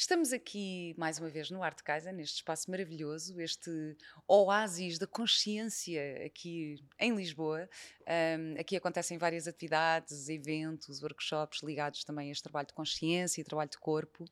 Estamos 0.00 0.32
aqui 0.32 0.94
mais 0.96 1.18
uma 1.18 1.28
vez 1.28 1.50
no 1.50 1.62
Arte 1.62 1.84
Casa, 1.84 2.10
neste 2.10 2.36
espaço 2.36 2.70
maravilhoso, 2.70 3.38
este 3.38 3.70
oásis 4.26 4.98
da 4.98 5.06
consciência 5.06 6.24
aqui 6.24 6.82
em 6.98 7.14
Lisboa. 7.14 7.68
Um, 8.08 8.58
aqui 8.58 8.76
acontecem 8.76 9.18
várias 9.18 9.46
atividades, 9.46 10.30
eventos, 10.30 11.02
workshops 11.02 11.62
ligados 11.62 12.02
também 12.02 12.30
a 12.30 12.32
este 12.32 12.44
trabalho 12.44 12.68
de 12.68 12.72
consciência 12.72 13.42
e 13.42 13.44
trabalho 13.44 13.68
de 13.68 13.76
corpo. 13.76 14.24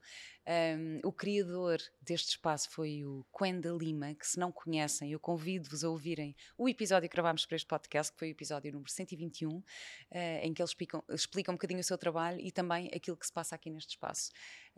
Um, 0.48 1.06
o 1.06 1.12
criador 1.12 1.78
deste 2.00 2.30
espaço 2.30 2.70
foi 2.70 3.04
o 3.04 3.22
Quenda 3.38 3.68
Lima, 3.68 4.14
que 4.14 4.26
se 4.26 4.38
não 4.38 4.50
conhecem, 4.50 5.12
eu 5.12 5.20
convido-vos 5.20 5.84
a 5.84 5.90
ouvirem 5.90 6.34
o 6.56 6.66
episódio 6.66 7.06
que 7.06 7.14
gravámos 7.14 7.44
para 7.44 7.56
este 7.56 7.66
podcast, 7.66 8.14
que 8.14 8.18
foi 8.18 8.28
o 8.28 8.30
episódio 8.30 8.72
número 8.72 8.90
121, 8.90 9.50
uh, 9.50 9.62
eh, 10.10 10.46
em 10.46 10.54
que 10.54 10.62
eles 10.62 10.70
explicam, 10.70 11.04
explicam 11.10 11.52
um 11.52 11.56
bocadinho 11.56 11.80
o 11.80 11.84
seu 11.84 11.98
trabalho 11.98 12.40
e 12.40 12.50
também 12.50 12.90
aquilo 12.96 13.18
que 13.18 13.26
se 13.26 13.32
passa 13.32 13.54
aqui 13.54 13.68
neste 13.68 13.90
espaço. 13.90 14.30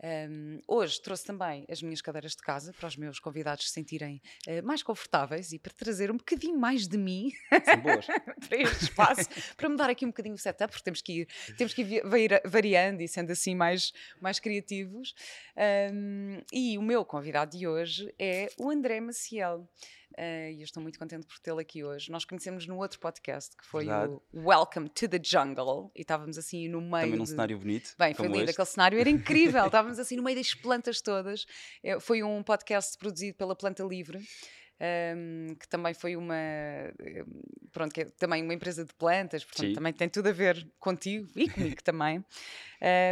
Um, 0.03 0.59
hoje 0.67 0.99
trouxe 0.99 1.23
também 1.25 1.63
as 1.69 1.81
minhas 1.81 2.01
cadeiras 2.01 2.31
de 2.31 2.41
casa 2.41 2.73
para 2.73 2.87
os 2.87 2.97
meus 2.97 3.19
convidados 3.19 3.67
se 3.67 3.73
sentirem 3.73 4.19
uh, 4.47 4.65
mais 4.65 4.81
confortáveis 4.81 5.51
e 5.51 5.59
para 5.59 5.71
trazer 5.73 6.09
um 6.09 6.17
bocadinho 6.17 6.57
mais 6.57 6.87
de 6.87 6.97
mim 6.97 7.31
para 7.49 8.57
este 8.57 8.85
espaço, 8.85 9.29
para 9.55 9.69
mudar 9.69 9.89
aqui 9.91 10.03
um 10.03 10.09
bocadinho 10.09 10.33
o 10.33 10.39
setup, 10.39 10.71
porque 10.71 10.83
temos 10.83 11.01
que 11.01 11.21
ir, 11.21 11.27
temos 11.55 11.73
que 11.73 11.83
ir 11.83 12.01
variando 12.45 13.01
e 13.01 13.07
sendo 13.07 13.31
assim 13.31 13.53
mais, 13.53 13.93
mais 14.19 14.39
criativos. 14.39 15.13
Um, 15.93 16.41
e 16.51 16.77
o 16.77 16.81
meu 16.81 17.05
convidado 17.05 17.55
de 17.55 17.67
hoje 17.67 18.13
é 18.17 18.49
o 18.57 18.71
André 18.71 18.99
Maciel. 18.99 19.67
Uh, 20.17 20.51
e 20.51 20.59
eu 20.59 20.63
estou 20.63 20.81
muito 20.81 20.99
contente 20.99 21.25
por 21.25 21.39
tê-lo 21.39 21.59
aqui 21.59 21.83
hoje. 21.83 22.11
Nós 22.11 22.25
conhecemos 22.25 22.67
no 22.67 22.77
outro 22.77 22.99
podcast 22.99 23.55
que 23.55 23.65
foi 23.65 23.85
Verdade. 23.85 24.13
o 24.13 24.49
Welcome 24.49 24.89
to 24.89 25.07
the 25.07 25.19
Jungle 25.23 25.91
e 25.95 26.01
estávamos 26.01 26.37
assim 26.37 26.67
no 26.67 26.81
meio. 26.81 27.03
Também 27.03 27.17
num 27.17 27.23
de... 27.23 27.29
cenário 27.29 27.57
bonito. 27.57 27.95
Bem, 27.97 28.13
foi 28.13 28.27
lindo, 28.27 28.39
este. 28.39 28.51
aquele 28.51 28.67
cenário 28.67 28.99
era 28.99 29.09
incrível. 29.09 29.65
estávamos 29.67 29.99
assim 29.99 30.15
no 30.15 30.23
meio 30.23 30.37
das 30.37 30.53
plantas 30.53 31.01
todas. 31.01 31.45
É, 31.83 31.99
foi 31.99 32.23
um 32.23 32.43
podcast 32.43 32.97
produzido 32.97 33.37
pela 33.37 33.55
Planta 33.55 33.83
Livre 33.83 34.21
um, 34.81 35.55
que 35.55 35.67
também 35.67 35.93
foi 35.93 36.15
uma 36.15 36.35
pronto, 37.71 37.93
que 37.93 38.01
é 38.01 38.05
também 38.17 38.43
uma 38.43 38.53
empresa 38.53 38.83
de 38.83 38.93
plantas, 38.95 39.45
portanto 39.45 39.67
Sim. 39.67 39.73
também 39.73 39.93
tem 39.93 40.09
tudo 40.09 40.29
a 40.29 40.31
ver 40.31 40.67
contigo 40.79 41.29
e 41.35 41.47
comigo 41.49 41.83
também. 41.83 42.25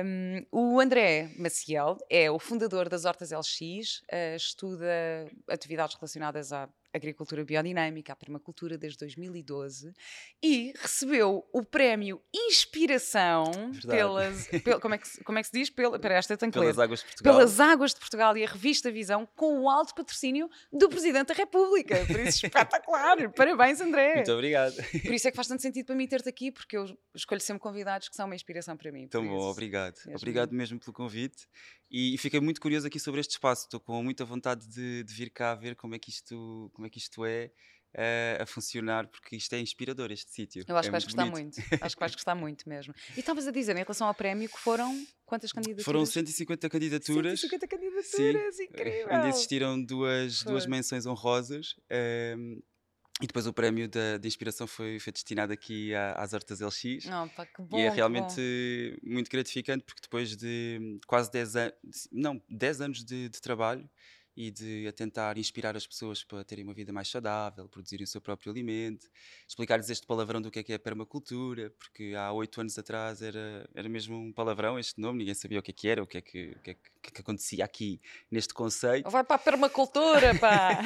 Um, 0.03 0.45
o 0.51 0.79
André 0.79 1.29
Maciel 1.37 1.97
é 2.09 2.29
o 2.31 2.39
fundador 2.39 2.89
das 2.89 3.05
Hortas 3.05 3.31
LX, 3.31 3.99
uh, 4.01 4.35
estuda 4.35 5.27
atividades 5.47 5.95
relacionadas 5.95 6.51
à 6.51 6.67
agricultura 6.93 7.43
biodinâmica, 7.43 8.13
à 8.13 8.15
permacultura 8.15 8.77
desde 8.77 8.99
2012 8.99 9.93
e 10.41 10.73
recebeu 10.77 11.47
o 11.53 11.63
prémio 11.63 12.21
Inspiração 12.33 13.71
pelas, 13.87 14.47
pel, 14.63 14.79
como, 14.79 14.95
é 14.95 14.97
que, 14.97 15.23
como 15.23 15.37
é 15.37 15.41
que 15.41 15.47
se 15.47 15.53
diz? 15.53 15.69
Pel, 15.69 15.99
para 15.99 16.15
esta 16.15 16.35
tenho 16.35 16.51
pelas 16.51 16.75
ler. 16.75 16.83
Águas 16.83 16.99
de 16.99 17.05
Portugal. 17.05 17.33
Pelas 17.35 17.59
Águas 17.59 17.93
de 17.93 17.99
Portugal 17.99 18.37
e 18.37 18.43
a 18.43 18.47
revista 18.47 18.91
Visão 18.91 19.27
com 19.35 19.61
o 19.61 19.69
alto 19.69 19.93
patrocínio 19.93 20.49
do 20.71 20.89
Presidente 20.89 21.27
da 21.27 21.33
República. 21.33 22.05
Por 22.05 22.19
isso, 22.19 22.45
espetacular. 22.45 23.17
Parabéns, 23.33 23.81
André. 23.81 24.15
Muito 24.15 24.31
obrigado. 24.31 24.75
Por 24.75 25.13
isso 25.13 25.27
é 25.27 25.31
que 25.31 25.35
faz 25.35 25.47
tanto 25.47 25.61
sentido 25.61 25.85
para 25.85 25.95
mim 25.95 26.07
ter-te 26.07 26.29
aqui, 26.29 26.51
porque 26.51 26.77
eu 26.77 26.85
escolho 27.15 27.41
sempre 27.41 27.61
convidados 27.61 28.09
que 28.09 28.15
são 28.15 28.25
uma 28.25 28.35
inspiração 28.35 28.75
para 28.75 28.91
mim. 28.91 29.07
Tão 29.07 29.25
bom, 29.27 29.39
obrigado. 29.39 29.95
Mesmo. 29.97 30.15
Obrigado 30.15 30.51
mesmo 30.53 30.79
pelo 30.79 30.93
convite. 30.93 31.47
E, 31.89 32.13
e, 32.13 32.17
fiquei 32.17 32.39
muito 32.39 32.61
curioso 32.61 32.85
aqui 32.87 32.99
sobre 32.99 33.19
este 33.19 33.31
espaço. 33.31 33.65
Estou 33.65 33.79
com 33.79 34.03
muita 34.03 34.23
vontade 34.23 34.67
de, 34.67 35.03
de 35.03 35.13
vir 35.13 35.29
cá 35.29 35.55
ver 35.55 35.75
como 35.75 35.95
é 35.95 35.99
que 35.99 36.09
isto, 36.09 36.69
como 36.73 36.85
é, 36.85 36.89
que 36.89 36.99
isto 36.99 37.25
é 37.25 37.51
uh, 37.95 38.43
a 38.43 38.45
funcionar, 38.45 39.07
porque 39.07 39.35
isto 39.35 39.53
é 39.53 39.59
inspirador, 39.59 40.11
este 40.11 40.31
sítio. 40.31 40.63
Eu 40.67 40.77
acho 40.77 40.87
é 40.87 40.89
que 40.89 40.91
vais 40.91 41.03
gostar 41.03 41.25
muito. 41.25 41.57
acho 41.81 41.95
que 41.95 41.99
vais 41.99 42.15
gostar 42.15 42.35
muito 42.35 42.67
mesmo. 42.67 42.93
E 43.15 43.19
estavas 43.19 43.47
a 43.47 43.51
dizer, 43.51 43.75
em 43.75 43.79
relação 43.79 44.07
ao 44.07 44.13
prémio, 44.13 44.49
que 44.49 44.59
foram 44.59 45.05
quantas 45.25 45.51
candidaturas? 45.51 45.85
Foram 45.85 46.05
150 46.05 46.69
candidaturas. 46.69 47.39
150 47.39 47.67
candidaturas, 47.67 48.55
Sim. 48.55 48.63
incrível. 48.63 49.09
Ainda 49.09 49.29
existiram 49.29 49.81
duas, 49.81 50.43
duas 50.43 50.65
menções 50.65 51.05
honrosas. 51.05 51.75
Um, 52.37 52.61
e 53.21 53.27
depois 53.27 53.45
o 53.45 53.53
prémio 53.53 53.87
da, 53.89 54.17
de 54.17 54.27
inspiração 54.27 54.65
foi, 54.65 54.97
foi 54.99 55.11
destinado 55.11 55.51
aqui 55.51 55.93
à, 55.93 56.13
às 56.13 56.33
Hortas 56.33 56.61
LX. 56.61 57.05
Pá, 57.35 57.45
que 57.45 57.61
bom, 57.61 57.77
e 57.77 57.81
é 57.81 57.89
realmente 57.89 58.99
muito 59.03 59.29
gratificante 59.29 59.83
porque 59.83 60.01
depois 60.01 60.35
de 60.37 60.99
quase 61.05 61.29
10 61.31 61.55
anos, 61.55 62.07
não, 62.11 62.41
10 62.49 62.81
anos 62.81 63.03
de, 63.03 63.27
de 63.27 63.41
trabalho, 63.41 63.89
e 64.39 64.49
de 64.49 64.87
a 64.87 64.93
tentar 64.93 65.37
inspirar 65.37 65.75
as 65.75 65.85
pessoas 65.85 66.23
para 66.23 66.45
terem 66.45 66.63
uma 66.63 66.73
vida 66.73 66.93
mais 66.93 67.09
saudável, 67.09 67.67
produzirem 67.67 68.05
o 68.05 68.07
seu 68.07 68.21
próprio 68.21 68.49
alimento, 68.49 69.05
explicar-lhes 69.45 69.89
este 69.89 70.07
palavrão 70.07 70.41
do 70.41 70.49
que 70.49 70.59
é 70.59 70.63
que 70.63 70.71
é 70.71 70.77
permacultura, 70.77 71.71
porque 71.71 72.13
há 72.17 72.31
oito 72.31 72.61
anos 72.61 72.79
atrás 72.79 73.21
era, 73.21 73.69
era 73.75 73.89
mesmo 73.89 74.15
um 74.15 74.31
palavrão 74.31 74.79
este 74.79 75.01
nome, 75.01 75.19
ninguém 75.19 75.33
sabia 75.33 75.59
o 75.59 75.61
que 75.61 75.71
é 75.71 75.73
que 75.73 75.87
era, 75.89 76.01
o 76.01 76.07
que 76.07 76.19
é 76.19 76.21
que, 76.21 76.51
o 76.55 76.59
que, 76.61 76.71
é 76.71 76.73
que, 76.73 76.79
é 77.03 77.11
que 77.11 77.19
acontecia 77.19 77.65
aqui 77.65 77.99
neste 78.31 78.53
conceito. 78.53 79.09
Vai 79.09 79.25
para 79.25 79.35
a 79.35 79.39
permacultura, 79.39 80.33
pá! 80.39 80.79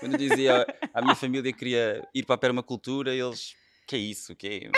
Quando 0.00 0.14
eu 0.14 0.18
dizia 0.18 0.66
à 0.94 1.02
minha 1.02 1.14
família 1.14 1.52
que 1.52 1.58
queria 1.58 2.02
ir 2.14 2.24
para 2.24 2.36
a 2.36 2.38
permacultura, 2.38 3.14
eles, 3.14 3.54
que 3.86 3.94
é 3.94 3.98
isso, 3.98 4.34
que 4.34 4.46
é? 4.46 4.70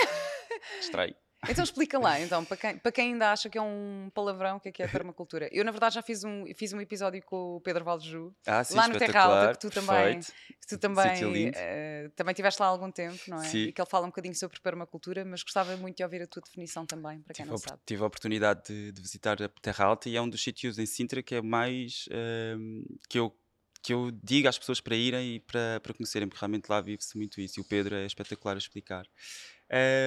Estranho. 0.80 1.14
Então 1.48 1.62
explica 1.62 1.98
lá, 1.98 2.20
então, 2.20 2.44
para 2.44 2.56
quem, 2.56 2.78
para 2.78 2.90
quem 2.90 3.12
ainda 3.12 3.30
acha 3.30 3.48
que 3.48 3.56
é 3.56 3.62
um 3.62 4.10
palavrão, 4.12 4.56
o 4.56 4.60
que 4.60 4.70
é 4.70 4.72
que 4.72 4.82
é 4.82 4.86
a 4.86 4.88
permacultura? 4.88 5.48
Eu, 5.52 5.64
na 5.64 5.70
verdade, 5.70 5.94
já 5.94 6.02
fiz 6.02 6.24
um, 6.24 6.44
fiz 6.56 6.72
um 6.72 6.80
episódio 6.80 7.22
com 7.22 7.56
o 7.56 7.60
Pedro 7.60 7.84
Valdeju, 7.84 8.34
ah, 8.44 8.64
sim, 8.64 8.74
lá 8.74 8.88
no 8.88 8.98
Terra 8.98 9.22
Alta, 9.22 9.52
que 9.52 9.60
tu 9.60 9.70
também, 9.70 10.20
que 10.20 10.66
tu 10.68 10.78
também, 10.78 11.50
uh, 11.50 12.10
também 12.16 12.34
tiveste 12.34 12.60
lá 12.60 12.66
há 12.66 12.70
algum 12.70 12.90
tempo, 12.90 13.18
não 13.28 13.40
é? 13.40 13.44
Sim. 13.44 13.58
E 13.58 13.72
que 13.72 13.80
ele 13.80 13.88
fala 13.88 14.06
um 14.06 14.08
bocadinho 14.08 14.34
sobre 14.34 14.58
permacultura, 14.60 15.24
mas 15.24 15.42
gostava 15.42 15.76
muito 15.76 15.96
de 15.96 16.02
ouvir 16.02 16.22
a 16.22 16.26
tua 16.26 16.42
definição 16.42 16.84
também, 16.84 17.20
para 17.20 17.34
quem 17.34 17.44
tive 17.44 17.50
não 17.50 17.58
sabe. 17.58 17.80
Tive 17.86 18.02
a 18.02 18.06
oportunidade 18.06 18.62
de, 18.66 18.90
de, 18.90 19.00
visitar 19.00 19.40
a 19.40 19.48
Terra 19.48 19.84
Alta 19.84 20.08
e 20.08 20.16
é 20.16 20.20
um 20.20 20.28
dos 20.28 20.42
sítios 20.42 20.76
em 20.78 20.86
Sintra 20.86 21.22
que 21.22 21.36
é 21.36 21.42
mais 21.42 22.08
uh, 22.08 22.98
que 23.08 23.18
eu 23.18 23.32
que 23.80 23.94
eu 23.94 24.10
digo 24.10 24.48
às 24.48 24.58
pessoas 24.58 24.80
para 24.80 24.96
irem 24.96 25.36
e 25.36 25.40
para, 25.40 25.80
para 25.80 25.94
conhecerem, 25.94 26.28
porque 26.28 26.40
realmente 26.40 26.68
lá 26.68 26.80
vive-se 26.80 27.16
muito 27.16 27.40
isso 27.40 27.60
e 27.60 27.62
o 27.62 27.64
Pedro 27.64 27.94
é 27.94 28.04
espetacular 28.04 28.56
a 28.56 28.58
explicar. 28.58 29.06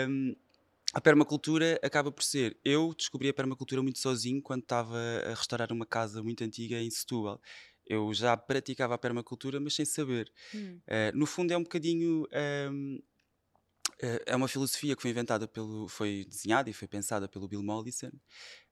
Um, 0.09 0.35
a 0.93 0.99
permacultura 0.99 1.79
acaba 1.81 2.11
por 2.11 2.23
ser. 2.23 2.57
Eu 2.63 2.93
descobri 2.93 3.29
a 3.29 3.33
permacultura 3.33 3.81
muito 3.81 3.99
sozinho 3.99 4.41
quando 4.41 4.63
estava 4.63 4.97
a 5.25 5.29
restaurar 5.29 5.71
uma 5.71 5.85
casa 5.85 6.21
muito 6.21 6.43
antiga 6.43 6.77
em 6.77 6.89
Setúbal. 6.89 7.41
Eu 7.85 8.13
já 8.13 8.35
praticava 8.37 8.95
a 8.95 8.97
permacultura, 8.97 9.59
mas 9.59 9.73
sem 9.73 9.85
saber. 9.85 10.31
Hum. 10.53 10.79
Uh, 10.87 11.17
no 11.17 11.25
fundo, 11.25 11.51
é 11.51 11.57
um 11.57 11.63
bocadinho. 11.63 12.27
Um, 12.71 13.01
uh, 14.03 14.21
é 14.25 14.35
uma 14.35 14.47
filosofia 14.47 14.95
que 14.95 15.01
foi 15.01 15.11
inventada 15.11 15.47
pelo. 15.47 15.87
foi 15.87 16.25
desenhada 16.27 16.69
e 16.69 16.73
foi 16.73 16.87
pensada 16.87 17.27
pelo 17.27 17.47
Bill 17.47 17.63
Mollison. 17.63 18.11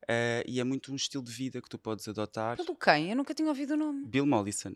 Uh, 0.03 0.43
e 0.45 0.59
é 0.59 0.63
muito 0.63 0.91
um 0.91 0.95
estilo 0.95 1.23
de 1.23 1.31
vida 1.31 1.61
que 1.61 1.69
tu 1.69 1.77
podes 1.77 2.07
adotar. 2.07 2.57
Pelo 2.57 2.75
quem? 2.75 3.09
Eu 3.09 3.15
nunca 3.15 3.33
tinha 3.33 3.47
ouvido 3.47 3.73
o 3.73 3.77
nome. 3.77 4.05
Bill 4.05 4.25
Mollison. 4.25 4.75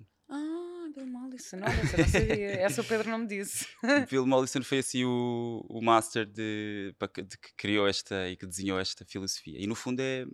Bill 0.96 1.08
Mollison, 1.08 1.58
olha, 1.58 1.92
eu 1.92 1.98
não 1.98 2.08
sabia. 2.08 2.52
Essa 2.62 2.82
o 2.82 2.86
Pedro 2.86 3.10
não 3.10 3.20
me 3.20 3.28
disse. 3.28 3.66
Bill 4.10 4.28
Mollison 4.28 4.62
foi 4.62 4.80
assim 4.80 5.04
o, 5.04 5.66
o 5.68 5.82
master 5.82 6.26
de, 6.26 6.94
de, 7.26 7.38
que 7.38 7.54
criou 7.58 7.88
esta 7.88 8.30
e 8.30 8.38
que 8.38 8.46
desenhou 8.46 8.80
esta 8.80 9.04
filosofia. 9.06 9.60
E 9.60 9.66
no 9.66 9.76
fundo 9.76 10.00
é, 10.02 10.26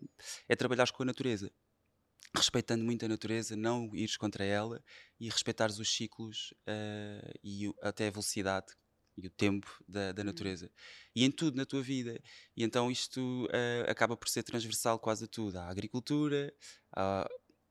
é 0.48 0.56
trabalhar 0.56 0.92
com 0.92 1.04
a 1.04 1.06
natureza. 1.06 1.52
Respeitando 2.36 2.84
muito 2.84 3.06
a 3.06 3.08
natureza, 3.08 3.56
não 3.56 3.90
ires 3.96 4.18
contra 4.18 4.44
ela 4.44 4.84
e 5.20 5.30
respeitares 5.30 5.80
os 5.80 5.90
ciclos 5.90 6.54
uh, 6.68 7.40
e 7.44 7.72
até 7.82 8.08
a 8.08 8.12
velocidade 8.12 8.68
e 9.18 9.28
o 9.28 9.30
tempo 9.30 9.68
da, 9.88 10.12
da, 10.12 10.22
hum. 10.22 10.26
natureza. 10.26 10.72
E 11.16 11.24
em 11.26 11.32
tudo 11.32 11.58
na 11.58 11.66
tua 11.66 11.82
vida. 11.82 12.20
E 12.56 12.64
então 12.64 12.92
isto 12.92 13.46
uh, 13.46 13.90
acaba 13.90 14.16
por 14.16 14.30
ser 14.30 14.44
transversal 14.44 15.00
quase 15.00 15.26
a 15.26 15.28
tudo. 15.28 15.58
À 15.58 15.70
agricultura, 15.70 16.54
à, 16.92 17.28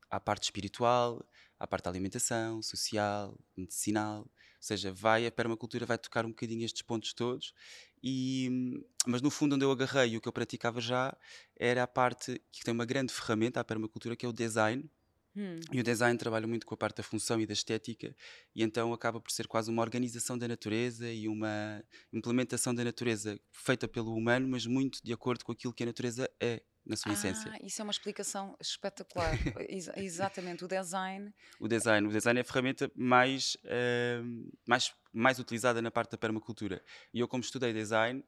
à 0.09 0.19
parte 0.19 0.43
espiritual, 0.43 1.25
à 1.59 1.67
parte 1.67 1.83
da 1.83 1.89
alimentação, 1.89 2.61
social, 2.61 3.37
medicinal. 3.55 4.21
Ou 4.21 4.29
seja, 4.61 4.91
vai, 4.91 5.25
a 5.25 5.31
permacultura 5.31 5.85
vai 5.85 5.97
tocar 5.97 6.25
um 6.25 6.29
bocadinho 6.29 6.65
estes 6.65 6.81
pontos 6.81 7.13
todos. 7.13 7.53
E, 8.01 8.81
mas 9.05 9.21
no 9.21 9.29
fundo, 9.29 9.55
onde 9.55 9.65
eu 9.65 9.71
agarrei 9.71 10.15
o 10.15 10.21
que 10.21 10.27
eu 10.27 10.33
praticava 10.33 10.79
já 10.79 11.15
era 11.57 11.83
a 11.83 11.87
parte 11.87 12.41
que 12.51 12.63
tem 12.63 12.73
uma 12.73 12.85
grande 12.85 13.13
ferramenta, 13.13 13.59
a 13.59 13.63
permacultura, 13.63 14.15
que 14.15 14.25
é 14.25 14.29
o 14.29 14.33
design. 14.33 14.89
Hum. 15.35 15.59
E 15.71 15.79
o 15.79 15.83
design 15.83 16.17
trabalha 16.17 16.47
muito 16.47 16.65
com 16.65 16.73
a 16.73 16.77
parte 16.77 16.97
da 16.97 17.03
função 17.03 17.39
e 17.39 17.45
da 17.45 17.53
estética, 17.53 18.15
e 18.55 18.63
então 18.63 18.91
acaba 18.91 19.21
por 19.21 19.31
ser 19.31 19.47
quase 19.47 19.69
uma 19.69 19.81
organização 19.81 20.37
da 20.37 20.47
natureza 20.47 21.09
e 21.11 21.27
uma 21.27 21.83
implementação 22.11 22.73
da 22.73 22.83
natureza 22.83 23.39
feita 23.51 23.87
pelo 23.87 24.13
humano, 24.15 24.47
mas 24.47 24.65
muito 24.65 24.99
de 25.03 25.13
acordo 25.13 25.45
com 25.45 25.51
aquilo 25.51 25.71
que 25.71 25.83
a 25.83 25.85
natureza 25.85 26.29
é 26.41 26.63
na 26.89 26.95
sua 26.95 27.13
essência. 27.13 27.51
Ah, 27.53 27.59
isso 27.63 27.79
é 27.81 27.83
uma 27.83 27.91
explicação 27.91 28.57
espetacular. 28.59 29.31
Ex 29.69 29.89
exatamente, 29.95 30.65
o 30.65 30.67
design. 30.67 31.31
O 31.59 31.67
design, 31.67 32.07
o 32.07 32.11
design 32.11 32.39
é 32.39 32.41
a 32.41 32.43
ferramenta 32.43 32.91
mais, 32.95 33.55
uh, 33.63 34.51
mais, 34.67 34.91
mais 35.13 35.37
utilizada 35.37 35.81
na 35.81 35.91
parte 35.91 36.11
da 36.11 36.17
permacultura. 36.17 36.83
E 37.13 37.19
eu, 37.19 37.27
como 37.27 37.43
estudei 37.43 37.71
design 37.71 38.25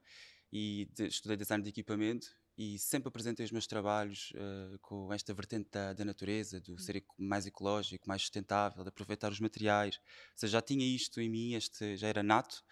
e 0.54 0.88
de, 0.94 1.08
estudei 1.08 1.36
design 1.36 1.64
de 1.64 1.70
equipamento, 1.70 2.28
e 2.58 2.78
sempre 2.78 3.08
apresentei 3.08 3.44
os 3.44 3.52
meus 3.52 3.66
trabalhos 3.66 4.32
uh, 4.36 4.78
com 4.80 5.12
esta 5.12 5.34
vertente 5.34 5.70
da, 5.72 5.94
da 5.94 6.06
natureza, 6.06 6.60
do 6.60 6.74
hum. 6.74 6.78
ser 6.78 7.04
mais 7.18 7.48
ecológico, 7.48 8.08
mais 8.08 8.22
sustentável, 8.22 8.84
de 8.84 8.90
aproveitar 8.90 9.32
os 9.32 9.40
materiais. 9.40 10.00
Ou 10.34 10.38
seja, 10.38 10.52
já 10.54 10.62
tinha 10.62 10.86
isto 10.86 11.20
em 11.20 11.30
mim, 11.30 11.54
este 11.56 11.98
já 11.98 12.08
era 12.08 12.22
nato. 12.22 12.64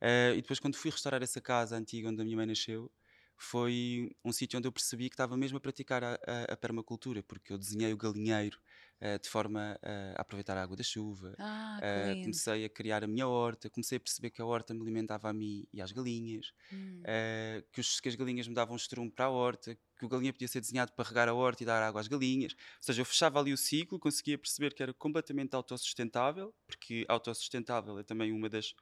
Uh, 0.00 0.32
e 0.32 0.40
depois, 0.40 0.58
quando 0.58 0.76
fui 0.76 0.90
restaurar 0.90 1.22
essa 1.22 1.40
casa 1.40 1.76
antiga 1.76 2.08
onde 2.08 2.22
a 2.22 2.24
minha 2.24 2.36
mãe 2.36 2.46
nasceu, 2.46 2.90
foi 3.36 4.10
um 4.24 4.32
sítio 4.32 4.58
onde 4.58 4.68
eu 4.68 4.72
percebi 4.72 5.08
que 5.08 5.14
estava 5.14 5.36
mesmo 5.36 5.58
a 5.58 5.60
praticar 5.60 6.02
a, 6.02 6.14
a, 6.14 6.52
a 6.52 6.56
permacultura, 6.56 7.22
porque 7.22 7.52
eu 7.52 7.58
desenhei 7.58 7.92
o 7.92 7.96
galinheiro 7.96 8.58
uh, 9.00 9.18
de 9.20 9.28
forma 9.28 9.78
a 10.16 10.20
aproveitar 10.20 10.56
a 10.56 10.62
água 10.62 10.76
da 10.76 10.82
chuva. 10.82 11.34
Ah, 11.38 11.80
uh, 11.80 12.20
comecei 12.20 12.64
a 12.64 12.68
criar 12.68 13.04
a 13.04 13.06
minha 13.06 13.26
horta, 13.26 13.68
comecei 13.68 13.96
a 13.96 14.00
perceber 14.00 14.30
que 14.30 14.40
a 14.40 14.46
horta 14.46 14.72
me 14.72 14.80
alimentava 14.82 15.28
a 15.28 15.32
mim 15.32 15.66
e 15.72 15.82
às 15.82 15.92
galinhas, 15.92 16.52
hum. 16.72 17.02
uh, 17.02 17.64
que, 17.72 17.80
os, 17.80 18.00
que, 18.00 18.08
as 18.08 18.14
galinhas 18.14 18.48
me 18.48 18.54
davam 18.54 18.76
estrume 18.76 19.10
para 19.10 19.26
a 19.26 19.30
horta, 19.30 19.76
que 19.98 20.04
o 20.04 20.08
galinha 20.08 20.32
podia 20.32 20.48
ser 20.48 20.60
desenhado 20.60 20.92
para 20.92 21.08
regar 21.08 21.28
a 21.28 21.34
horta 21.34 21.62
e 21.62 21.66
dar 21.66 21.82
água 21.82 22.00
às 22.00 22.08
galinhas. 22.08 22.52
Ou 22.52 22.82
seja, 22.82 23.00
eu 23.00 23.06
fechava 23.06 23.40
ali 23.40 23.52
o 23.52 23.56
ciclo, 23.56 23.98
conseguia 23.98 24.38
perceber 24.38 24.74
que 24.74 24.82
era 24.82 24.94
completamente 24.94 25.54
autossustentável, 25.54 26.54
porque 26.66 27.04
autossustentável 27.08 27.98
é 27.98 28.02
também 28.02 28.32
uma 28.32 28.48
das 28.48 28.74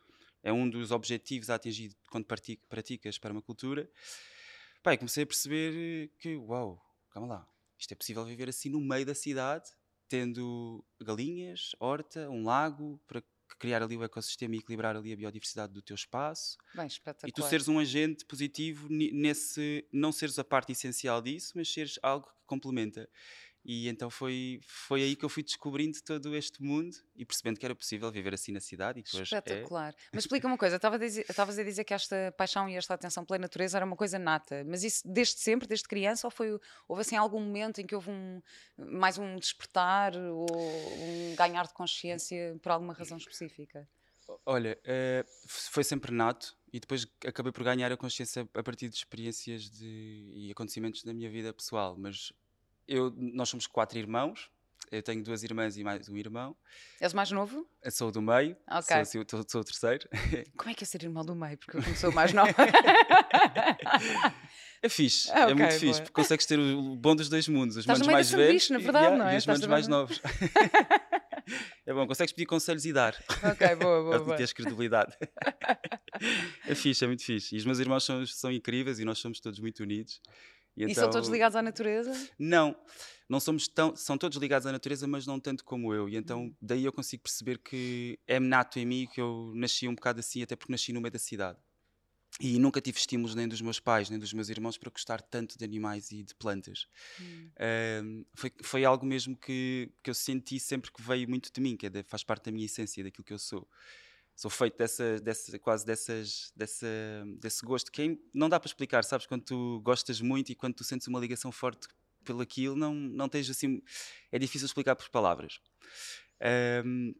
é 0.42 0.52
um 0.52 0.68
dos 0.68 0.90
objetivos 0.90 1.48
a 1.50 1.54
atingir 1.54 1.94
quando 2.10 2.26
praticas 2.68 3.16
permacultura. 3.16 3.88
Pai, 4.82 4.98
comecei 4.98 5.22
a 5.22 5.26
perceber 5.26 6.10
que, 6.18 6.36
uau, 6.36 6.82
calma 7.10 7.28
lá, 7.28 7.48
isto 7.78 7.92
é 7.92 7.94
possível 7.94 8.24
viver 8.24 8.48
assim 8.48 8.68
no 8.68 8.80
meio 8.80 9.06
da 9.06 9.14
cidade, 9.14 9.70
tendo 10.08 10.84
galinhas, 11.00 11.70
horta, 11.78 12.28
um 12.28 12.44
lago, 12.44 13.00
para 13.06 13.22
criar 13.60 13.80
ali 13.80 13.96
o 13.96 14.02
ecossistema 14.02 14.56
e 14.56 14.58
equilibrar 14.58 14.96
ali 14.96 15.12
a 15.12 15.16
biodiversidade 15.16 15.72
do 15.72 15.80
teu 15.80 15.94
espaço. 15.94 16.58
Bem, 16.74 16.86
espetacular. 16.86 17.28
E 17.28 17.32
tu 17.32 17.42
seres 17.48 17.68
um 17.68 17.78
agente 17.78 18.24
positivo 18.24 18.88
nesse, 18.90 19.86
não 19.92 20.10
seres 20.10 20.36
a 20.38 20.44
parte 20.44 20.72
essencial 20.72 21.22
disso, 21.22 21.52
mas 21.54 21.72
seres 21.72 21.98
algo 22.02 22.26
que 22.26 22.32
complementa. 22.46 23.08
E 23.64 23.88
então 23.88 24.10
foi, 24.10 24.60
foi 24.66 25.02
aí 25.02 25.14
que 25.14 25.24
eu 25.24 25.28
fui 25.28 25.42
descobrindo 25.42 25.96
todo 26.02 26.34
este 26.34 26.60
mundo 26.60 26.96
e 27.14 27.24
percebendo 27.24 27.58
que 27.60 27.64
era 27.64 27.74
possível 27.74 28.10
viver 28.10 28.34
assim 28.34 28.50
na 28.50 28.60
cidade. 28.60 29.00
E 29.00 29.18
é. 29.18 29.22
Espetacular. 29.22 29.92
É. 29.92 29.96
Mas 30.12 30.24
explica 30.24 30.46
uma 30.46 30.58
coisa: 30.58 30.76
estavas 30.76 31.58
a 31.58 31.62
dizer 31.62 31.84
que 31.84 31.94
esta 31.94 32.34
paixão 32.36 32.68
e 32.68 32.76
esta 32.76 32.94
atenção 32.94 33.24
pela 33.24 33.38
natureza 33.38 33.78
era 33.78 33.86
uma 33.86 33.96
coisa 33.96 34.18
nata, 34.18 34.64
mas 34.66 34.82
isso 34.82 35.02
desde 35.06 35.38
sempre, 35.38 35.68
desde 35.68 35.86
criança, 35.86 36.26
ou 36.26 36.30
foi, 36.30 36.58
houve 36.88 37.02
assim 37.02 37.16
algum 37.16 37.40
momento 37.40 37.80
em 37.80 37.86
que 37.86 37.94
houve 37.94 38.10
um, 38.10 38.42
mais 38.76 39.16
um 39.16 39.36
despertar 39.36 40.16
ou 40.16 40.46
um 40.50 41.34
ganhar 41.36 41.66
de 41.66 41.74
consciência 41.74 42.58
por 42.60 42.72
alguma 42.72 42.92
razão 42.92 43.16
específica? 43.16 43.88
Olha, 44.46 44.78
uh, 44.82 45.28
foi 45.46 45.84
sempre 45.84 46.12
nato 46.12 46.56
e 46.72 46.80
depois 46.80 47.06
acabei 47.26 47.52
por 47.52 47.62
ganhar 47.64 47.92
a 47.92 47.96
consciência 47.96 48.48
a 48.54 48.62
partir 48.62 48.88
de 48.88 48.96
experiências 48.96 49.70
de, 49.70 50.32
e 50.34 50.50
acontecimentos 50.50 51.02
da 51.04 51.12
minha 51.12 51.30
vida 51.30 51.52
pessoal, 51.52 51.96
mas 51.98 52.32
eu, 52.86 53.12
nós 53.16 53.48
somos 53.48 53.66
quatro 53.66 53.98
irmãos. 53.98 54.50
Eu 54.90 55.02
tenho 55.02 55.22
duas 55.22 55.42
irmãs 55.42 55.76
e 55.78 55.84
mais 55.84 56.08
um 56.08 56.16
irmão. 56.16 56.54
És 57.00 57.12
o 57.12 57.16
mais 57.16 57.30
novo? 57.30 57.66
Eu 57.82 57.90
sou 57.90 58.12
do 58.12 58.20
meio. 58.20 58.56
Ok. 58.68 59.04
Sou, 59.06 59.24
sou, 59.28 59.44
sou 59.48 59.60
o 59.62 59.64
terceiro. 59.64 60.06
Como 60.56 60.70
é 60.70 60.74
que 60.74 60.84
é 60.84 60.86
ser 60.86 61.02
irmão 61.02 61.24
do 61.24 61.34
meio? 61.34 61.56
Porque 61.56 61.78
eu 61.78 61.96
sou 61.96 62.12
mais 62.12 62.32
nova. 62.32 62.52
É 64.84 64.88
fixe, 64.88 65.30
ah, 65.30 65.44
okay, 65.44 65.52
é 65.52 65.54
muito 65.54 65.78
fixe, 65.78 66.00
porque 66.00 66.12
consegues 66.12 66.44
ter 66.44 66.58
o 66.58 66.96
bom 66.96 67.14
dos 67.14 67.28
dois 67.28 67.46
mundos, 67.46 67.76
os 67.76 67.86
manos 67.86 68.04
mais 68.04 68.32
velhos 68.32 68.68
na 68.68 68.78
verdade, 68.78 69.16
não 69.16 69.28
é? 69.28 69.34
e 69.34 69.38
os 69.38 69.46
manos 69.46 69.64
mais 69.68 69.86
novos. 69.86 70.20
é 71.86 71.94
bom, 71.94 72.04
consegues 72.04 72.32
pedir 72.32 72.46
conselhos 72.46 72.84
e 72.84 72.92
dar. 72.92 73.14
Ok, 73.44 73.76
boa, 73.76 74.02
boa. 74.02 74.24
Para 74.24 74.36
teres 74.38 74.52
credibilidade. 74.52 75.16
é 76.66 76.74
fixe, 76.74 77.04
é 77.04 77.06
muito 77.06 77.24
fixe. 77.24 77.54
E 77.54 77.58
os 77.58 77.64
meus 77.64 77.78
irmãos 77.78 78.02
são, 78.02 78.26
são 78.26 78.50
incríveis 78.50 78.98
e 78.98 79.04
nós 79.04 79.18
somos 79.18 79.38
todos 79.38 79.60
muito 79.60 79.84
unidos. 79.84 80.20
E, 80.76 80.84
então, 80.84 80.92
e 80.92 80.94
são 80.94 81.10
todos 81.10 81.28
ligados 81.28 81.56
à 81.56 81.62
natureza? 81.62 82.12
Não, 82.38 82.74
não 83.28 83.38
somos 83.38 83.68
tão. 83.68 83.94
São 83.94 84.16
todos 84.16 84.38
ligados 84.38 84.66
à 84.66 84.72
natureza, 84.72 85.06
mas 85.06 85.26
não 85.26 85.38
tanto 85.38 85.64
como 85.64 85.92
eu. 85.92 86.08
E 86.08 86.16
então 86.16 86.44
hum. 86.44 86.54
daí 86.60 86.84
eu 86.84 86.92
consigo 86.92 87.22
perceber 87.22 87.58
que 87.58 88.18
é 88.26 88.40
nato 88.40 88.78
em 88.78 88.86
mim 88.86 89.08
que 89.12 89.20
eu 89.20 89.52
nasci 89.54 89.86
um 89.86 89.94
bocado 89.94 90.20
assim, 90.20 90.42
até 90.42 90.56
porque 90.56 90.72
nasci 90.72 90.92
no 90.92 91.00
meio 91.00 91.12
da 91.12 91.18
cidade. 91.18 91.58
E 92.40 92.58
nunca 92.58 92.80
tive 92.80 92.98
estímulos 92.98 93.34
nem 93.34 93.46
dos 93.46 93.60
meus 93.60 93.78
pais, 93.78 94.08
nem 94.08 94.18
dos 94.18 94.32
meus 94.32 94.48
irmãos 94.48 94.78
para 94.78 94.90
gostar 94.90 95.20
tanto 95.20 95.58
de 95.58 95.64
animais 95.64 96.10
e 96.10 96.22
de 96.22 96.34
plantas. 96.34 96.86
Hum. 97.20 97.50
Um, 98.02 98.24
foi, 98.34 98.52
foi 98.62 98.84
algo 98.86 99.04
mesmo 99.04 99.36
que, 99.36 99.92
que 100.02 100.08
eu 100.08 100.14
senti 100.14 100.58
sempre 100.58 100.90
que 100.90 101.02
veio 101.02 101.28
muito 101.28 101.52
de 101.52 101.60
mim, 101.60 101.76
que 101.76 101.86
é 101.86 101.90
de, 101.90 102.02
faz 102.04 102.24
parte 102.24 102.46
da 102.46 102.52
minha 102.52 102.64
essência, 102.64 103.04
daquilo 103.04 103.24
que 103.24 103.34
eu 103.34 103.38
sou 103.38 103.68
sou 104.34 104.50
feito 104.50 104.76
dessa, 104.76 105.20
dessa 105.20 105.58
quase 105.58 105.84
dessas, 105.84 106.52
dessa, 106.56 106.86
desse 107.38 107.64
gosto 107.64 107.90
que 107.92 108.02
é, 108.02 108.16
não 108.32 108.48
dá 108.48 108.58
para 108.58 108.68
explicar, 108.68 109.04
sabes? 109.04 109.26
Quando 109.26 109.42
tu 109.42 109.80
gostas 109.82 110.20
muito 110.20 110.50
e 110.50 110.54
quando 110.54 110.74
tu 110.74 110.84
sentes 110.84 111.06
uma 111.06 111.20
ligação 111.20 111.52
forte 111.52 111.88
pelo 112.24 112.40
aquilo, 112.40 112.76
não, 112.76 112.94
não 112.94 113.28
tens 113.28 113.50
assim. 113.50 113.82
É 114.30 114.38
difícil 114.38 114.66
explicar 114.66 114.96
por 114.96 115.08
palavras. 115.10 115.60
Um, 116.84 117.14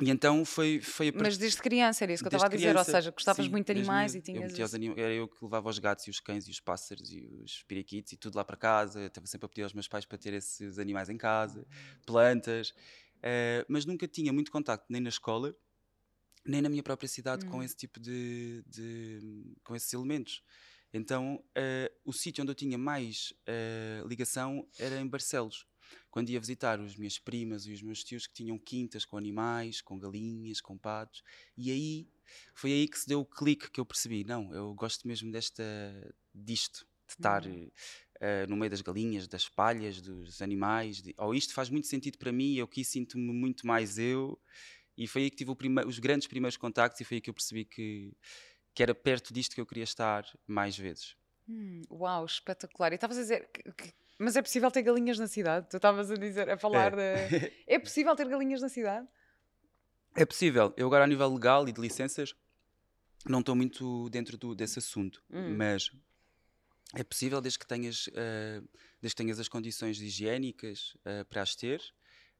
e 0.00 0.10
então 0.10 0.44
foi, 0.44 0.80
foi 0.80 1.10
Mas 1.10 1.36
desde 1.36 1.60
criança 1.60 2.04
era 2.04 2.12
isso 2.12 2.22
que 2.22 2.28
eu 2.28 2.36
estava 2.36 2.46
a 2.46 2.48
dizer, 2.48 2.70
criança, 2.70 2.90
ou 2.90 2.96
seja, 2.96 3.10
gostavas 3.10 3.44
sim, 3.44 3.50
muito 3.50 3.66
de 3.66 3.72
animais 3.72 4.14
e 4.14 4.20
tinhas. 4.20 4.56
Eu 4.56 4.66
anim... 4.72 4.92
Era 4.96 5.12
eu 5.12 5.26
que 5.26 5.42
levava 5.42 5.68
os 5.68 5.78
gatos 5.80 6.06
e 6.06 6.10
os 6.10 6.20
cães 6.20 6.46
e 6.46 6.50
os 6.50 6.60
pássaros 6.60 7.12
e 7.12 7.26
os 7.42 7.64
periquitos 7.64 8.12
e 8.12 8.16
tudo 8.16 8.36
lá 8.36 8.44
para 8.44 8.56
casa. 8.56 9.00
Eu 9.00 9.08
estava 9.08 9.26
sempre 9.26 9.46
a 9.46 9.48
pedir 9.48 9.64
aos 9.64 9.72
meus 9.72 9.88
pais 9.88 10.04
para 10.04 10.16
ter 10.16 10.32
esses 10.34 10.78
animais 10.78 11.08
em 11.08 11.16
casa, 11.16 11.66
plantas, 12.06 12.70
uh, 12.70 13.66
mas 13.68 13.84
nunca 13.84 14.06
tinha 14.06 14.32
muito 14.32 14.52
contacto 14.52 14.86
nem 14.88 15.00
na 15.00 15.08
escola 15.08 15.52
nem 16.46 16.62
na 16.62 16.68
minha 16.68 16.82
própria 16.82 17.08
cidade 17.08 17.46
hum. 17.46 17.50
com 17.50 17.62
esse 17.62 17.76
tipo 17.76 18.00
de, 18.00 18.62
de, 18.66 19.56
com 19.64 19.74
esses 19.74 19.92
elementos. 19.92 20.42
Então 20.92 21.36
uh, 21.36 21.94
o 22.04 22.12
sítio 22.12 22.42
onde 22.42 22.50
eu 22.50 22.54
tinha 22.54 22.78
mais 22.78 23.32
uh, 23.46 24.06
ligação 24.06 24.66
era 24.78 25.00
em 25.00 25.06
Barcelos. 25.06 25.66
Quando 26.10 26.30
ia 26.30 26.40
visitar 26.40 26.80
os 26.80 26.96
minhas 26.96 27.18
primas 27.18 27.66
e 27.66 27.72
os 27.72 27.82
meus 27.82 28.04
tios 28.04 28.26
que 28.26 28.34
tinham 28.34 28.58
quintas 28.58 29.04
com 29.04 29.16
animais, 29.16 29.80
com 29.80 29.98
galinhas, 29.98 30.60
com 30.60 30.76
patos, 30.76 31.22
e 31.56 31.70
aí 31.70 32.08
foi 32.54 32.72
aí 32.72 32.88
que 32.88 32.98
se 32.98 33.08
deu 33.08 33.20
o 33.20 33.24
clique 33.24 33.70
que 33.70 33.80
eu 33.80 33.86
percebi. 33.86 34.24
Não, 34.24 34.52
eu 34.52 34.74
gosto 34.74 35.06
mesmo 35.08 35.30
desta, 35.30 35.64
disto, 36.34 36.86
de 37.06 37.14
estar 37.14 37.46
uh, 37.46 38.46
no 38.48 38.56
meio 38.56 38.70
das 38.70 38.82
galinhas, 38.82 39.26
das 39.26 39.48
palhas, 39.48 40.00
dos 40.00 40.42
animais. 40.42 41.00
De, 41.00 41.14
ou 41.16 41.30
oh, 41.30 41.34
isto 41.34 41.54
faz 41.54 41.70
muito 41.70 41.86
sentido 41.86 42.18
para 42.18 42.32
mim, 42.32 42.54
eu 42.56 42.66
aqui 42.66 42.84
sinto-me 42.84 43.32
muito 43.32 43.66
mais 43.66 43.98
eu 43.98 44.38
e 44.98 45.06
foi 45.06 45.22
aí 45.22 45.30
que 45.30 45.36
tive 45.36 45.54
os 45.86 46.00
grandes 46.00 46.26
primeiros 46.26 46.56
contactos 46.56 47.00
e 47.00 47.04
foi 47.04 47.18
aí 47.18 47.20
que 47.20 47.30
eu 47.30 47.34
percebi 47.34 47.64
que, 47.64 48.12
que 48.74 48.82
era 48.82 48.92
perto 48.92 49.32
disto 49.32 49.54
que 49.54 49.60
eu 49.60 49.66
queria 49.66 49.84
estar 49.84 50.24
mais 50.44 50.76
vezes. 50.76 51.14
Hum, 51.48 51.82
uau, 51.88 52.24
espetacular. 52.24 52.90
E 52.90 52.96
estavas 52.96 53.16
a 53.16 53.20
dizer 53.20 53.48
que, 53.52 53.62
que, 53.72 53.94
mas 54.18 54.34
é 54.34 54.42
possível 54.42 54.68
ter 54.72 54.82
galinhas 54.82 55.16
na 55.16 55.28
cidade? 55.28 55.68
Tu 55.70 55.76
estavas 55.76 56.10
a 56.10 56.16
dizer, 56.16 56.50
a 56.50 56.58
falar 56.58 56.98
é. 56.98 57.28
de. 57.28 57.52
É 57.68 57.78
possível 57.78 58.16
ter 58.16 58.28
galinhas 58.28 58.60
na 58.60 58.68
cidade? 58.68 59.06
É 60.16 60.26
possível. 60.26 60.74
Eu 60.76 60.88
agora, 60.88 61.04
a 61.04 61.06
nível 61.06 61.32
legal 61.32 61.68
e 61.68 61.72
de 61.72 61.80
licenças, 61.80 62.34
não 63.24 63.38
estou 63.38 63.54
muito 63.54 64.10
dentro 64.10 64.36
do, 64.36 64.52
desse 64.52 64.80
assunto, 64.80 65.22
hum. 65.30 65.54
mas 65.56 65.92
é 66.92 67.04
possível 67.04 67.40
desde 67.40 67.60
que 67.60 67.66
tenhas, 67.68 68.08
uh, 68.08 68.68
desde 69.00 69.14
que 69.14 69.22
tenhas 69.22 69.38
as 69.38 69.48
condições 69.48 70.00
higiênicas 70.00 70.96
uh, 71.06 71.24
para 71.28 71.42
as 71.42 71.54
ter 71.54 71.80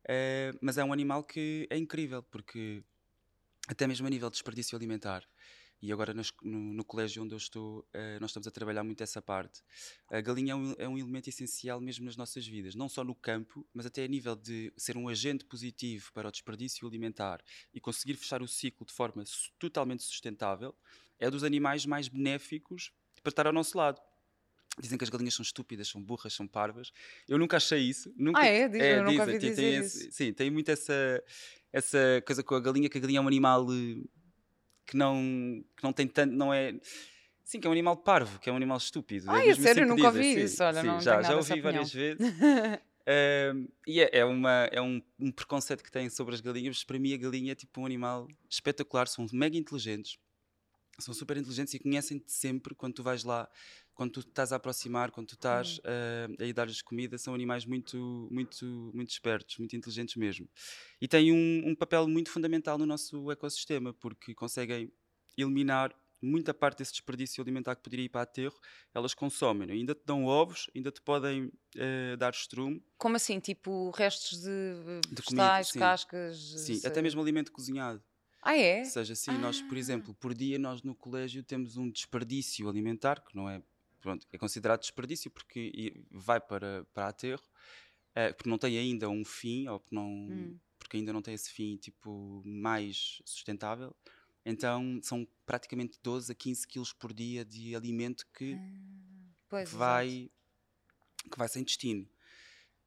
Uh, 0.05 0.57
mas 0.61 0.79
é 0.79 0.85
um 0.85 0.93
animal 0.93 1.25
que 1.25 1.67
é 1.71 1.77
incrível, 1.77 2.23
porque 2.23 2.83
até 3.69 3.87
mesmo 3.87 4.07
a 4.07 4.11
nível 4.11 4.29
de 4.31 4.35
desperdício 4.35 4.77
alimentar, 4.77 5.29
e 5.81 5.93
agora 5.93 6.13
no, 6.13 6.23
no, 6.43 6.85
colégio 6.85 7.23
onde 7.23 7.35
eu 7.35 7.39
estou, 7.39 7.81
uh, 7.81 8.21
nós 8.21 8.31
estamos 8.31 8.49
a 8.49 8.51
trabalhar 8.51 8.83
muito 8.83 9.01
essa 9.03 9.23
parte. 9.23 9.63
A 10.11 10.21
galinha 10.21 10.53
é 10.53 10.57
um, 10.57 10.75
é 10.79 10.89
um, 10.89 10.99
elemento 10.99 11.29
essencial 11.29 11.81
mesmo 11.81 12.05
nas 12.05 12.17
nossas 12.17 12.47
vidas, 12.47 12.75
não 12.75 12.89
só 12.89 13.05
no 13.05 13.15
campo, 13.15 13.65
mas 13.73 13.87
até 13.87 14.05
a 14.05 14.09
nível 14.09 14.35
de 14.35 14.73
ser 14.77 14.97
um 14.97 15.09
agente 15.09 15.45
positivo 15.45 16.11
para 16.13 16.29
o 16.29 16.33
desperdício 16.33 16.87
alimentar 16.87 17.41
e 17.73 17.81
conseguir 17.81 18.15
fechar 18.15 18.43
o 18.43 18.49
ciclo 18.49 18.85
de 18.85 18.93
forma 18.93 19.23
totalmente 19.59 20.03
sustentável. 20.03 20.75
É 21.19 21.31
dos 21.31 21.45
animais 21.45 21.87
mais 21.87 22.09
benéficos 22.09 22.93
para 23.23 23.31
estar 23.31 23.47
ao 23.47 23.53
nosso 23.53 23.77
lado. 23.77 24.01
Dizem 24.81 24.97
que 24.97 25.05
as 25.05 25.11
galinhas 25.11 25.35
são 25.35 25.43
estúpidas, 25.43 25.89
são 25.89 26.03
burras, 26.03 26.33
são 26.33 26.47
parvas. 26.47 26.93
Eu 27.29 27.39
nunca 27.39 27.57
achei 27.57 27.81
isso. 27.81 28.13
Nunca, 28.17 28.41
ah, 28.41 28.47
é? 28.47 28.69
Diz, 28.69 28.81
é 28.81 28.99
eu 28.99 29.05
nunca 29.05 29.27
vi 29.27 29.39
dizer 29.39 29.57
tem 29.57 29.79
isso. 29.79 29.99
Esse, 29.99 30.13
sim, 30.13 30.33
tem 30.33 30.51
muito 30.51 30.71
essa, 30.71 31.23
essa 31.73 32.23
coisa 32.27 32.43
com 32.43 32.55
a 32.55 32.61
galinha, 32.61 32.89
que 32.89 32.99
a 32.99 33.01
galinha 33.01 33.19
é 33.19 33.23
um 33.23 33.29
animal 33.29 33.67
eh, 33.73 34.05
que 34.87 34.97
não, 34.97 35.63
que 35.77 35.83
não 35.83 35.93
tem 35.93 36.07
tanto, 36.07 36.35
não 36.35 36.53
é... 36.53 36.75
Sim, 37.45 37.61
que 37.61 37.67
é 37.67 37.71
um 37.71 37.73
animal 37.73 37.97
parvo, 37.97 38.39
que 38.39 38.51
é 38.51 38.53
um 38.53 38.57
animal 38.57 38.77
estúpido. 38.77 39.31
Ah, 39.31 39.43
é, 39.43 39.49
é 39.49 39.55
sério? 39.55 39.87
Nunca 39.87 40.07
ouvi 40.07 40.43
isso. 40.43 40.63
Olha, 40.63 40.83
sim, 40.83 40.87
não 40.87 41.01
já, 41.01 41.23
já 41.23 41.35
ouvi 41.35 41.61
várias 41.61 41.93
vezes. 41.93 42.21
uh, 43.09 43.73
e 43.87 44.01
é, 44.01 44.19
é, 44.19 44.25
uma, 44.25 44.69
é 44.71 44.83
um, 44.83 45.01
um, 45.19 45.33
preconceito 45.33 45.83
que 45.83 45.91
têm 45.91 46.11
sobre 46.11 46.35
as 46.35 46.43
galinhas, 46.43 46.77
mas 46.77 46.85
para 46.85 46.99
mim 46.99 47.15
a 47.15 47.17
galinha 47.17 47.53
é 47.53 47.55
tipo 47.55 47.81
um 47.81 47.87
animal 47.87 48.29
espetacular, 48.51 49.09
são 49.09 49.27
mega 49.33 49.57
inteligentes, 49.57 50.19
são 50.99 51.15
super 51.15 51.37
inteligentes 51.37 51.75
e 51.75 51.79
conhecem-te 51.79 52.33
sempre 52.33 52.75
quando 52.75 52.95
tu 52.95 53.03
vais 53.03 53.25
lá, 53.25 53.49
quando 53.95 54.13
tu 54.13 54.21
estás 54.21 54.53
a 54.53 54.57
aproximar, 54.57 55.11
quando 55.11 55.29
tu 55.29 55.35
estás 55.35 55.79
uh, 55.79 56.43
a 56.43 56.45
ir 56.45 56.53
dar-lhes 56.53 56.83
comida, 56.83 57.19
são 57.19 57.35
animais 57.35 57.65
muito, 57.65 58.29
muito, 58.31 58.91
muito 58.95 59.11
espertos, 59.11 59.59
muito 59.59 59.77
inteligentes 59.77 60.17
mesmo. 60.17 60.49
E 61.01 61.09
têm 61.09 61.33
um, 61.33 61.71
um 61.71 61.75
papel 61.75 62.07
muito 62.09 62.31
fundamental 62.31 62.79
no 62.79 62.87
nosso 62.87 63.31
ecossistema, 63.31 63.93
porque 63.95 64.35
conseguem 64.35 64.93
eliminar 65.37 65.95
muita 66.21 66.53
parte 66.53 66.79
desse 66.79 66.93
desperdício 66.93 67.41
alimentar 67.43 67.77
que 67.77 67.83
poderia 67.83 68.05
ir 68.07 68.09
para 68.09 68.23
aterro, 68.23 68.59
elas 68.93 69.15
consomem, 69.15 69.71
ainda 69.71 69.95
te 69.95 70.03
dão 70.05 70.25
ovos, 70.25 70.69
ainda 70.75 70.91
te 70.91 71.01
podem 71.01 71.53
eh, 71.77 72.17
dar 72.17 72.33
estrume, 72.33 72.83
Como 72.97 73.17
assim? 73.17 73.39
Tipo 73.41 73.91
restos 73.91 74.41
de, 74.43 74.51
eh, 74.51 75.01
De 75.11 75.23
comida, 75.23 75.63
vegetais, 75.63 75.65
sim. 75.65 75.95
cascas? 75.95 76.37
sim, 76.55 76.81
se- 76.81 76.87
até 76.87 77.03
mesmo 77.03 77.21
alimento 77.23 77.53
cozinhado. 77.53 78.03
Ah, 78.43 78.57
é? 78.57 78.79
Ou 78.81 78.85
seja, 78.85 79.15
sim, 79.15 79.33
nós, 79.39 79.61
por 79.63 79.77
Ah. 79.77 79.79
exemplo, 79.79 80.15
por 80.15 80.35
dia 80.35 80.59
nós 80.59 80.83
no 80.83 80.95
colégio 80.95 81.43
temos 81.43 81.77
um 81.77 81.91
desperdício 81.91 82.69
alimentar, 82.69 83.21
que 83.23 83.35
não 83.37 83.49
é, 83.49 83.63
pronto, 84.01 84.27
é 84.33 84.39
considerado 84.39 84.81
desperdício 84.81 85.31
porque 85.31 86.03
vai 86.11 86.41
para, 86.41 86.85
para 86.95 87.09
aterro, 87.09 87.43
eh, 88.15 88.33
porque 88.33 88.49
não 88.49 88.59
tem 88.59 88.79
ainda 88.79 89.09
um 89.09 89.25
fim, 89.25 89.69
ou 89.69 89.81
porque, 89.81 89.95
não, 89.95 90.09
Hum. 90.09 90.59
porque 90.79 90.97
ainda 90.97 91.13
não 91.13 91.23
tem 91.23 91.35
esse 91.35 91.51
fim 91.51 91.77
tipo 91.77 92.43
mais 92.47 93.21
sustentável. 93.25 93.95
Então 94.45 94.99
são 95.03 95.27
praticamente 95.45 95.99
12 96.03 96.33
a 96.33 96.35
15 96.35 96.67
quilos 96.67 96.93
por 96.93 97.13
dia 97.13 97.45
de 97.45 97.75
alimento 97.77 98.27
que 98.33 98.55
Ah, 98.55 99.35
Pois, 99.49 99.71
vai, 99.73 100.31
que 101.31 101.39
vai 101.39 101.49
sem 101.49 101.63
destino. 101.65 102.09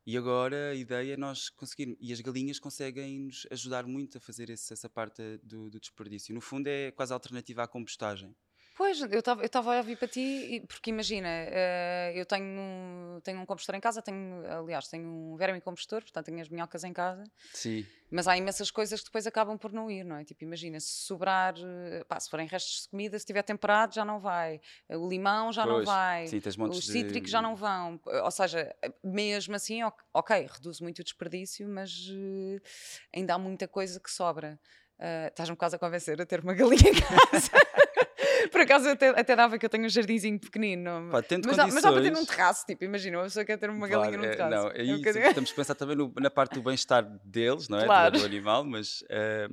E 0.05 0.17
agora 0.17 0.71
a 0.71 0.75
ideia 0.75 1.13
é 1.13 1.17
nós 1.17 1.49
conseguirmos. 1.49 1.97
E 1.99 2.11
as 2.13 2.21
galinhas 2.21 2.59
conseguem 2.59 3.19
nos 3.19 3.47
ajudar 3.51 3.85
muito 3.87 4.17
a 4.17 4.21
fazer 4.21 4.49
esse- 4.49 4.73
essa 4.73 4.89
parte 4.89 5.21
do, 5.43 5.69
do 5.69 5.79
desperdício. 5.79 6.33
No 6.35 6.41
fundo, 6.41 6.67
é 6.67 6.91
quase 6.91 7.13
alternativa 7.13 7.63
à 7.63 7.67
compostagem. 7.67 8.35
Pois, 8.81 8.99
eu 8.99 9.19
estava 9.19 9.43
eu 9.45 9.71
a 9.73 9.77
ouvir 9.77 9.95
para 9.95 10.07
ti, 10.07 10.65
porque 10.67 10.89
imagina, 10.89 11.27
eh, 11.29 12.13
eu 12.15 12.25
tenho, 12.25 13.21
tenho 13.23 13.39
um 13.39 13.45
compostor 13.45 13.75
em 13.75 13.79
casa, 13.79 14.01
tenho, 14.01 14.43
aliás, 14.51 14.87
tenho 14.87 15.07
um 15.07 15.35
verme 15.35 15.61
compostor, 15.61 16.01
portanto 16.01 16.25
tenho 16.25 16.41
as 16.41 16.49
minhocas 16.49 16.83
em 16.83 16.91
casa, 16.91 17.23
Sim. 17.53 17.85
mas 18.09 18.27
há 18.27 18.35
imensas 18.35 18.71
coisas 18.71 18.99
que 18.99 19.05
depois 19.05 19.27
acabam 19.27 19.55
por 19.55 19.71
não 19.71 19.91
ir, 19.91 20.03
não 20.03 20.15
é? 20.15 20.23
Tipo, 20.23 20.45
imagina, 20.45 20.79
se 20.79 21.05
sobrar, 21.05 21.53
eh, 21.59 22.03
pá, 22.05 22.19
se 22.19 22.27
forem 22.27 22.47
restos 22.47 22.81
de 22.81 22.89
comida, 22.89 23.19
se 23.19 23.21
estiver 23.21 23.43
temperado 23.43 23.93
já 23.93 24.03
não 24.03 24.19
vai, 24.19 24.59
o 24.89 25.07
limão 25.07 25.51
já 25.53 25.63
não 25.63 25.75
Pois, 25.75 25.85
vai, 25.85 26.25
Sim, 26.25 26.41
os 26.67 26.79
de- 26.83 26.91
cítricos 26.91 27.29
já 27.29 27.39
não 27.39 27.55
vão, 27.55 27.99
ou 28.23 28.31
seja, 28.31 28.75
mesmo 29.03 29.55
assim, 29.55 29.81
ok, 30.11 30.49
reduz 30.53 30.81
muito 30.81 31.01
o 31.01 31.03
desperdício, 31.03 31.69
mas 31.69 32.07
eh, 32.11 32.59
ainda 33.15 33.35
há 33.35 33.37
muita 33.37 33.67
coisa 33.67 33.99
que 33.99 34.09
sobra. 34.09 34.59
Eh, 34.97 35.27
Estás-me 35.27 35.55
quase 35.55 35.75
a 35.75 35.79
convencer 35.79 36.19
a 36.19 36.25
ter 36.25 36.39
uma 36.39 36.55
galinha 36.55 36.89
em 36.89 36.93
casa. 36.99 37.51
Por 38.51 38.61
acaso 38.61 38.89
até, 38.89 39.09
até 39.09 39.35
dava 39.35 39.57
que 39.57 39.65
eu 39.65 39.69
tenho 39.69 39.85
um 39.85 39.89
jardinzinho 39.89 40.39
pequenino. 40.39 41.09
Pá, 41.11 41.21
mas, 41.45 41.57
dá, 41.57 41.67
mas 41.67 41.81
dá 41.83 41.91
para 41.91 42.01
ter 42.01 42.09
num 42.09 42.15
condições- 42.17 42.27
terraço, 42.27 42.65
tipo, 42.65 42.83
imagina, 42.83 43.17
uma 43.17 43.23
pessoa 43.23 43.45
quer 43.45 43.57
ter 43.57 43.69
uma 43.69 43.87
Claro, 43.87 44.01
galinha 44.03 44.17
num 44.17 44.25
é, 44.25 44.35
terraço. 44.35 44.55
Não, 44.55 44.71
é 44.71 44.81
um 44.81 44.83
isso. 44.85 44.97
bocadinho- 44.97 45.33
Temos 45.33 45.49
que 45.49 45.55
pensar 45.55 45.75
também 45.75 45.95
no- 45.95 46.13
na 46.19 46.29
parte 46.29 46.53
do 46.55 46.61
bem-estar 46.61 47.03
deles, 47.23 47.67
não 47.69 47.77
é? 47.77 47.81
Do- 47.81 47.85
Claro. 47.87 48.19
Do, 48.19 48.25
animal, 48.25 48.63
mas. 48.63 49.03
é 49.09 49.47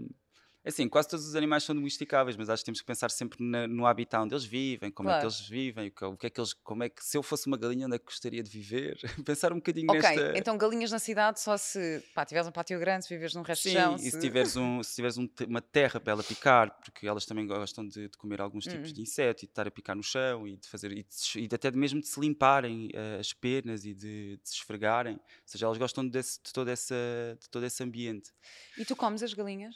assim, 0.68 0.88
quase 0.88 1.08
todos 1.08 1.26
os 1.26 1.34
animais 1.34 1.64
são 1.64 1.75
domesticáveis, 1.75 2.37
mas 2.37 2.48
acho 2.50 2.62
que 2.62 2.66
temos 2.66 2.80
que 2.80 2.87
pensar 2.87 3.10
sempre 3.10 3.42
na- 3.42 3.66
no 3.66 3.87
habitat 3.87 4.22
onde 4.22 4.34
eles 4.34 4.44
vivem, 4.44 4.90
como 4.90 5.10
é 5.10 5.14
que 5.14 5.25
Claro. 5.25 5.26
eles 5.26 5.40
vivem, 5.40 5.88
o 6.02 6.16
que, 6.16 6.26
é 6.26 6.30
que 6.30 6.40
eles. 6.40 6.52
Como 6.54 6.82
é 6.82 6.88
que, 6.88 7.04
se 7.04 7.16
eu 7.16 7.22
fosse 7.22 7.46
uma 7.46 7.56
galinha, 7.56 7.87
onde 7.87 7.96
é 7.96 7.98
que 7.98 8.04
gostaria 8.04 8.42
de 8.42 8.50
viver? 8.50 8.98
pensar 9.26 9.52
um 9.52 9.56
bocadinho 9.56 9.90
Ok, 9.90 10.02
nesta. 10.10 10.32
então 10.34 10.58
galinhas 10.58 10.90
na 10.90 10.98
cidade 10.98 11.40
só 11.40 11.56
se 11.56 12.02
pá, 12.14 12.25
tiveres 12.25 12.46
um 12.46 12.52
pátio 12.52 12.78
grande, 12.78 13.04
se 13.06 13.08
viveres 13.14 13.34
num 13.34 13.42
resto 13.42 13.64
de 13.64 13.70
Sim, 13.70 13.72
chão. 13.72 13.96
e 13.96 14.10
se 14.10 14.18
tiveres, 14.18 14.56
um, 14.56 14.82
se 14.82 14.94
tiveres 14.96 15.16
um 15.16 15.26
uma 15.48 15.62
terra 15.62 15.98
para 15.98 16.12
ela 16.12 16.22
picar, 16.22 16.70
porque 16.84 17.06
elas 17.08 17.25
também 17.25 17.46
gostam 17.46 17.87
de, 17.88 18.08
de 18.08 18.18
comer 18.18 18.40
alguns 18.40 18.66
tipos 18.66 18.90
Hum. 18.90 18.92
de 18.92 19.00
inseto 19.00 19.44
e 19.44 19.46
de 19.46 19.50
estar 19.52 19.66
a 19.66 19.70
picar 19.70 19.96
no 19.96 20.02
chão 20.02 20.46
e 20.46 20.56
de 20.58 20.68
fazer 20.68 20.92
e, 20.92 21.02
de 21.02 21.14
se- 21.14 21.40
e 21.40 21.48
até 21.50 21.70
mesmo 21.70 22.00
de 22.00 22.06
se 22.06 22.20
limparem 22.20 22.90
eh, 22.92 23.16
as 23.18 23.32
penas 23.32 23.84
e 23.87 23.94
de, 23.94 24.37
de 24.37 24.48
se 24.48 24.56
esfregarem. 24.56 25.14
Ou 25.14 25.20
seja, 25.46 25.64
elas 25.66 25.78
gostam 25.78 26.06
desse, 26.06 26.38
de, 26.42 26.52
todo 26.52 26.68
essa, 26.68 26.94
de 27.40 27.48
todo 27.48 27.64
esse 27.64 27.82
ambiente. 27.82 28.30
E 28.76 28.84
tu 28.84 28.94
comes 28.94 29.22
as 29.22 29.34
galinhas? 29.34 29.75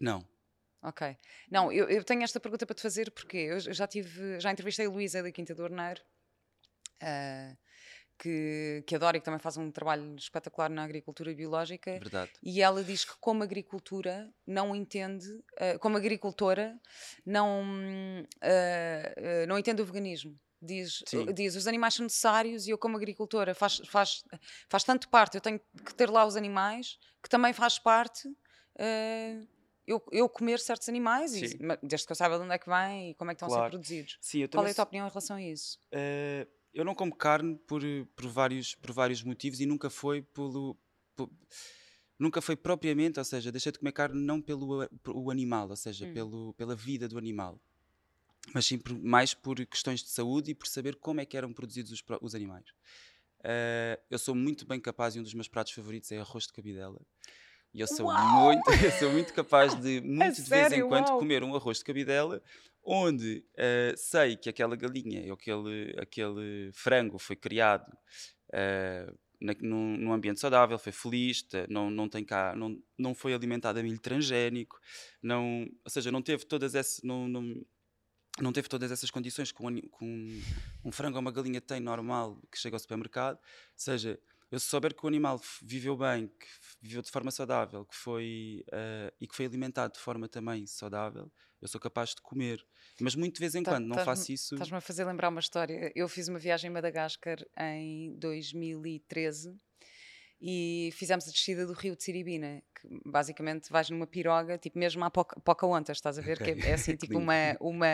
Não. 0.00 0.26
Ok. 0.82 1.16
Não, 1.50 1.70
eu, 1.70 1.88
eu 1.88 2.02
tenho 2.02 2.22
esta 2.22 2.40
pergunta 2.40 2.66
para 2.66 2.74
te 2.74 2.82
fazer 2.82 3.10
porque 3.12 3.36
eu 3.36 3.60
já 3.60 3.86
tive, 3.86 4.40
já 4.40 4.50
entrevistei 4.50 4.86
a 4.86 4.90
Luísa 4.90 5.22
da 5.22 5.30
Quinta 5.30 5.54
do 5.54 5.62
Orneiro, 5.62 6.00
ah, 7.00 7.56
que, 8.18 8.84
que 8.86 8.94
adora 8.94 9.16
e 9.16 9.20
que 9.20 9.24
também 9.24 9.40
faz 9.40 9.56
um 9.56 9.70
trabalho 9.70 10.14
espetacular 10.16 10.70
na 10.70 10.84
agricultura 10.84 11.34
biológica. 11.34 11.92
Verdade. 11.92 12.30
E 12.42 12.62
ela 12.62 12.82
diz 12.84 13.04
que 13.04 13.14
como 13.20 13.42
agricultura 13.42 14.32
não 14.46 14.76
entende, 14.76 15.26
eh, 15.56 15.76
como 15.78 15.96
agricultora 15.96 16.78
não, 17.26 17.64
eh, 18.40 19.44
não 19.48 19.58
entende 19.58 19.82
o 19.82 19.84
veganismo. 19.84 20.38
Diz, 20.60 21.02
Sim. 21.08 21.26
diz 21.34 21.56
os 21.56 21.66
animais 21.66 21.94
são 21.94 22.04
necessários 22.04 22.68
e 22.68 22.70
eu 22.70 22.78
como 22.78 22.96
agricultora 22.96 23.52
faz, 23.52 23.82
faz, 23.88 24.22
faz 24.68 24.84
tanto 24.84 25.08
parte, 25.08 25.34
eu 25.34 25.40
tenho 25.40 25.60
que 25.84 25.92
ter 25.92 26.08
lá 26.08 26.24
os 26.24 26.36
animais, 26.36 27.00
que 27.20 27.28
também 27.28 27.52
faz 27.52 27.80
parte 27.80 28.28
eh, 28.78 29.40
eu, 29.86 30.02
eu 30.12 30.28
comer 30.28 30.58
certos 30.60 30.88
animais, 30.88 31.34
e, 31.34 31.58
desde 31.82 32.06
que 32.06 32.12
eu 32.12 32.16
saiba 32.16 32.36
de 32.38 32.44
onde 32.44 32.54
é 32.54 32.58
que 32.58 32.68
vêm 32.68 33.10
e 33.10 33.14
como 33.14 33.30
é 33.30 33.34
que 33.34 33.36
estão 33.36 33.46
a 33.46 33.50
ser 33.50 33.56
Claro. 33.56 33.70
produzidos. 33.70 34.18
Sim, 34.20 34.40
eu 34.40 34.48
Qual 34.48 34.66
é 34.66 34.70
a 34.70 34.74
tua 34.74 34.84
opinião 34.84 35.06
em 35.06 35.10
relação 35.10 35.36
a 35.36 35.42
isso? 35.42 35.78
Eh, 35.90 36.46
eu 36.72 36.84
não 36.84 36.94
como 36.94 37.14
carne 37.14 37.56
por, 37.66 37.82
por, 38.16 38.26
vários, 38.28 38.74
por 38.76 38.92
vários 38.92 39.22
motivos 39.22 39.60
e 39.60 39.66
nunca 39.66 39.90
foi 39.90 40.22
pelo. 40.22 40.76
por- 41.16 41.30
nunca 42.18 42.40
foi 42.40 42.56
propriamente, 42.56 43.18
ou 43.18 43.24
seja, 43.24 43.50
deixei 43.50 43.72
de 43.72 43.78
comer 43.78 43.92
carne 43.92 44.20
não 44.24 44.40
pelo 44.40 44.88
por- 45.02 45.16
o 45.16 45.30
animal, 45.30 45.68
ou 45.68 45.76
seja, 45.76 46.06
Hum. 46.06 46.12
pelo, 46.14 46.54
pela 46.54 46.74
vida 46.76 47.08
do 47.08 47.18
animal, 47.18 47.60
mas 48.54 48.64
sim 48.66 48.78
por- 48.78 48.96
mais 49.02 49.34
por 49.34 49.56
questões 49.66 50.02
de 50.02 50.10
saúde 50.10 50.52
e 50.52 50.54
por 50.54 50.66
saber 50.68 50.96
como 50.96 51.20
é 51.20 51.26
que 51.26 51.36
eram 51.36 51.52
produzidos 51.52 51.90
os, 51.90 52.02
os 52.20 52.34
animais. 52.34 52.66
Eh, 53.44 54.00
eu 54.08 54.18
sou 54.18 54.34
muito 54.36 54.64
bem 54.66 54.80
capaz 54.80 55.16
e 55.16 55.20
um 55.20 55.22
dos 55.22 55.34
meus 55.34 55.48
pratos 55.48 55.72
favoritos 55.72 56.12
é 56.12 56.18
arroz 56.20 56.46
de 56.46 56.52
cabidela. 56.52 57.00
E 57.74 57.80
eu 57.80 57.86
sou 57.86 58.06
Uau! 58.06 58.44
muito, 58.46 58.62
eu 58.84 58.92
sou 58.92 59.10
muito 59.12 59.32
capaz 59.32 59.74
de, 59.80 60.00
muito 60.00 60.42
de 60.42 60.50
vez 60.50 60.66
em 60.66 60.70
sério? 60.70 60.88
quando, 60.88 61.08
Uau! 61.08 61.18
comer 61.18 61.42
um 61.42 61.54
arroz 61.54 61.78
de 61.78 61.84
cabidela 61.84 62.42
onde 62.84 63.44
eh, 63.56 63.94
sei 63.96 64.36
que 64.36 64.48
aquela 64.48 64.74
galinha 64.76 65.24
ou 65.28 65.34
aquele, 65.34 65.94
aquele 65.98 66.70
frango 66.72 67.18
foi 67.18 67.36
criado 67.36 67.96
eh, 68.52 69.06
na- 69.40 69.54
num, 69.60 69.96
num 69.96 70.12
ambiente 70.12 70.40
saudável, 70.40 70.78
foi 70.78 70.92
feliz, 70.92 71.46
não, 71.68 71.90
não, 71.90 72.08
tem 72.08 72.24
cá, 72.24 72.54
não, 72.56 72.78
não 72.98 73.14
foi 73.14 73.32
alimentado 73.34 73.78
a 73.78 73.82
milho 73.82 73.98
transgénico, 74.00 74.78
não, 75.22 75.66
ou 75.84 75.90
seja, 75.90 76.10
não 76.12 76.20
teve 76.22 76.44
todas 76.44 76.74
essas. 76.74 77.02
Não, 77.02 77.26
não, 77.28 77.64
não 78.40 78.52
teve 78.52 78.68
todas 78.68 78.90
essas 78.90 79.10
condições 79.10 79.52
que 79.52 79.62
um, 79.62 79.74
que 79.76 80.04
um, 80.04 80.40
um 80.86 80.90
frango 80.92 81.16
ou 81.16 81.20
uma 81.20 81.30
galinha 81.30 81.60
tem 81.60 81.80
normal 81.80 82.40
que 82.50 82.58
chega 82.58 82.74
ao 82.76 82.80
supermercado. 82.80 83.36
Ou 83.36 83.42
seja, 83.76 84.18
eu 84.50 84.58
se 84.58 84.66
souber 84.66 84.94
que 84.94 85.04
o 85.04 85.08
animal 85.08 85.40
viveu 85.62 85.96
bem, 85.96 86.28
que 86.28 86.46
viveu 86.82 87.00
de 87.00 87.10
forma 87.10 87.30
saudável, 87.30 87.84
que 87.86 87.94
foi 87.94 88.64
eh, 88.72 89.12
e 89.20 89.26
que 89.28 89.34
foi 89.36 89.46
alimentado 89.46 89.94
de 89.94 90.00
forma 90.00 90.28
também 90.28 90.66
saudável, 90.66 91.30
eu 91.60 91.68
sou 91.68 91.80
capaz 91.80 92.10
de 92.10 92.20
comer. 92.20 92.60
Mas 93.00 93.14
muito 93.14 93.34
de 93.34 93.40
vez 93.40 93.54
em 93.54 93.62
Tá- 93.62 93.70
quando, 93.70 93.86
não 93.86 93.96
faço 94.04 94.32
isso. 94.32 94.54
Estás-me 94.56 94.76
a 94.76 94.80
fazer 94.80 95.04
lembrar 95.04 95.28
uma 95.28 95.38
história. 95.40 95.92
Eu 95.94 96.08
fiz 96.08 96.26
uma 96.26 96.40
viagem 96.40 96.68
em 96.68 96.72
Madagascar 96.72 97.38
em 97.56 98.16
2013 98.18 99.54
e 100.40 100.90
fizemos 100.94 101.28
a 101.28 101.30
descida 101.30 101.64
do 101.64 101.72
rio 101.72 101.94
de 101.94 102.02
Siribina, 102.02 102.60
que 102.74 102.88
basicamente 103.06 103.70
vais 103.70 103.88
numa 103.90 104.08
piroga, 104.08 104.58
tipo 104.58 104.76
mesmo 104.76 105.04
à 105.04 105.10
Poca- 105.10 105.38
Pocahontas, 105.40 105.98
estás 105.98 106.18
a 106.18 106.22
ver? 106.22 106.40
Ok. 106.42 106.52
Que 106.56 106.62
é, 106.66 106.70
é 106.70 106.74
assim, 106.74 106.96
tipo 106.96 107.16
uma... 107.16 107.56
uma 107.60 107.86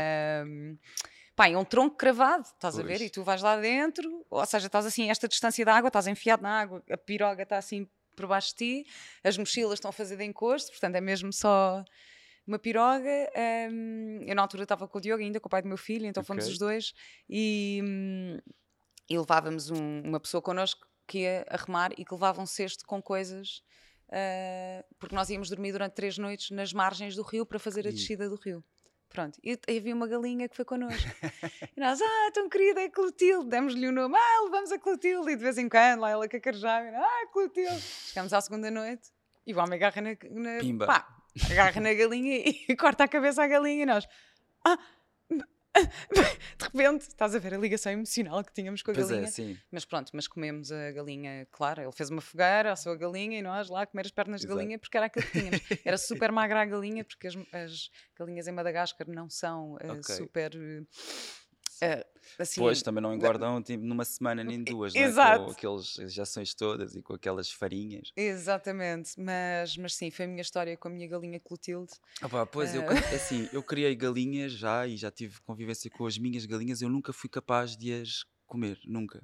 Pá, 1.37 1.49
é 1.49 1.57
um 1.57 1.65
tronco 1.65 1.97
cravado, 1.97 2.43
estás 2.49 2.77
a 2.77 2.83
ver? 2.83 2.97
Pois. 2.99 3.03
E 3.03 3.11
tu 3.11 3.23
vais 3.23 3.41
lá 3.43 3.57
dentro, 3.61 4.27
ou 4.29 4.45
seja, 4.45 4.67
estás 4.67 4.85
assim 4.85 5.09
a 5.09 5.13
esta 5.13 5.29
distância 5.29 5.65
da 5.65 5.73
água, 5.73 5.87
estás 5.87 6.09
enfiado 6.09 6.43
na 6.43 6.59
água, 6.63 6.83
a 6.91 6.97
piroga 6.97 7.45
está 7.45 7.59
assim 7.59 7.87
por 8.19 8.27
baixo 8.29 8.51
de 8.51 8.57
ti, 8.85 8.91
as 9.25 9.39
mochilas 9.39 9.75
estão 9.75 9.91
a 9.91 9.93
fazer 9.93 10.17
de 10.17 10.25
encosto, 10.25 10.71
portanto 10.73 10.97
é 10.97 11.01
mesmo 11.01 11.33
só 11.33 11.85
uma 12.47 12.59
piroga. 12.59 13.31
hum, 13.71 14.21
eu 14.27 14.35
na 14.35 14.43
altura 14.43 14.65
estava 14.65 14.89
com 14.89 14.99
o 14.99 15.01
Diogo 15.01 15.23
ainda, 15.23 15.41
com 15.41 15.49
o 15.49 15.51
pai 15.51 15.63
do 15.63 15.69
meu 15.69 15.77
filho, 15.79 16.07
então 16.07 16.23
fomos 16.25 16.47
Ok. 16.47 16.53
os 16.53 16.59
dois 16.59 16.93
e, 17.29 17.81
hum, 17.85 18.39
e 19.11 19.19
levávamos 19.19 19.71
um- 19.71 20.03
uma 20.03 20.21
pessoa 20.21 20.43
connosco 20.43 20.87
que 21.07 21.21
ia 21.21 21.45
a 21.49 21.57
remar 21.57 21.93
e 21.99 22.05
que 22.05 22.13
levava 22.15 22.43
um 22.43 22.47
cesto 22.47 22.85
com 22.87 23.03
coisas. 23.03 23.63
ah, 24.11 24.85
porque 24.99 25.15
nós 25.15 25.29
íamos 25.31 25.51
dormir 25.51 25.73
durante 25.73 25.95
três 25.95 26.17
noites 26.19 26.51
nas 26.51 26.73
margens 26.73 27.15
do 27.15 27.23
rio 27.23 27.45
para 27.47 27.59
fazer 27.59 27.87
a 27.87 27.91
descida 27.93 28.29
do 28.29 28.37
rio. 28.37 28.65
Pronto, 29.09 29.39
e 29.43 29.59
e 29.67 29.79
havia 29.79 29.95
uma 29.95 30.07
galinha 30.07 30.49
que 30.49 30.55
foi 30.55 30.65
connosco. 30.65 31.09
e 31.77 31.81
nós, 31.81 32.01
ah, 32.01 32.31
tão 32.33 32.49
querida, 32.49 32.81
é 32.83 32.89
Clotilde. 32.89 33.49
Demos-lhe 33.49 33.89
o 33.89 33.93
nome, 33.93 34.17
ah, 34.17 34.45
levamos 34.45 34.71
a 34.71 34.79
Clotilde. 34.79 35.31
E 35.31 35.37
de 35.37 35.43
vez 35.43 35.59
em 35.59 35.69
quando, 35.69 36.01
lá 36.01 36.11
ela 36.11 36.29
cacarejava, 36.29 36.89
ah, 36.95 37.27
Clotilde. 37.33 37.81
Chegamos 37.81 38.33
à 38.33 38.41
segunda 38.41 38.71
noite 38.71 39.11
e 39.49 39.55
o 39.55 39.59
homem 39.59 39.77
agarra 39.77 40.03
na, 40.03 40.11
na 40.11 40.61
Pimba. 40.61 40.87
pá, 40.87 41.09
agarra 41.51 41.81
na 41.81 41.95
galinha 41.95 42.37
e 42.37 42.77
corta 42.77 43.05
a 43.05 43.09
cabeça 43.09 43.43
à 43.43 43.47
galinha 43.47 43.83
e 43.83 43.87
nós, 43.87 44.07
ah, 44.65 44.79
de 46.59 46.65
repente, 46.65 47.03
estás 47.03 47.35
a 47.35 47.39
ver 47.39 47.55
a 47.55 47.59
ligação 47.59 47.93
emocional 47.93 48.43
que 48.45 48.53
tínhamos 48.53 48.83
com 48.83 48.91
a 48.91 48.95
Pois 48.95 49.09
galinha. 49.09 49.29
é, 49.29 49.31
sim. 49.31 49.57
Mas 49.71 49.85
pronto, 49.85 50.11
mas 50.15 50.27
comemos 50.29 50.71
a 50.73 50.91
galinha, 50.93 51.47
claro, 51.51 51.83
ele 51.83 51.93
fez 51.93 52.11
uma 52.11 52.21
fogueira, 52.21 52.73
assou 52.73 52.93
a 52.93 52.97
galinha 52.97 53.39
e 53.39 53.43
nós 53.43 53.69
lá 53.69 53.83
a 53.83 53.87
comer 53.87 54.07
as 54.07 54.11
pernas 54.13 54.41
de 54.41 54.47
Exato. 54.47 54.59
galinha 54.59 54.79
porque 54.79 54.97
era 54.97 55.07
aquilo 55.07 55.27
que 55.27 55.33
tínhamos. 55.39 55.61
Era 55.85 55.97
super 55.99 56.33
magra 56.33 56.63
a 56.63 56.65
galinha 56.65 57.05
porque 57.05 57.27
as, 57.29 57.35
as 57.53 57.91
galinhas 58.19 58.47
em 58.49 58.53
Madagascar 58.53 59.09
não 59.09 59.29
são 59.29 59.77
eh, 59.81 59.91
Ok. 59.93 60.15
super 60.15 60.53
eh, 60.55 60.83
eh, 61.81 62.07
assim. 62.39 62.61
Pois, 62.61 62.83
também 62.83 63.03
não 63.03 63.15
engordam 63.15 63.63
tipo, 63.63 63.85
numa 63.85 64.05
semana 64.05 64.43
nem 64.45 64.63
duas, 64.63 64.95
é? 64.95 65.01
Exato. 65.01 65.45
Com 65.45 65.51
aquelas 65.51 65.99
injeções 65.99 66.55
todas 66.55 66.95
e 66.95 67.03
com 67.03 67.15
aquelas 67.15 67.51
farinhas. 67.51 68.13
Exatamente, 68.17 69.19
mas, 69.21 69.77
mas 69.77 69.95
sim, 69.95 70.11
foi 70.11 70.25
a 70.25 70.29
minha 70.29 70.43
história 70.43 70.77
com 70.77 70.89
a 70.89 70.91
minha 70.91 71.07
galinha 71.09 71.41
Clotilde. 71.41 71.93
Ah 72.21 72.29
pá, 72.29 72.47
pois, 72.47 72.75
eu, 72.75 72.83
Eh. 72.83 72.89
assim, 73.15 73.49
eu 73.53 73.63
criei 73.63 73.95
galinhas 73.95 74.53
já 74.53 74.87
e 74.87 74.97
já 74.97 75.11
tive 75.11 75.41
convivência 75.43 75.91
com 75.91 76.07
as 76.07 76.19
minhas 76.19 76.45
galinhas, 76.47 76.83
eu 76.83 76.89
nunca 76.89 77.13
fui 77.13 77.29
capaz 77.29 77.77
de 77.77 77.93
as 77.93 78.25
comer, 78.47 78.79
nunca. 78.87 79.23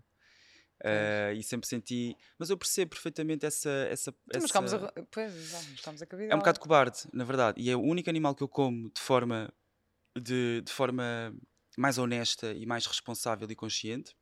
Eh, 0.83 1.35
e 1.37 1.43
sempre 1.43 1.67
senti. 1.67 2.15
Mas 2.39 2.51
eu 2.51 2.59
percebo 2.59 2.91
perfeitamente 2.91 3.47
essa. 3.47 3.71
essa, 3.91 4.15
Então, 4.29 4.45
essa... 4.65 4.77
a, 4.77 4.93
pois, 5.11 5.81
comes 5.83 6.03
a 6.03 6.07
cavidade. 6.07 6.33
É 6.33 6.35
um 6.35 6.39
bocado 6.39 6.61
cobarde, 6.61 6.99
na 7.13 7.25
verdade. 7.25 7.61
E 7.61 7.71
é 7.71 7.77
o 7.77 7.81
único 7.81 8.11
animal 8.11 8.35
que 8.35 8.43
eu 8.43 8.49
como 8.49 8.91
de 8.91 9.01
forma, 9.01 9.51
de, 10.15 10.61
de 10.61 10.71
forma 10.71 11.35
mais 11.77 11.99
honesta 11.99 12.53
e 12.53 12.67
mais 12.67 12.87
responsável 12.87 13.51
e 13.51 13.55
consciente 13.55 14.15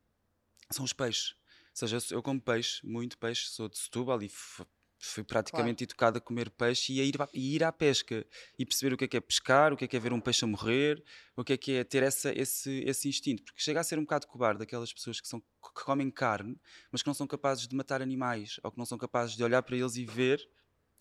são 0.70 0.84
os 0.84 0.92
peixes. 0.92 1.30
Ou 1.70 1.76
seja, 1.88 1.98
eu, 2.10 2.22
como 2.22 2.40
peixe, 2.40 2.86
muito 2.86 3.16
peixe, 3.18 3.46
sou 3.48 3.68
de 3.68 3.78
Setúbal 3.78 4.22
e 4.22 4.28
fui 4.28 5.24
praticamente 5.24 5.82
educado 5.84 6.18
a 6.18 6.20
comer 6.20 6.48
peixe 6.50 6.92
e 6.92 7.00
a 7.00 7.04
ir, 7.04 7.20
à- 7.20 7.28
e 7.34 7.56
ir 7.56 7.64
à 7.64 7.72
pesca 7.72 8.24
e 8.58 8.64
perceber 8.64 8.94
o 8.94 8.96
que 8.96 9.04
é 9.04 9.08
que 9.08 9.16
é 9.16 9.20
pescar, 9.20 9.72
o 9.72 9.76
que 9.76 9.84
é 9.84 9.88
que 9.88 9.96
é 9.96 10.00
ver 10.00 10.12
um 10.12 10.20
peixe 10.20 10.44
a 10.44 10.48
morrer, 10.48 11.02
o 11.36 11.42
que 11.42 11.54
é 11.54 11.56
que 11.56 11.72
é 11.72 11.84
ter 11.84 12.02
essa, 12.02 12.32
esse, 12.38 12.84
esse 12.86 13.08
instinto. 13.08 13.42
Porque 13.42 13.60
chega 13.60 13.80
a 13.80 13.84
ser 13.84 13.98
um 13.98 14.02
bocado 14.02 14.26
cobarde 14.28 14.62
aquelas 14.62 14.92
pessoas 14.92 15.20
que, 15.20 15.26
são, 15.26 15.40
que 15.40 15.84
comem 15.84 16.10
carne, 16.10 16.56
mas 16.90 17.02
que 17.02 17.08
não 17.08 17.14
são 17.14 17.26
capazes 17.26 17.66
de 17.66 17.74
matar 17.74 18.00
animais 18.00 18.60
ou 18.62 18.70
que 18.70 18.78
não 18.78 18.86
são 18.86 18.96
capazes 18.96 19.34
de 19.36 19.42
olhar 19.42 19.62
para 19.62 19.76
eles 19.76 19.96
e 19.96 20.04
ver 20.04 20.40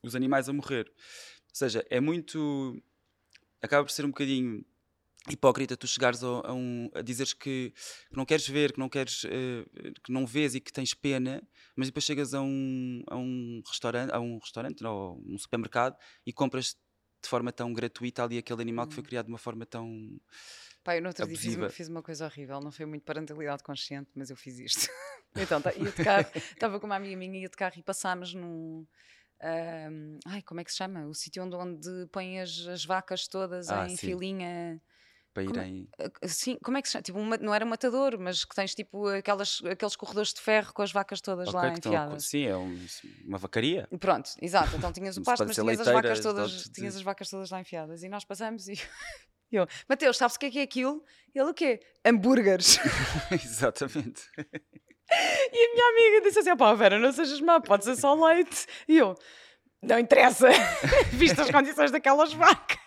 os 0.01 0.15
animais 0.15 0.49
a 0.49 0.53
morrer. 0.53 0.87
Ou 0.89 1.55
seja, 1.55 1.85
é 1.89 1.99
muito. 1.99 2.81
Acaba 3.61 3.83
por 3.85 3.91
ser 3.91 4.05
um 4.05 4.09
bocadinho 4.09 4.65
hipócrita 5.29 5.77
tu 5.77 5.87
chegares 5.87 6.23
a, 6.23 6.27
a 6.27 6.53
um, 6.53 6.89
a 6.95 7.01
dizeres 7.01 7.33
que, 7.33 7.73
que 8.09 8.15
não 8.17 8.25
queres 8.25 8.47
ver, 8.47 8.73
que 8.73 8.79
não 8.79 8.89
queres, 8.89 9.23
eh, 9.25 9.65
que 10.03 10.11
não 10.11 10.25
vês 10.25 10.55
e 10.55 10.59
que 10.59 10.71
tens 10.73 10.93
pena, 10.93 11.41
mas 11.75 11.87
depois 11.87 12.03
chegas 12.03 12.33
a 12.33 12.41
um, 12.41 13.03
a 13.07 13.15
um 13.17 13.61
restaurante, 13.67 14.11
a 14.13 14.19
um 14.19 14.37
restaurante, 14.39 14.81
não, 14.81 14.91
a 14.91 15.11
um 15.13 15.37
supermercado 15.37 15.95
e 16.25 16.33
compras 16.33 16.75
de 17.23 17.29
forma 17.29 17.51
tão 17.51 17.71
gratuita 17.71 18.23
ali 18.23 18.39
aquele 18.39 18.61
animal 18.63 18.87
que 18.87 18.95
foi 18.95 19.03
Hum. 19.03 19.07
criado 19.07 19.25
de 19.27 19.31
uma 19.31 19.37
forma 19.37 19.63
tão. 19.65 20.19
Pá, 20.83 20.95
eu 20.95 21.01
no 21.01 21.09
outro 21.09 21.27
dia 21.27 21.37
fiz, 21.37 21.53
uma- 21.55 21.65
abusiva. 21.65 21.69
fiz 21.69 21.87
uma 21.87 22.01
coisa 22.01 22.25
horrível, 22.25 22.59
não 22.59 22.71
foi 22.71 22.85
muito 22.87 23.03
parentalidade 23.03 23.63
consciente, 23.63 24.09
mas 24.15 24.31
eu 24.31 24.35
fiz 24.35 24.57
isto. 24.59 24.89
então, 25.37 25.61
tá- 25.61 25.73
ia 25.75 25.91
de 25.91 26.01
carro, 26.03 26.25
estava 26.51 26.79
com 26.79 26.87
uma 26.87 26.95
amiga 26.95 27.15
minha, 27.15 27.39
ia 27.39 27.47
de 27.49 27.55
carro 27.55 27.75
e 27.77 27.83
passámos 27.83 28.33
num. 28.33 28.87
ahm, 29.39 30.17
ai, 30.25 30.41
como 30.41 30.59
é 30.61 30.63
que 30.63 30.71
se 30.71 30.77
chama? 30.77 31.05
O 31.07 31.13
sítio 31.13 31.43
onde, 31.43 31.55
onde 31.55 32.07
põem 32.11 32.39
as, 32.41 32.57
as 32.67 32.83
vacas 32.85 33.27
todas 33.27 33.69
Ah, 33.69 33.85
em 33.85 33.95
sim. 33.97 34.07
filinha. 34.07 34.81
Para 35.33 35.43
é- 35.43 35.45
irem. 35.47 35.87
Ah, 35.99 36.27
Sim, 36.27 36.57
como 36.63 36.77
é 36.77 36.81
que 36.81 36.87
se 36.87 36.93
chama? 36.93 37.03
Tipo, 37.03 37.19
uma- 37.19 37.37
não 37.37 37.53
era 37.53 37.65
um 37.65 37.69
matador, 37.69 38.17
mas 38.19 38.43
que 38.45 38.55
tens 38.55 38.73
tipo 38.75 39.07
aquelas, 39.07 39.61
aqueles 39.69 39.95
corredores 39.95 40.33
de 40.33 40.41
ferro 40.41 40.73
com 40.73 40.81
as 40.81 40.91
vacas 40.91 41.21
todas 41.21 41.47
Ok, 41.47 41.59
lá 41.59 41.71
que 41.71 41.77
estão 41.79 41.91
enfiadas. 41.93 42.25
sim, 42.25 42.45
é 42.45 42.55
um- 42.57 42.85
uma 43.25 43.37
vacaria. 43.37 43.87
Pronto, 43.99 44.29
exato. 44.41 44.75
Então 44.75 44.91
tinhas 44.91 45.15
o 45.17 45.23
pasto, 45.23 45.45
mas 45.45 45.55
tinhas 45.55 45.79
as 45.79 45.87
vacas 45.87 46.19
todas, 46.19 46.63
tinhas 46.73 46.95
as 46.95 47.01
vacas 47.01 47.29
todas 47.29 47.49
lá 47.49 47.59
enfiadas. 47.61 48.03
E 48.03 48.09
nós 48.09 48.23
passamos 48.25 48.67
e 48.67 48.73
e 48.73 48.77
eu, 49.57 49.67
Mateus, 49.89 50.17
sabes 50.17 50.35
o 50.35 50.39
que 50.39 50.45
é 50.47 50.51
que 50.51 50.59
é 50.59 50.63
aquilo? 50.63 51.03
E 51.35 51.39
ele 51.39 51.49
o 51.49 51.53
quê? 51.53 51.79
Hambúrgueres. 52.05 52.79
Exatamente. 53.31 54.23
E 54.37 55.65
a 55.65 55.73
minha 55.73 55.87
amiga 55.89 56.21
disse 56.27 56.39
assim: 56.39 56.55
pá, 56.55 56.73
Vera, 56.73 56.97
não 56.99 57.11
sejas 57.11 57.41
má, 57.41 57.59
pode 57.59 57.83
ser 57.83 57.95
só 57.97 58.13
leite. 58.13 58.65
E 58.87 58.97
eu, 58.97 59.15
não 59.81 59.99
interessa, 59.99 60.47
visto 61.11 61.41
as 61.41 61.51
condições 61.51 61.91
daquelas 61.91 62.31
vacas. 62.33 62.79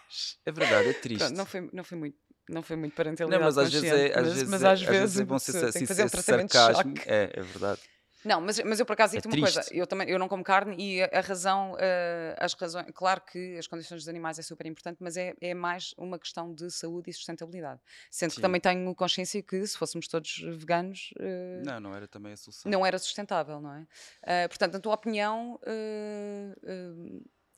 É 0.47 0.53
verdade, 0.53 0.89
é 0.91 0.93
triste. 0.95 1.19
Pronto, 1.19 1.37
não 1.37 1.45
foi, 1.47 1.69
não 1.73 1.85
foi 1.85 1.99
muito. 1.99 2.17
Não 2.49 2.63
foi 2.63 2.77
muito 2.77 2.95
parentalidade 2.95 3.41
Não, 3.41 3.47
mas 3.47 3.57
às 3.59 3.73
vezes 3.73 3.91
é, 3.91 4.07
às 4.11 4.17
mas, 4.17 4.33
vezes 4.35 4.49
mas 4.49 4.63
é, 4.63 4.69
às 4.71 4.83
vezes, 4.83 5.21
é 5.21 5.25
bom 5.25 5.39
ser, 5.39 5.65
assim, 5.65 5.79
que 5.81 5.87
fazer 5.87 6.05
um 6.05 6.09
tratamento 6.09 6.49
de 6.51 6.59
sarcasmo. 6.59 6.95
É, 7.07 7.31
é 7.33 7.43
verdade. 7.43 7.81
Não, 8.25 8.41
mas, 8.41 8.59
mas 8.61 8.81
eu 8.81 8.87
por 8.87 8.95
acaso 8.95 9.15
É 9.15 9.21
digo-te 9.21 9.37
uma 9.37 9.47
coisa, 9.53 9.63
eu 9.71 9.87
também 9.87 10.09
eu 10.09 10.19
não 10.19 10.29
como 10.29 10.43
carne 10.43 10.75
e 10.79 11.03
a, 11.03 11.11
a 11.13 11.21
razão, 11.21 11.77
eh, 11.79 12.35
as 12.39 12.55
razões, 12.55 12.87
claro 12.95 13.21
que 13.21 13.59
as 13.59 13.67
condições 13.67 14.01
dos 14.01 14.09
animais 14.09 14.39
é 14.39 14.43
super 14.43 14.67
importante, 14.67 14.97
mas 15.01 15.19
é, 15.19 15.35
é 15.43 15.53
mais 15.53 15.95
uma 15.99 16.19
questão 16.19 16.55
de 16.55 16.71
saúde 16.71 17.11
e 17.11 17.13
sustentabilidade. 17.13 17.81
Sendo 18.11 18.31
que 18.31 18.37
Sim. 18.37 18.41
também 18.41 18.63
tenho 18.63 18.95
consciência 18.95 19.43
que 19.43 19.67
se 19.67 19.77
fôssemos 19.77 20.09
todos 20.09 20.39
veganos, 20.57 21.11
eh, 21.21 21.63
Não, 21.67 21.79
não 21.81 21.95
era 21.95 22.09
também 22.09 22.33
a 22.33 22.37
solução. 22.39 22.73
não 22.73 22.87
era 22.87 22.99
sustentável, 22.99 23.61
não 23.61 23.75
é? 23.75 23.87
Eh, 24.23 24.49
portanto, 24.49 24.73
na 24.73 24.81
tua 24.81 24.95
opinião, 24.95 25.61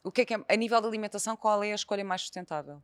o 0.03 0.11
que 0.11 0.23
é 0.23 0.25
que 0.25 0.35
é, 0.35 0.39
a 0.49 0.57
nível 0.57 0.81
de 0.81 0.89
alimentação, 0.89 1.37
qual 1.37 1.63
é 1.63 1.71
a 1.71 1.77
escolha 1.77 2.05
mais 2.05 2.23
sustentável? 2.23 2.83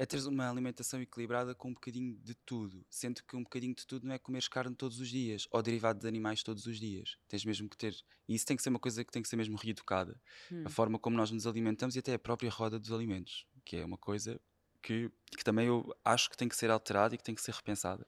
É 0.00 0.06
teres 0.06 0.24
uma 0.24 0.50
alimentação 0.50 0.98
equilibrada 1.02 1.54
com 1.54 1.68
um 1.68 1.74
bocadinho 1.74 2.16
de 2.22 2.34
tudo. 2.34 2.82
Sendo 2.88 3.22
que 3.22 3.36
um 3.36 3.42
bocadinho 3.42 3.74
de 3.74 3.86
tudo 3.86 4.06
não 4.06 4.14
é 4.14 4.18
comeres 4.18 4.48
carne 4.48 4.74
todos 4.74 4.98
os 4.98 5.10
dias 5.10 5.46
ou 5.50 5.62
derivado 5.62 6.00
de 6.00 6.08
animais 6.08 6.42
todos 6.42 6.64
os 6.64 6.80
dias. 6.80 7.18
Tens 7.28 7.44
mesmo 7.44 7.68
que 7.68 7.76
ter. 7.76 7.94
E 8.26 8.34
isso 8.34 8.46
tem 8.46 8.56
que 8.56 8.62
ser 8.62 8.70
uma 8.70 8.78
coisa 8.78 9.04
que 9.04 9.12
tem 9.12 9.20
que 9.20 9.28
ser 9.28 9.36
mesmo 9.36 9.58
reeducada. 9.58 10.18
Hum. 10.50 10.62
A 10.64 10.70
forma 10.70 10.98
como 10.98 11.18
nós 11.18 11.30
nos 11.30 11.46
alimentamos 11.46 11.96
e 11.96 11.98
até 11.98 12.14
a 12.14 12.18
própria 12.18 12.48
roda 12.48 12.78
dos 12.78 12.90
alimentos. 12.90 13.46
Que 13.62 13.76
é 13.76 13.84
uma 13.84 13.98
coisa 13.98 14.40
que, 14.82 15.10
que 15.36 15.44
também 15.44 15.66
eu 15.66 15.94
acho 16.02 16.30
que 16.30 16.36
tem 16.38 16.48
que 16.48 16.56
ser 16.56 16.70
alterada 16.70 17.14
e 17.14 17.18
que 17.18 17.24
tem 17.24 17.34
que 17.34 17.42
ser 17.42 17.52
repensada. 17.52 18.06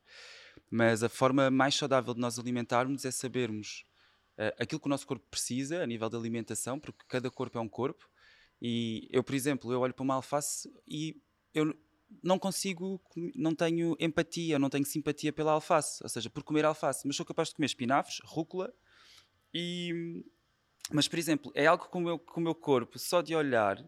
Mas 0.70 1.02
a 1.02 1.10
forma 1.10 1.50
mais 1.50 1.74
saudável 1.74 2.14
de 2.14 2.20
nós 2.20 2.38
alimentarmos 2.38 3.04
é 3.04 3.10
sabermos 3.10 3.84
eh, 4.38 4.56
aquilo 4.58 4.80
que 4.80 4.86
o 4.86 4.88
nosso 4.88 5.06
corpo 5.06 5.26
precisa 5.30 5.82
a 5.82 5.86
nível 5.86 6.08
de 6.08 6.16
alimentação, 6.16 6.80
porque 6.80 7.04
cada 7.06 7.30
corpo 7.30 7.58
é 7.58 7.60
um 7.60 7.68
corpo. 7.68 8.08
E 8.62 9.10
eu, 9.12 9.22
por 9.22 9.34
exemplo, 9.34 9.70
eu 9.70 9.80
olho 9.80 9.92
para 9.92 10.02
uma 10.02 10.14
alface 10.14 10.72
e 10.88 11.20
eu 11.54 11.74
não 12.22 12.38
consigo, 12.38 13.00
não 13.34 13.54
tenho 13.54 13.96
empatia, 13.98 14.58
não 14.58 14.68
tenho 14.68 14.84
simpatia 14.84 15.32
pela 15.32 15.52
alface, 15.52 16.02
ou 16.02 16.08
seja, 16.08 16.28
por 16.28 16.42
comer 16.42 16.64
alface, 16.64 17.06
mas 17.06 17.16
sou 17.16 17.24
capaz 17.26 17.48
de 17.48 17.54
comer 17.54 17.66
espinafres, 17.66 18.20
rúcula 18.24 18.72
e. 19.54 20.24
Mas, 20.90 21.06
por 21.08 21.18
exemplo, 21.18 21.52
é 21.54 21.66
algo 21.66 21.88
que 21.88 21.96
o 21.96 22.00
meu, 22.00 22.18
que 22.18 22.36
o 22.36 22.40
meu 22.40 22.54
corpo, 22.54 22.98
só 22.98 23.22
de 23.22 23.34
olhar, 23.34 23.82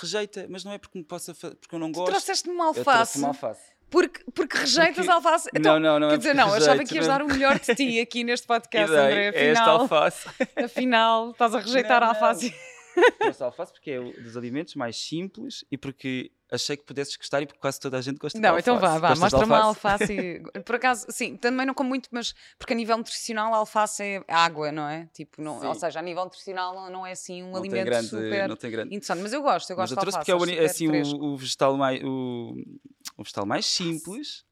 rejeita, 0.00 0.46
mas 0.48 0.62
não 0.62 0.70
é 0.72 0.78
porque 0.78 0.98
me 0.98 1.04
possa 1.04 1.34
porque 1.34 1.74
eu 1.74 1.78
não 1.78 1.90
Tu 1.90 1.96
gosto. 1.96 2.10
trouxeste-me 2.10 2.54
uma 2.54 2.66
Eu 2.66 2.72
trouxe 2.74 2.90
alface, 2.90 3.18
uma 3.18 3.28
alface. 3.28 3.72
porque, 3.90 4.22
porque 4.32 4.56
rejeitas 4.58 4.96
Porque- 4.96 5.10
alface. 5.10 5.48
Então, 5.54 5.80
não, 5.80 5.94
não, 5.94 6.00
não 6.00 6.08
Quer 6.08 6.14
é 6.14 6.18
dizer, 6.18 6.34
não, 6.34 6.48
eu 6.48 6.54
achava 6.54 6.70
rejeito 6.72 6.88
que 6.90 6.94
ias 6.96 7.06
dar 7.06 7.22
o 7.22 7.26
melhor 7.26 7.58
de 7.58 7.74
ti 7.74 7.98
aqui 8.00 8.22
neste 8.22 8.46
podcast, 8.46 8.92
André. 8.94 9.30
é 9.34 9.46
esta 9.50 9.62
Afinal, 9.62 9.80
alface. 9.80 10.28
afinal, 10.62 11.30
estás 11.30 11.54
a 11.54 11.58
rejeitar 11.58 12.00
Não, 12.02 12.08
a 12.10 12.12
não. 12.12 12.20
Trouxe 13.18 13.42
alface 13.42 13.72
porque 13.72 13.90
é 13.90 14.00
o 14.00 14.12
dos 14.22 14.36
alimentos 14.36 14.74
mais 14.74 14.96
simples 14.96 15.64
e 15.70 15.76
porque 15.78 16.30
achei 16.50 16.76
que 16.76 16.84
pudesses 16.84 17.16
gostar 17.16 17.42
e 17.42 17.46
porque 17.46 17.58
quase 17.60 17.80
toda 17.80 17.98
a 17.98 18.00
gente 18.00 18.18
gosta 18.18 18.38
de 18.38 18.42
Não, 18.42 18.50
alface. 18.50 18.70
então 18.70 18.78
vá, 18.80 18.98
vá, 18.98 19.14
de 19.14 19.20
mostra-me 19.20 19.52
a 19.54 19.58
alface? 19.62 20.12
e- 20.12 20.40
Por 20.64 20.76
acaso, 20.76 21.06
sim, 21.10 21.36
também 21.36 21.66
não 21.66 21.74
como 21.74 21.88
muito, 21.88 22.08
mas 22.12 22.34
porque 22.58 22.72
a 22.72 22.76
nível 22.76 22.96
nutricional 22.96 23.52
a 23.52 23.56
alface 23.58 24.02
é 24.02 24.24
água, 24.28 24.70
não 24.70 24.88
é? 24.88 25.08
Tipo, 25.12 25.42
não, 25.42 25.66
ou 25.66 25.74
seja, 25.74 25.98
a 25.98 26.02
nível 26.02 26.24
nutricional 26.24 26.74
não, 26.74 26.90
não 26.90 27.06
é 27.06 27.12
assim 27.12 27.42
um 27.42 27.50
Não 27.52 27.58
alimento 27.60 27.84
grande- 27.86 28.08
super 28.08 28.48
não 28.48 28.56
tem 28.56 28.70
grande- 28.70 28.94
interessante. 28.94 29.20
Mas 29.22 29.32
eu 29.32 29.42
gosto, 29.42 29.70
eu 29.70 29.76
Mas 29.76 29.90
gosto 29.90 29.92
eu 29.92 29.96
de 29.96 30.00
trouxe 30.12 30.18
alface. 30.30 30.38
porque 30.38 30.60
é, 30.60 30.62
é 30.62 30.66
assim 30.66 30.88
o, 30.88 31.24
o 31.32 31.36
vegetal 31.36 31.76
mais 31.76 32.00
o, 32.04 32.54
o 33.16 33.22
vegetal 33.24 33.46
mais 33.46 33.66
simples 33.66 34.44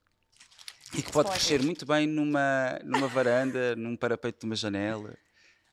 e 0.94 1.02
que 1.02 1.12
pode 1.12 1.30
crescer 1.30 1.62
muito 1.62 1.86
bem 1.86 2.06
numa, 2.06 2.78
numa 2.84 3.06
varanda, 3.08 3.74
num 3.76 3.96
parapeito 3.96 4.40
de 4.40 4.46
uma 4.46 4.56
janela. 4.56 5.16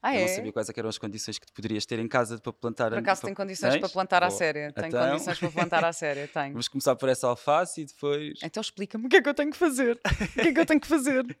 Ah, 0.02 0.14
Eu 0.14 0.20
é? 0.20 0.20
não 0.22 0.28
sabia 0.34 0.52
quais 0.52 0.68
é 0.68 0.72
eram 0.76 0.88
as 0.88 0.96
condições 0.96 1.38
que 1.38 1.46
poderias 1.52 1.84
ter 1.84 1.98
em 1.98 2.08
casa 2.08 2.38
para 2.40 2.52
plantar. 2.52 2.88
Por 2.90 2.98
acaso 2.98 3.20
para- 3.20 3.28
tem 3.28 3.34
condições 3.34 3.72
para 3.74 3.80
Tens? 3.82 3.92
plantar 3.92 4.22
à 4.22 4.28
Boa. 4.28 4.38
séria. 4.38 4.72
Tem 4.72 4.86
Então- 4.88 5.10
condições 5.10 5.38
para 5.38 5.50
plantar 5.50 5.84
à 5.84 5.92
séria, 5.92 6.26
tenho. 6.32 6.52
Vamos 6.52 6.68
começar 6.68 6.96
por 6.96 7.08
essa 7.08 7.26
alface 7.26 7.82
e 7.82 7.84
depois. 7.84 8.38
Então 8.42 8.60
explica-me 8.62 9.06
o 9.06 9.08
que 9.10 9.16
é 9.16 9.22
que 9.22 9.28
eu 9.28 9.34
tenho 9.34 9.50
que 9.50 9.58
fazer. 9.58 10.00
O 10.04 10.32
que 10.34 10.48
é 10.48 10.52
que 10.54 10.60
eu 10.60 10.66
tenho 10.66 10.80
que 10.80 10.86
fazer? 10.88 11.24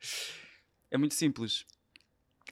É 0.92 0.98
muito 0.98 1.14
simples. 1.14 1.64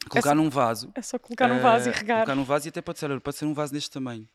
Colocar 0.08 0.32
num 0.34 0.48
vaso. 0.48 0.92
É 0.94 1.02
só 1.02 1.18
colocar 1.18 1.48
num 1.48 1.58
vaso 1.60 1.88
e 1.88 1.92
eh, 1.92 1.94
regar. 1.96 2.18
Colocar 2.18 2.34
num 2.36 2.44
vaso 2.44 2.68
e 2.68 2.70
até 2.70 2.80
pode 2.80 3.00
ser, 3.00 3.20
pode 3.20 3.36
ser 3.36 3.44
um 3.46 3.52
vaso 3.52 3.72
deste 3.72 3.90
tamanho. 3.90 4.28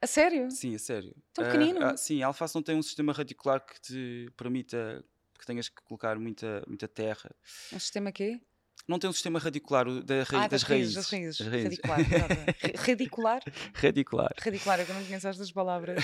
A 0.00 0.06
sério? 0.06 0.48
Sim, 0.48 0.76
é 0.76 0.78
sério. 0.78 1.12
Tão 1.34 1.44
Eh, 1.44 1.50
pequenino? 1.50 1.84
ah, 1.84 1.96
sim, 1.96 2.22
a 2.22 2.28
alface 2.28 2.54
não 2.54 2.62
tem 2.62 2.76
um 2.76 2.82
sistema 2.82 3.12
radicular 3.12 3.60
que 3.66 3.80
te 3.80 4.30
permita 4.36 5.04
que 5.40 5.44
tenhas 5.44 5.68
que 5.68 5.82
colocar 5.82 6.16
muita, 6.20 6.62
muita 6.68 6.86
terra. 6.86 7.34
Um 7.72 7.80
sistema 7.80 8.12
quê? 8.12 8.40
Não 8.86 8.98
tem 8.98 9.08
um 9.10 9.12
sistema 9.12 9.38
radicular 9.38 9.86
o 9.86 10.02
da 10.02 10.22
ah, 10.32 10.46
das, 10.48 10.62
raízes. 10.62 10.94
Das 10.94 11.10
raízes. 11.10 11.38
Das 11.38 11.46
raízes. 11.48 11.78
Radicular. 11.78 12.00
exato. 12.00 12.80
Radicular? 12.86 13.42
Radicular. 13.74 14.34
Radicular, 14.40 14.80
eu 14.80 14.94
não 14.94 15.04
conheço 15.04 15.28
estas 15.28 15.52
palavras. 15.52 16.02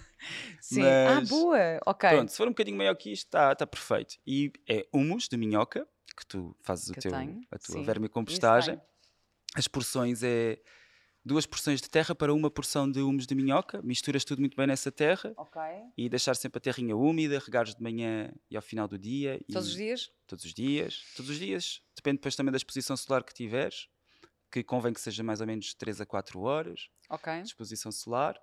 Sim. 0.60 0.80
Mas- 0.80 1.16
Ah, 1.18 1.20
boa. 1.28 1.80
Ok. 1.86 2.08
Pronto, 2.08 2.30
se 2.30 2.36
for 2.36 2.46
um 2.46 2.50
bocadinho 2.52 2.76
maior 2.78 2.94
que 2.94 3.12
isto, 3.12 3.26
está 3.26 3.54
tá 3.54 3.66
perfeito. 3.66 4.16
E 4.26 4.50
é 4.68 4.86
humus 4.92 5.28
de 5.28 5.36
minhoca, 5.36 5.86
que 6.16 6.24
tu 6.26 6.56
fazes 6.62 6.88
o 6.88 6.92
Que 6.92 7.00
eu 7.00 7.02
teu, 7.02 7.12
tenho, 7.12 7.40
a 7.50 7.58
tua 7.58 7.74
sim. 7.76 7.82
vermicompostagem. 7.84 8.80
As 9.54 9.68
porções 9.68 10.22
é 10.22 10.58
duas 11.24 11.46
porções 11.46 11.80
de 11.80 11.88
terra 11.88 12.14
para 12.14 12.32
uma 12.34 12.50
porção 12.50 12.90
de 12.90 13.00
humus 13.00 13.26
de 13.26 13.34
minhoca, 13.34 13.80
misturas 13.82 14.24
tudo 14.24 14.40
muito 14.40 14.56
bem 14.56 14.66
nessa 14.66 14.92
terra 14.92 15.32
Ok. 15.36 15.60
e 15.96 16.08
deixar 16.08 16.36
sempre 16.36 16.58
a 16.58 16.60
terrinha 16.60 16.94
úmida, 16.96 17.38
regares 17.38 17.74
de 17.74 17.82
manhã 17.82 18.30
e 18.50 18.56
ao 18.56 18.62
final 18.62 18.86
do 18.86 18.98
dia. 18.98 19.40
Todos 19.50 19.68
os 19.68 19.74
dias? 19.74 20.12
Todos 20.26 20.44
os 20.44 20.52
dias. 20.54 21.02
Todos 21.16 21.30
os 21.30 21.38
dias. 21.38 21.82
Depende 21.96 22.16
depois 22.18 22.36
também 22.36 22.52
da 22.52 22.56
exposição 22.58 22.96
solar 22.96 23.24
que 23.24 23.32
tiveres, 23.32 23.88
que 24.52 24.62
convém 24.62 24.92
que 24.92 25.00
seja 25.00 25.22
mais 25.22 25.40
ou 25.40 25.46
menos 25.46 25.72
3 25.74 26.00
a 26.00 26.06
4 26.06 26.40
horas 26.40 26.88
Ok. 27.08 27.32
de 27.40 27.48
exposição 27.48 27.90
solar. 27.90 28.38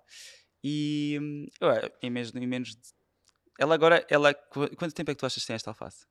E 0.64 1.18
hum, 1.20 1.46
ué, 1.62 1.90
em, 2.02 2.10
menos, 2.10 2.34
em 2.34 2.46
menos 2.46 2.74
de... 2.74 2.82
Ela 3.58 3.74
agora, 3.74 4.04
ela, 4.10 4.32
qu- 4.34 4.74
quanto 4.76 4.94
tempo 4.94 5.10
é 5.10 5.14
que 5.14 5.20
tu 5.20 5.26
achas 5.26 5.42
que 5.42 5.46
tem 5.46 5.54
esta 5.54 5.70
alface? 5.70 6.04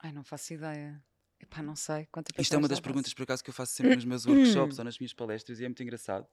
Ai, 0.00 0.10
não 0.12 0.24
faço 0.24 0.52
ideia. 0.54 1.02
Epá, 1.42 1.60
não 1.62 1.74
sei. 1.74 2.06
Quanto 2.12 2.30
Isto 2.38 2.54
é 2.54 2.58
uma 2.58 2.68
das 2.68 2.80
perguntas, 2.80 3.12
por 3.12 3.24
acaso, 3.24 3.42
que 3.42 3.50
eu 3.50 3.54
faço 3.54 3.72
sempre 3.74 3.96
nos 3.96 4.04
meus 4.04 4.24
workshops 4.26 4.78
ou 4.78 4.84
nas 4.84 4.98
minhas 4.98 5.12
palestras 5.12 5.58
e 5.60 5.64
é 5.64 5.68
muito 5.68 5.82
engraçado. 5.82 6.26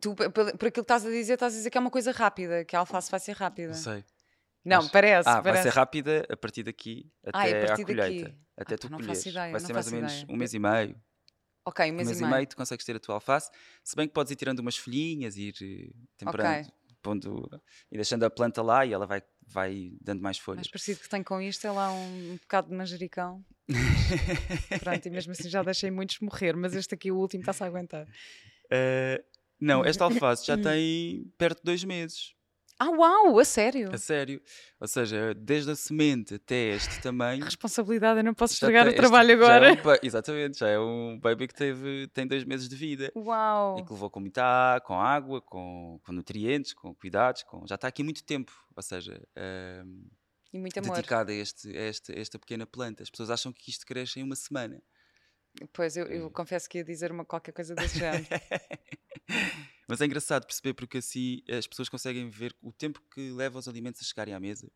Tu, 0.00 0.14
por, 0.14 0.48
aquilo 0.48 0.70
que 0.70 0.80
estás 0.80 1.06
a 1.06 1.10
dizer, 1.10 1.34
estás 1.34 1.54
a 1.54 1.56
dizer 1.56 1.70
que 1.70 1.78
é 1.78 1.80
uma 1.80 1.90
coisa 1.90 2.12
rápida, 2.12 2.64
que 2.64 2.76
a 2.76 2.80
alface 2.80 3.10
vai 3.10 3.20
ser 3.20 3.32
rápida. 3.36 3.68
Não 3.68 3.74
sei. 3.74 4.04
Não, 4.64 4.82
Mas- 4.82 4.90
parece. 4.90 5.28
Ah, 5.28 5.34
vai 5.34 5.42
parece. 5.44 5.62
ser 5.62 5.68
rápida 5.74 6.26
a 6.28 6.36
partir 6.36 6.62
daqui 6.62 7.10
até 7.24 7.38
Ah, 7.38 7.48
é 7.48 7.60
a 7.60 7.64
à 7.64 7.66
partir 7.68 7.84
colheita. 7.86 8.24
daqui. 8.28 8.38
Até 8.56 8.74
Ah, 8.74 8.78
tu 8.78 8.90
não 8.90 8.98
colheres. 8.98 9.18
faço 9.18 9.28
ideia, 9.28 9.52
vai 9.52 9.60
não 9.60 9.66
ser 9.66 9.72
mais 9.72 9.86
ou 9.86 9.92
menos 9.92 10.12
ideia. 10.12 10.26
um 10.28 10.36
mês 10.36 10.54
e 10.54 10.58
meio. 10.58 11.00
Ok, 11.64 11.84
um 11.84 11.88
Um 11.92 11.96
mês, 11.96 12.08
mês, 12.08 12.20
e 12.20 12.22
e 12.22 12.26
meio. 12.26 12.36
meio 12.36 12.46
tu 12.48 12.56
consegues 12.56 12.84
ter 12.84 12.96
a 12.96 13.00
tua 13.00 13.14
alface. 13.14 13.50
Se 13.84 13.94
bem 13.96 14.06
que 14.08 14.14
podes 14.14 14.30
ir 14.32 14.36
tirando 14.36 14.58
umas 14.60 14.76
folhinhas 14.76 15.36
e 15.36 15.48
ir 15.48 15.54
eh, 15.62 15.92
temperando, 16.16 16.72
pondo, 17.02 17.62
e 17.90 17.96
deixando 17.96 18.24
a 18.24 18.30
planta 18.30 18.60
lá 18.62 18.84
e 18.84 18.92
ela 18.92 19.06
vai, 19.06 19.22
vai 19.46 19.92
dando 20.00 20.20
mais 20.22 20.38
folhas. 20.38 20.58
Mais 20.58 20.68
parecido 20.68 21.00
que 21.00 21.08
tenho 21.08 21.24
com 21.24 21.40
isto 21.40 21.66
é 21.66 21.70
lá 21.70 21.92
um, 21.92 22.32
um 22.32 22.36
bocado 22.36 22.68
de 22.68 22.74
manjericão. 22.74 23.44
Pronto, 24.80 25.06
e 25.06 25.10
mesmo 25.10 25.32
assim 25.32 25.48
já 25.48 25.62
deixei 25.62 25.90
muitos 25.90 26.18
morrer, 26.20 26.56
mas 26.56 26.74
este 26.74 26.94
aqui, 26.94 27.10
o 27.10 27.16
último, 27.16 27.42
está-se 27.42 27.62
a 27.62 27.66
aguentar. 27.66 28.06
Eh, 28.70 29.24
não, 29.60 29.84
esta 29.84 30.04
alface 30.04 30.46
já 30.46 30.56
tem 30.58 31.30
perto 31.38 31.58
de 31.58 31.64
dois 31.64 31.84
meses. 31.84 32.34
Ah, 32.78 32.90
uau, 32.90 33.38
a 33.38 33.44
sério? 33.44 33.90
A 33.92 33.96
sério. 33.96 34.40
Ou 34.78 34.86
seja, 34.86 35.32
desde 35.34 35.70
a 35.70 35.74
semente 35.76 36.34
até 36.34 36.74
este 36.74 37.00
tamanho. 37.00 37.42
Responsabilidade, 37.44 38.20
eu 38.20 38.24
não 38.24 38.34
posso 38.34 38.52
estragar 38.52 38.84
o 38.86 38.90
este 38.90 38.98
trabalho 38.98 39.28
já 39.40 39.52
é 39.54 39.70
agora. 39.70 39.72
um 40.02 40.06
exatamente, 40.06 40.58
já 40.58 40.68
é 40.68 40.78
um 40.78 41.18
baby 41.18 41.48
que 41.48 41.54
teve, 41.54 42.06
tem 42.08 42.26
dois 42.26 42.44
meses 42.44 42.68
de 42.68 42.76
vida. 42.76 43.10
Uau. 43.16 43.78
E 43.78 43.84
que 43.84 43.92
levou 43.92 44.10
com 44.10 44.20
muita 44.20 44.78
com 44.84 45.00
água, 45.00 45.40
com, 45.40 45.98
com 46.04 46.12
nutrientes, 46.12 46.74
com 46.74 46.94
cuidados, 46.94 47.42
com, 47.44 47.66
já 47.66 47.76
está 47.76 47.88
aqui 47.88 48.02
muito 48.02 48.22
tempo, 48.22 48.52
ou 48.76 48.82
seja, 48.82 49.26
ahm, 49.34 50.04
E 50.52 50.58
muito 50.58 50.78
amor. 50.78 50.96
dedicada 50.96 51.32
a, 51.32 51.34
este, 51.34 51.74
a, 51.74 51.82
este- 51.88 52.12
a 52.12 52.18
esta 52.20 52.38
pequena 52.38 52.66
planta. 52.66 53.02
As 53.02 53.08
pessoas 53.08 53.30
acham 53.30 53.52
que 53.54 53.70
isto 53.70 53.86
cresce 53.86 54.20
em 54.20 54.22
uma 54.22 54.36
semana. 54.36 54.82
Pois, 55.72 55.96
eu, 55.96 56.04
eu 56.08 56.30
confesso 56.30 56.68
que 56.68 56.76
ia 56.76 56.84
dizer 56.84 57.10
uma, 57.10 57.24
qualquer 57.24 57.52
coisa 57.52 57.74
desse 57.74 57.98
género. 57.98 58.26
Mas 59.86 60.00
é 60.00 60.06
engraçado 60.06 60.46
perceber 60.46 60.74
porque 60.74 60.98
assim 60.98 61.42
as 61.48 61.66
pessoas 61.66 61.88
conseguem 61.88 62.28
ver 62.28 62.54
o 62.60 62.72
tempo 62.72 63.00
que 63.12 63.30
leva 63.30 63.58
os 63.58 63.68
alimentos 63.68 64.00
a 64.00 64.04
chegarem 64.04 64.34
à 64.34 64.40
mesa 64.40 64.70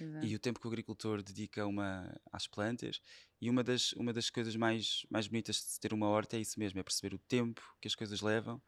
Exato. 0.00 0.26
e 0.26 0.34
o 0.34 0.38
tempo 0.38 0.60
que 0.60 0.66
o 0.66 0.68
agricultor 0.68 1.22
dedica 1.22 1.66
uma, 1.66 2.14
às 2.30 2.46
plantas. 2.46 3.00
E 3.40 3.48
uma 3.48 3.64
das, 3.64 3.92
uma 3.92 4.12
das 4.12 4.28
coisas 4.28 4.54
mais, 4.56 5.06
mais 5.10 5.26
bonitas 5.26 5.56
de 5.56 5.80
ter 5.80 5.92
uma 5.92 6.08
horta 6.08 6.36
é 6.36 6.40
isso 6.40 6.58
mesmo, 6.58 6.78
é 6.78 6.82
perceber 6.82 7.14
o 7.14 7.18
tempo 7.18 7.62
que 7.80 7.88
as 7.88 7.94
coisas 7.94 8.20
levam 8.20 8.60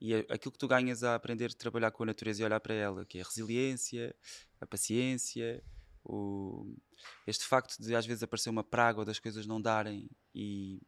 e 0.00 0.14
aquilo 0.14 0.52
que 0.52 0.58
tu 0.58 0.68
ganhas 0.68 1.02
a 1.02 1.14
aprender 1.14 1.50
a 1.50 1.54
trabalhar 1.54 1.90
com 1.90 2.02
a 2.02 2.06
natureza 2.06 2.42
e 2.42 2.44
olhar 2.44 2.60
para 2.60 2.74
ela, 2.74 3.06
que 3.06 3.18
é 3.18 3.22
a 3.22 3.24
resiliência, 3.24 4.14
a 4.60 4.66
paciência, 4.66 5.62
o, 6.04 6.76
este 7.26 7.44
facto 7.46 7.78
de 7.80 7.94
às 7.94 8.04
vezes 8.04 8.22
aparecer 8.22 8.50
uma 8.50 8.64
praga 8.64 8.98
ou 8.98 9.04
das 9.04 9.18
coisas 9.18 9.46
não 9.46 9.60
darem 9.60 10.10
e 10.34 10.82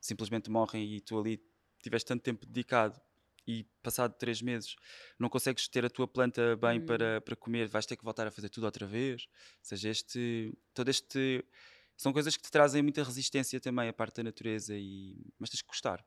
simplesmente 0.00 0.50
morrem 0.50 0.94
e 0.94 1.00
tu 1.00 1.18
ali 1.18 1.42
tiveste 1.82 2.06
tanto 2.06 2.22
tempo 2.22 2.46
dedicado 2.46 3.00
e 3.46 3.64
passado 3.82 4.14
três 4.18 4.40
meses 4.40 4.74
não 5.18 5.28
consegues 5.28 5.68
ter 5.68 5.84
a 5.84 5.90
tua 5.90 6.06
planta 6.08 6.56
bem 6.56 6.80
Hum. 6.80 6.86
para, 6.86 7.20
para 7.20 7.36
comer, 7.36 7.68
vais 7.68 7.86
ter 7.86 7.96
que 7.96 8.04
voltar 8.04 8.26
a 8.26 8.30
fazer 8.30 8.48
tudo 8.48 8.64
outra 8.64 8.86
vez. 8.86 9.26
Ou 9.26 9.64
seja, 9.64 9.88
este, 9.90 10.52
todo 10.72 10.88
este 10.88 11.44
são 11.96 12.12
coisas 12.12 12.36
que 12.36 12.42
te 12.42 12.50
trazem 12.50 12.82
muita 12.82 13.02
resistência 13.04 13.60
também 13.60 13.88
a 13.88 13.92
parte 13.92 14.16
da 14.16 14.22
natureza 14.24 14.74
e 14.76 15.16
mas 15.38 15.50
tens 15.50 15.62
que 15.62 15.68
gostar. 15.68 16.04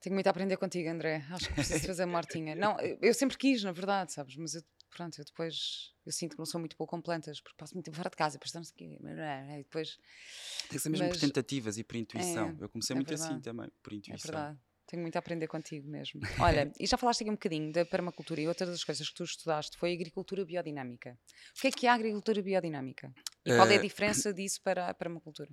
Tenho 0.00 0.14
muito 0.14 0.26
a 0.26 0.30
aprender 0.30 0.56
contigo, 0.56 0.88
André. 0.88 1.24
Acho 1.30 1.48
que 1.48 1.54
preciso 1.54 1.86
fazer 1.86 2.04
uma 2.04 2.18
hortinha. 2.18 2.54
Não, 2.54 2.76
eu 3.00 3.12
sempre 3.14 3.36
quis, 3.36 3.62
na 3.64 3.72
verdade, 3.72 4.12
sabes? 4.12 4.36
Mas 4.36 4.54
eu, 4.54 4.62
pronto, 4.90 5.18
eu 5.18 5.24
depois 5.24 5.94
eu 6.04 6.12
sinto 6.12 6.32
que 6.32 6.38
não 6.38 6.46
sou 6.46 6.60
muito 6.60 6.76
boa 6.76 6.86
com 6.86 7.00
plantas, 7.00 7.40
porque 7.40 7.56
passo 7.56 7.74
muito 7.74 7.86
tempo 7.86 7.96
fora 7.96 8.10
de 8.10 8.16
casa, 8.16 8.34
depois 8.34 8.48
estamos 8.50 8.70
aqui. 8.70 8.98
E 9.02 9.56
depois, 9.64 9.96
Tem 10.68 10.68
que 10.68 10.78
ser 10.78 10.90
mesmo 10.90 11.06
por 11.08 11.14
Mas- 11.14 11.20
tentativas 11.20 11.78
e 11.78 11.82
por 11.84 11.96
intuição. 11.96 12.56
É, 12.60 12.64
eu 12.64 12.68
comecei 12.68 12.94
é 12.94 12.96
muito 12.96 13.12
assim 13.12 13.24
verdade. 13.24 13.42
também, 13.42 13.68
por 13.82 13.92
é 13.92 13.96
intuição. 13.96 14.30
verdade. 14.32 14.58
Tenho 14.86 15.02
muito 15.02 15.16
a 15.16 15.18
aprender 15.18 15.48
contigo 15.48 15.88
mesmo. 15.88 16.20
Olha, 16.38 16.70
e 16.78 16.86
já 16.86 16.96
falaste 16.96 17.22
aqui 17.22 17.30
um 17.30 17.34
bocadinho 17.34 17.72
da 17.72 17.84
permacultura 17.84 18.40
e 18.40 18.46
outra 18.48 18.66
das 18.66 18.84
coisas 18.84 19.08
que 19.08 19.14
tu 19.14 19.24
estudaste 19.24 19.76
foi 19.78 19.90
a 19.90 19.94
agricultura 19.94 20.44
biodinâmica. 20.44 21.18
O 21.56 21.60
que 21.60 21.66
é 21.68 21.70
que 21.72 21.86
é 21.86 21.90
a 21.90 21.94
agricultura 21.94 22.40
biodinâmica? 22.42 23.12
E 23.44 23.50
qual 23.54 23.66
é 23.68 23.72
a 23.72 23.74
Eh, 23.76 23.78
diferença 23.78 24.32
disso 24.32 24.60
para 24.62 24.88
a 24.88 24.94
permacultura? 24.94 25.50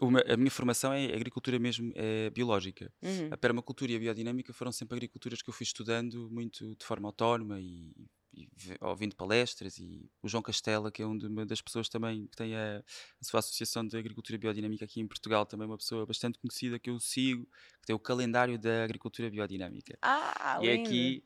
Uma- 0.00 0.22
a 0.28 0.36
minha 0.36 0.50
formação 0.50 0.92
é 0.92 1.06
agricultura 1.06 1.58
mesmo 1.58 1.92
é 1.96 2.30
biológica. 2.30 2.92
Uhum. 3.02 3.30
A 3.32 3.36
permacultura 3.36 3.90
e 3.92 3.96
a 3.96 3.98
biodinâmica 3.98 4.52
foram 4.52 4.70
sempre 4.70 4.96
agriculturas 4.96 5.42
que 5.42 5.48
eu 5.50 5.54
fui 5.54 5.64
estudando 5.64 6.30
muito 6.30 6.76
de 6.76 6.84
forma 6.84 7.08
autónoma 7.08 7.60
e, 7.60 7.92
e 8.38 8.48
ouvindo 8.80 9.16
palestras. 9.16 9.78
E 9.78 10.08
o 10.22 10.28
João 10.28 10.42
Castela, 10.42 10.90
que 10.92 11.02
é 11.02 11.06
um 11.06 11.18
uma 11.18 11.44
das 11.44 11.60
pessoas 11.60 11.88
também 11.88 12.26
que 12.26 12.36
tem 12.36 12.54
a, 12.56 12.78
a 12.78 13.24
sua 13.24 13.40
Associação 13.40 13.86
de 13.86 13.96
Agricultura 13.96 14.38
Biodinâmica 14.38 14.84
aqui 14.84 15.00
em 15.00 15.06
Portugal, 15.06 15.44
também 15.46 15.66
uma 15.66 15.76
pessoa 15.78 16.06
bastante 16.06 16.38
conhecida 16.38 16.78
que 16.78 16.90
eu 16.90 16.98
sigo, 17.00 17.44
que 17.80 17.86
tem 17.86 17.94
o 17.96 17.98
calendário 17.98 18.58
da 18.58 18.84
agricultura 18.84 19.30
biodinâmica. 19.30 19.98
Ah, 20.02 20.58
e 20.62 20.68
é 20.68 20.74
lindo. 20.76 20.88
aqui, 20.88 21.24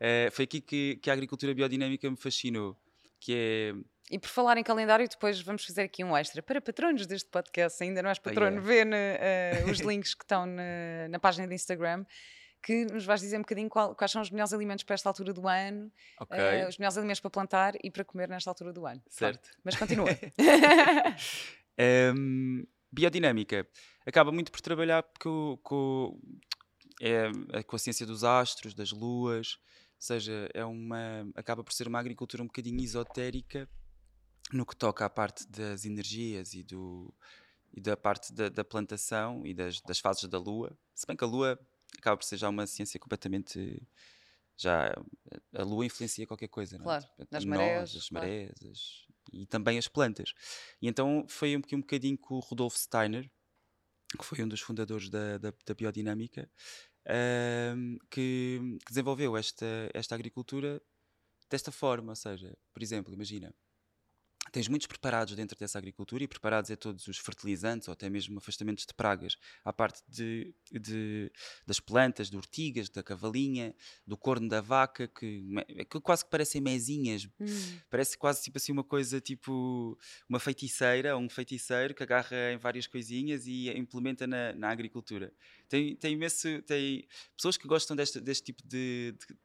eh, 0.00 0.28
foi 0.32 0.44
aqui 0.44 0.60
que, 0.60 0.96
que 0.96 1.10
a 1.10 1.12
agricultura 1.12 1.54
biodinâmica 1.54 2.10
me 2.10 2.16
fascinou. 2.16 2.76
Que 3.20 3.34
é 3.34 3.74
E 4.14 4.18
por 4.18 4.28
falar 4.28 4.56
em 4.56 4.62
calendário, 4.62 5.08
depois 5.08 5.40
vamos 5.40 5.64
fazer 5.64 5.82
aqui 5.82 6.04
um 6.04 6.16
extra 6.16 6.40
para 6.42 6.60
patronos 6.60 7.04
deste 7.06 7.28
podcast. 7.28 7.82
Ainda 7.82 8.00
não 8.00 8.08
és 8.10 8.18
patrono, 8.18 8.58
é. 8.58 8.60
vê 8.60 8.84
na- 8.84 8.96
eh, 8.96 9.64
os 9.70 9.80
links 9.80 10.14
que 10.14 10.22
estão 10.24 10.46
na, 10.46 11.08
na 11.10 11.18
página 11.18 11.46
do 11.48 11.52
Instagram. 11.52 12.04
Que 12.62 12.84
nos 12.86 13.04
vais 13.04 13.20
dizer 13.20 13.36
um 13.36 13.42
bocadinho 13.42 13.68
qual- 13.68 13.94
quais 13.94 14.10
são 14.10 14.20
os 14.20 14.30
melhores 14.30 14.52
alimentos 14.52 14.84
para 14.84 14.94
esta 14.94 15.08
altura 15.08 15.32
do 15.32 15.46
ano, 15.46 15.90
ok, 16.20 16.38
eh, 16.38 16.68
os 16.68 16.76
melhores 16.76 16.98
alimentos 16.98 17.20
para 17.20 17.30
plantar 17.30 17.74
e 17.82 17.90
para 17.90 18.04
comer 18.04 18.28
nesta 18.28 18.50
altura 18.50 18.72
do 18.72 18.84
ano. 18.86 19.02
certo. 19.08 19.40
Pronto, 19.40 19.58
mas 19.64 19.76
continua. 19.76 20.10
Hum, 22.14 22.66
biodinâmica 22.90 23.66
acaba 24.06 24.32
muito 24.32 24.50
por 24.50 24.60
trabalhar 24.60 25.04
com, 25.20 25.58
com, 25.62 26.20
é, 27.00 27.30
é 27.52 27.62
com 27.62 27.76
a 27.76 27.78
ciência 27.78 28.06
dos 28.06 28.24
astros, 28.24 28.74
das 28.74 28.90
luas, 28.90 29.58
ou 29.96 30.00
seja, 30.00 30.48
é 30.54 30.64
uma, 30.64 31.28
acaba 31.34 31.62
por 31.62 31.72
ser 31.72 31.86
uma 31.86 31.98
agricultura 31.98 32.42
um 32.42 32.46
bocadinho 32.46 32.80
esotérica 32.82 33.68
no 34.52 34.64
que 34.64 34.74
toca 34.74 35.04
à 35.04 35.10
parte 35.10 35.46
das 35.48 35.84
energias 35.84 36.54
e, 36.54 36.62
do, 36.62 37.12
e 37.72 37.80
da 37.80 37.96
parte 37.96 38.32
da, 38.32 38.48
da 38.48 38.64
plantação 38.64 39.46
e 39.46 39.52
das, 39.52 39.80
das 39.82 39.98
fases 39.98 40.24
da 40.28 40.38
lua. 40.38 40.76
Se 40.94 41.06
bem 41.06 41.16
que 41.16 41.24
a 41.24 41.26
lua 41.26 41.58
acaba 41.96 42.16
por 42.16 42.24
ser 42.24 42.36
já 42.36 42.48
uma 42.48 42.66
ciência 42.66 42.98
completamente. 43.00 43.82
Já 44.60 44.92
a 45.54 45.62
lua 45.62 45.86
influencia 45.86 46.26
qualquer 46.26 46.48
coisa, 46.48 46.76
não 46.78 46.84
é? 46.86 46.88
Claro, 46.88 47.06
Portanto, 47.06 47.28
nas 47.30 47.44
nós, 47.44 47.58
marés, 47.58 47.96
as 47.96 48.08
claro. 48.08 48.26
marés 48.26 48.52
as- 48.70 49.06
e 49.32 49.46
também 49.46 49.78
as 49.78 49.86
plantas. 49.88 50.32
E 50.82 50.88
então 50.88 51.26
foi 51.28 51.56
um, 51.56 51.60
um 51.74 51.80
bocadinho 51.80 52.18
com 52.18 52.34
o 52.36 52.40
Rudolf 52.40 52.76
Steiner, 52.76 53.30
que 54.18 54.24
foi 54.24 54.42
um 54.42 54.48
dos 54.48 54.60
fundadores 54.60 55.08
da, 55.10 55.38
da, 55.38 55.52
da 55.66 55.74
biodinâmica, 55.74 56.50
ahm, 57.06 57.98
que, 58.10 58.60
que 58.84 58.88
desenvolveu 58.90 59.36
esta, 59.36 59.66
esta 59.94 60.14
agricultura 60.14 60.82
desta 61.50 61.72
forma. 61.72 62.12
Ou 62.12 62.16
seja, 62.16 62.56
por 62.72 62.82
exemplo, 62.82 63.12
imagina, 63.14 63.54
tens 64.52 64.68
muitos 64.68 64.86
preparados 64.86 65.34
dentro 65.34 65.56
dessa 65.58 65.78
agricultura 65.78 66.24
e 66.24 66.28
preparados 66.28 66.70
é 66.70 66.76
todos 66.76 67.06
os 67.06 67.18
fertilizantes 67.18 67.88
ou 67.88 67.92
até 67.92 68.08
mesmo 68.08 68.38
afastamentos 68.38 68.84
de 68.86 68.94
pragas, 68.94 69.36
à 69.64 69.72
parte 69.72 70.02
de, 70.08 70.54
de- 70.70 71.30
das 71.66 71.80
plantas, 71.80 72.30
de 72.30 72.36
ortigas, 72.36 72.88
da 72.88 73.02
cavalinha, 73.02 73.74
do 74.06 74.16
corno 74.16 74.48
da 74.48 74.60
vaca, 74.60 75.06
que, 75.08 75.40
me- 75.42 75.64
que 75.84 76.00
quase 76.00 76.24
que 76.24 76.30
parecem 76.30 76.60
mesinhas, 76.60 77.28
Hum, 77.40 77.78
Parece 77.90 78.16
quase 78.18 78.42
tipo 78.42 78.58
assim 78.58 78.72
uma 78.72 78.84
coisa 78.84 79.20
tipo 79.20 79.96
uma 80.28 80.38
feiticeira 80.40 81.16
ou 81.16 81.22
um 81.22 81.28
feiticeiro 81.28 81.94
que 81.94 82.02
agarra 82.02 82.52
em 82.52 82.56
várias 82.58 82.86
coisinhas 82.86 83.46
e 83.46 83.68
implementa 83.76 84.26
na, 84.26 84.52
na 84.54 84.70
agricultura. 84.70 85.32
Tem, 85.68 85.94
tem 85.96 86.14
imenso. 86.14 86.62
Tem 86.62 87.06
pessoas 87.36 87.56
que 87.56 87.68
gostam 87.68 87.94
deste, 87.96 88.20
deste 88.20 88.44
tipo 88.44 88.62
de, 88.66 89.12
de- 89.18 89.36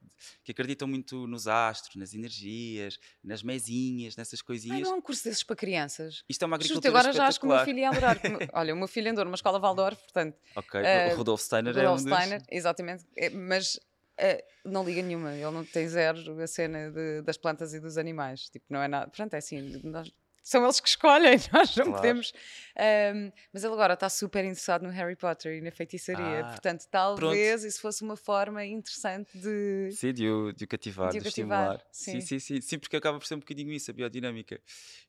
que 0.43 0.51
acreditam 0.51 0.87
muito 0.87 1.27
nos 1.27 1.47
astros, 1.47 1.95
nas 1.95 2.13
energias, 2.13 2.97
nas 3.23 3.43
mesinhas, 3.43 4.15
nessas 4.15 4.39
Ai, 4.39 4.45
coisinhas. 4.45 4.81
não 4.81 4.93
há 4.93 4.97
um 4.97 5.01
curso 5.01 5.23
desses 5.25 5.43
para 5.43 5.55
crianças. 5.55 6.23
Isto 6.29 6.43
é 6.43 6.45
uma 6.45 6.57
Justo, 6.57 6.73
agricultura 6.77 6.99
agora 6.99 7.13
já 7.13 7.27
acho 7.27 7.39
que 7.39 7.45
o 7.45 7.49
meu 7.49 7.59
filho 7.65 7.79
ia 7.79 7.89
adorar. 7.89 8.17
Olha, 8.53 8.73
o 8.73 8.77
meu 8.77 8.87
filho 8.87 9.11
andou 9.11 9.25
numa 9.25 9.35
escola 9.35 9.59
Waldorf, 9.59 10.01
portanto, 10.03 10.37
Ok, 10.55 10.79
Eh, 10.81 11.13
o 11.13 11.17
Rudolf 11.17 11.41
Steiner 11.41 11.75
é 11.77 11.81
um 11.89 11.93
Rudolf 11.95 12.03
dos... 12.03 12.13
Steiner, 12.13 12.43
exatamente, 12.49 13.05
é, 13.17 13.29
mas 13.29 13.79
eh, 14.17 14.45
não 14.63 14.85
liga 14.85 15.01
nenhuma, 15.01 15.33
ele 15.33 15.51
não 15.51 15.65
tem 15.65 15.87
zero 15.87 16.39
a 16.41 16.47
cena 16.47 16.89
de- 16.91 17.21
das 17.23 17.35
plantas 17.35 17.73
e 17.73 17.79
dos 17.79 17.97
animais, 17.97 18.49
tipo, 18.49 18.65
não 18.69 18.81
é 18.81 18.87
nada, 18.87 19.09
pronto, 19.11 19.33
é 19.33 19.37
assim, 19.37 19.59
nós- 19.83 20.11
são 20.43 20.63
eles 20.63 20.79
que 20.79 20.87
escolhem, 20.89 21.37
nós 21.53 21.75
não 21.77 21.91
Claro. 21.91 21.93
podemos. 21.93 22.33
Ahm, 22.77 23.31
mas 23.53 23.63
ele 23.63 23.73
agora 23.73 23.93
está 23.95 24.09
super 24.09 24.43
interessado 24.45 24.83
no 24.83 24.89
Harry 24.91 25.15
Potter 25.15 25.57
e 25.57 25.61
na 25.61 25.71
feitiçaria, 25.71 26.43
Ah, 26.43 26.45
portanto, 26.45 26.85
talvez 26.91 27.63
isso 27.63 27.81
fosse 27.81 28.03
uma 28.03 28.15
forma 28.17 28.63
interessante 28.65 29.37
de. 29.37 29.97
Sim, 29.97 30.13
de 30.13 30.27
o, 30.29 30.51
de 30.51 30.63
o 30.65 30.67
cativar, 30.67 31.13
De 31.13 31.17
de, 31.17 31.21
o 31.23 31.23
cativar, 31.23 31.71
estimular. 31.71 31.85
sim. 31.91 32.19
Sim. 32.19 32.21
sim, 32.21 32.39
sim, 32.39 32.61
sim, 32.61 32.79
porque 32.79 32.95
acaba 32.95 33.19
por 33.19 33.25
ser 33.27 33.35
um 33.35 33.39
bocadinho 33.39 33.71
isso, 33.71 33.91
a 33.91 33.93
biodinâmica. 33.93 34.61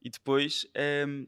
E 0.03 0.11
depois 0.11 0.67
ehm, 0.75 1.27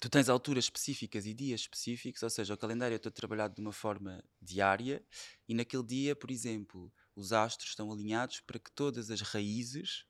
tu 0.00 0.08
tens 0.08 0.28
alturas 0.28 0.64
específicas 0.64 1.26
e 1.26 1.34
dias 1.34 1.60
específicos, 1.62 2.22
ou 2.22 2.30
seja, 2.30 2.54
o 2.54 2.58
calendário 2.58 2.94
é 2.94 2.98
todo 2.98 3.12
trabalhado 3.12 3.54
de 3.54 3.60
uma 3.60 3.72
forma 3.72 4.22
diária 4.40 5.04
e 5.48 5.54
naquele 5.54 5.84
dia, 5.84 6.16
por 6.16 6.30
exemplo, 6.30 6.92
os 7.14 7.32
astros 7.32 7.70
estão 7.70 7.90
alinhados 7.92 8.40
para 8.40 8.58
que 8.58 8.70
todas 8.72 9.10
as 9.10 9.20
raízes 9.20 10.04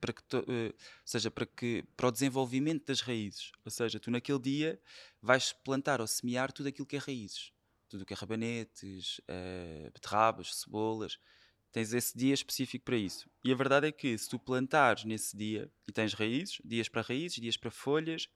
para 0.00 0.12
que 0.12 0.22
ou 0.36 0.74
seja 1.04 1.30
para 1.30 1.46
que 1.46 1.84
para 1.96 2.08
o 2.08 2.12
desenvolvimento 2.12 2.86
das 2.86 3.00
raízes 3.00 3.52
ou 3.64 3.70
seja 3.70 4.00
tu 4.00 4.10
naquele 4.10 4.38
dia 4.38 4.80
vais 5.20 5.52
plantar 5.52 6.00
ou 6.00 6.06
semear 6.06 6.52
tudo 6.52 6.68
aquilo 6.68 6.86
que 6.86 6.96
é 6.96 6.98
raízes 6.98 7.52
tudo 7.88 8.02
o 8.02 8.06
que 8.06 8.14
é 8.14 8.16
rabanetes 8.16 9.20
eh, 9.28 9.90
beterrabas 9.92 10.54
cebolas 10.54 11.18
tens 11.72 11.92
esse 11.92 12.16
dia 12.16 12.34
específico 12.34 12.84
para 12.84 12.96
isso. 12.96 13.30
E 13.44 13.52
a 13.52 13.54
verdade 13.54 13.86
é 13.86 13.92
que 13.92 14.16
se 14.16 14.28
tu 14.28 14.38
plantares 14.38 15.04
nesse 15.04 15.36
dia 15.36 15.70
e 15.86 15.92
tens 15.92 16.14
raízes, 16.14 16.60
dias 16.64 16.88
para 16.88 17.02
raízes, 17.02 17.40
dias 17.40 17.56
para 17.56 17.70
folhas, 17.70 18.28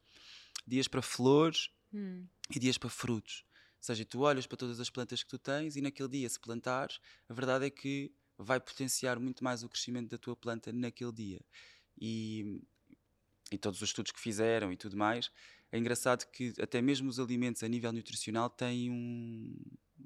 dias 0.66 0.88
para 0.88 1.02
flores 1.02 1.70
Hum, 1.92 2.26
e 2.54 2.58
dias 2.58 2.78
para 2.78 2.90
frutos. 2.90 3.44
Ou 3.78 3.86
seja, 3.86 4.04
tu 4.04 4.20
olhas 4.20 4.46
para 4.46 4.56
todas 4.56 4.80
as 4.80 4.90
plantas 4.90 5.22
que 5.22 5.28
tu 5.28 5.38
tens 5.38 5.76
e 5.76 5.80
naquele 5.80 6.08
dia, 6.08 6.28
se 6.28 6.40
plantares, 6.40 6.98
a 7.28 7.34
verdade 7.34 7.66
é 7.66 7.70
que 7.70 8.12
vai 8.38 8.61
potenciar 8.61 9.18
muito 9.20 9.42
mais 9.44 9.62
o 9.62 9.68
crescimento 9.68 10.11
da 10.11 10.18
tua 10.18 10.37
planta 10.37 10.73
naquele 10.73 11.12
dia. 11.12 11.40
E, 12.01 12.61
e 13.53 13.59
todos 13.59 13.81
os 13.83 13.88
estudos 13.88 14.12
que 14.12 14.20
fizeram 14.20 14.73
e 14.73 14.77
tudo 14.77 14.97
mais, 14.97 15.31
é 15.70 15.79
engraçado 15.79 16.25
que 16.31 16.53
até 16.61 16.81
mesmo 16.83 17.09
os 17.09 17.18
alimentos 17.20 17.62
a 17.62 17.68
nível 17.68 17.92
nutricional 17.92 18.49
têm 18.51 18.90
um, 18.90 19.57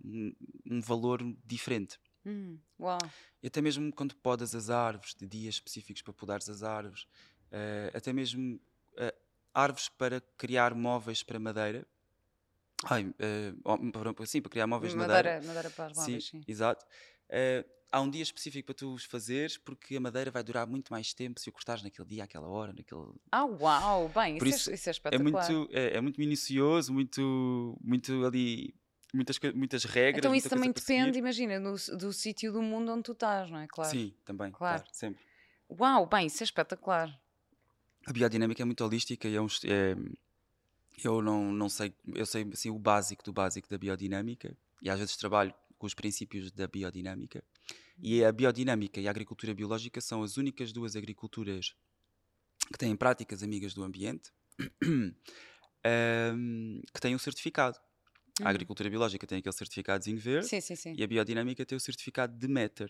um, 0.05 0.33
um 0.71 0.81
valor 0.81 1.23
diferente. 1.45 1.99
hum, 2.25 2.61
uau. 2.79 2.99
E 3.43 3.47
até 3.47 3.61
mesmo 3.61 3.93
quando 3.93 4.14
podas 4.17 4.55
as 4.55 4.71
árvores, 4.71 5.14
de 5.14 5.27
dias 5.27 5.55
específicos 5.57 6.03
para 6.03 6.12
podares 6.12 6.49
as 6.49 6.62
árvores, 6.62 7.07
eh, 7.51 7.91
até 7.95 8.12
mesmo 8.12 8.61
eh, 8.97 9.14
árvores 9.55 9.88
para 9.88 10.21
criar 10.37 10.75
móveis 10.75 11.23
para 11.23 11.38
madeira. 11.38 11.87
Ai, 12.85 13.12
para- 13.93 14.27
sim, 14.27 14.41
para 14.41 14.51
criar 14.51 14.67
móveis 14.67 14.93
de 14.93 14.99
madeira. 14.99 15.29
Madeira, 15.29 15.47
madeira 15.47 15.71
para 15.71 15.87
as 15.87 15.97
móveis, 15.97 16.25
sim. 16.25 16.41
exato. 16.47 16.87
Eh, 17.29 17.64
há 17.90 18.01
um 18.01 18.11
dia 18.11 18.22
específico 18.22 18.66
para 18.66 18.74
tu 18.74 18.92
os 18.92 19.05
fazeres 19.05 19.57
porque 19.57 19.96
a 19.96 20.01
madeira 20.01 20.31
vai 20.31 20.42
durar 20.42 20.66
muito 20.66 20.90
mais 20.92 21.12
tempo 21.14 21.40
se 21.40 21.48
o 21.48 21.53
cortares 21.53 21.83
naquele 21.83 22.07
dia, 22.09 22.24
àquela 22.24 22.48
hora, 22.48 22.72
naquele, 22.72 23.07
Ah, 23.33 23.44
uau, 23.44 24.09
bem, 24.09 24.37
isso, 24.37 24.46
isso 24.46 24.70
é, 24.70 24.74
isso 24.74 24.88
é 24.88 24.90
é 24.90 24.92
espetacular. 24.92 25.22
muito, 25.51 25.68
é, 25.72 25.96
é 25.96 26.01
muito 26.01 26.20
minucioso, 26.20 26.92
muito, 26.92 27.77
muito 27.83 28.24
ali, 28.27 28.74
muitas, 29.14 29.38
muitas 29.55 29.85
regras. 29.85 30.24
então 30.24 30.35
isso 30.35 30.48
também 30.48 30.70
depende, 30.72 31.18
imagina, 31.18 31.59
no, 31.59 31.74
do 31.96 32.12
sítio 32.12 32.53
do 32.53 32.61
mundo 32.62 32.92
onde 32.92 33.03
tu 33.05 33.12
estás, 33.12 33.51
não 33.51 33.59
é? 33.59 33.66
Claro. 33.66 33.90
Sim, 33.90 34.14
também, 34.24 34.51
Claro. 34.53 34.83
claro, 34.83 34.94
sempre. 34.94 35.20
Uau, 35.70 36.07
bem, 36.07 36.27
isso 36.27 36.42
é 36.42 36.44
espetacular. 36.44 37.18
A 38.07 38.12
biodinâmica 38.12 38.62
é 38.62 38.64
muito 38.64 38.83
holística 38.85 39.29
e 39.29 39.35
é 39.35 39.40
um, 39.40 39.46
é- 39.64 39.94
eu 41.05 41.22
não, 41.22 41.53
não 41.53 41.68
sei, 41.68 41.92
eu 42.14 42.27
sei 42.27 42.46
assim, 42.53 42.70
o 42.70 42.79
básico 42.79 43.22
do 43.22 43.33
básico 43.33 43.68
da 43.68 43.79
biodinâmica 43.79 44.57
e 44.83 44.90
às 44.90 44.98
vezes 44.98 45.16
trabalho 45.16 45.55
com 45.79 45.87
os 45.87 45.94
princípios 45.94 46.51
da 46.51 46.66
biodinâmica. 46.66 47.42
E 48.00 48.24
a 48.24 48.30
biodinâmica 48.32 49.00
e 49.00 49.08
a 49.08 49.11
agricultura 49.11 49.54
biológica 49.54 50.00
são 50.00 50.22
as 50.22 50.37
únicas 50.37 50.72
duas 50.72 50.94
agriculturas 50.94 51.74
que 52.72 52.78
têm 52.78 52.94
práticas 52.96 53.42
amigas 53.42 53.74
do 53.74 53.82
ambiente 53.82 54.30
ahm, 55.84 56.80
que 56.92 57.00
têm 57.00 57.14
um 57.14 57.18
certificado. 57.18 57.78
Hum. 58.40 58.44
A 58.46 58.50
agricultura 58.50 58.88
biológica 58.88 59.26
tem 59.26 59.38
aquele 59.38 59.54
certificadozinho 59.54 60.18
verde 60.18 60.46
Sim, 60.46 60.61
sim, 60.61 60.76
sim. 60.76 60.94
e 60.96 61.02
a 61.02 61.06
biodinâmica 61.06 61.66
tem 61.66 61.76
o 61.76 61.80
certificado 61.80 62.37
de 62.37 62.46
Meter. 62.46 62.88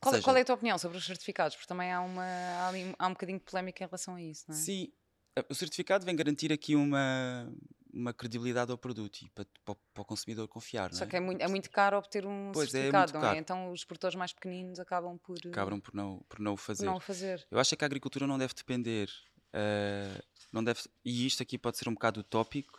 Qual, 0.00 0.14
seja- 0.14 0.24
qual 0.24 0.36
é 0.36 0.42
a 0.42 0.44
tua 0.44 0.54
opinião 0.54 0.78
sobre 0.78 0.98
os 0.98 1.04
certificados? 1.06 1.56
Porque 1.56 1.66
também 1.66 1.92
há, 1.92 2.00
uma, 2.00 2.22
há, 2.22 2.70
há 2.98 3.06
um 3.06 3.12
bocadinho 3.12 3.38
de 3.38 3.44
polémica 3.44 3.82
em 3.82 3.86
relação 3.86 4.14
a 4.14 4.22
isso, 4.22 4.44
não 4.48 4.54
é? 4.54 4.58
Sim, 4.58 4.92
eh, 5.34 5.44
o 5.48 5.54
certificado 5.54 6.04
vem 6.04 6.14
garantir 6.14 6.52
aqui 6.52 6.76
uma, 6.76 7.52
uma 7.96 8.12
credibilidade 8.12 8.70
ao 8.70 8.78
produto 8.78 9.22
e 9.22 9.30
para, 9.30 9.46
para, 9.64 9.72
o- 9.72 9.76
para 9.94 10.02
o 10.02 10.04
consumidor 10.04 10.46
confiar, 10.48 10.90
não 10.90 10.98
Só 10.98 11.04
é? 11.04 11.06
que 11.08 11.16
é 11.16 11.20
muito, 11.20 11.40
é 11.42 11.48
muito 11.48 11.70
caro 11.70 11.96
obter 11.96 12.26
um 12.26 12.50
Pois 12.52 12.74
é, 12.74 12.78
é 12.78 12.90
certificado, 12.90 13.26
é? 13.26 13.38
Então 13.38 13.72
os 13.72 13.84
produtores 13.84 14.14
mais 14.14 14.32
pequeninos 14.32 14.78
acabam 14.78 15.18
por, 15.18 15.36
eh, 15.44 15.48
Acabam 15.48 15.80
por 15.80 15.94
não, 15.94 16.20
por 16.28 16.38
não 16.38 16.52
o 16.54 16.56
fazer. 16.56 16.84
não 16.86 16.96
o 16.96 17.00
fazer. 17.00 17.46
Eu 17.50 17.58
acho 17.58 17.74
é 17.74 17.76
que 17.76 17.84
a 17.84 17.86
agricultura 17.86 18.26
não 18.26 18.38
deve 18.38 18.54
depender, 18.54 19.08
eh, 19.52 20.20
não 20.52 20.62
deve, 20.62 20.80
e 21.04 21.26
isto 21.26 21.42
aqui 21.42 21.56
pode 21.58 21.78
ser 21.78 21.88
um 21.88 21.94
bocado 21.94 22.20
utópico, 22.20 22.78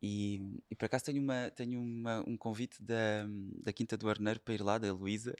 e, 0.00 0.60
e 0.70 0.74
por 0.74 0.86
acaso 0.86 1.04
tenho, 1.04 1.22
uma, 1.22 1.50
tenho 1.50 1.80
uma, 1.80 2.24
um 2.26 2.36
convite 2.36 2.82
da, 2.82 3.24
da 3.62 3.72
Quinta 3.72 3.96
do 3.96 4.08
Arneiro 4.10 4.40
para 4.40 4.54
ir 4.54 4.62
lá, 4.62 4.76
da 4.78 4.92
Luísa, 4.92 5.34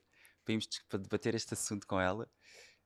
para, 0.45 0.53
irmos 0.53 0.69
para 0.89 0.99
debater 1.01 1.35
este 1.35 1.53
assunto 1.55 1.87
com 1.87 2.01
ela, 2.01 2.29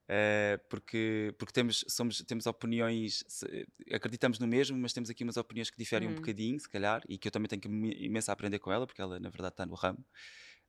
eh, 0.08 0.58
porque, 0.70 1.34
porque 1.38 1.52
temos, 1.52 1.84
somos, 1.88 2.18
temos 2.22 2.46
opiniões, 2.46 3.24
se- 3.28 3.66
acreditamos 3.92 4.38
no 4.38 4.46
mesmo, 4.46 4.76
mas 4.78 4.92
temos 4.92 5.10
aqui 5.10 5.24
umas 5.24 5.36
opiniões 5.36 5.70
que 5.70 5.78
diferem 5.78 6.08
um 6.08 6.14
Hum. 6.14 6.14
bocadinho, 6.14 6.58
se 6.60 6.68
calhar, 6.68 7.02
e 7.08 7.18
que 7.18 7.28
eu 7.28 7.32
também 7.32 7.48
tenho 7.48 7.60
que 7.62 7.68
imen- 7.68 7.96
imenso 8.04 8.30
a 8.30 8.34
aprender 8.34 8.58
com 8.58 8.72
ela, 8.72 8.86
porque 8.86 9.00
ela 9.02 9.18
na 9.20 9.28
verdade 9.30 9.54
está 9.54 9.66
no 9.66 9.74
ramo. 9.74 10.04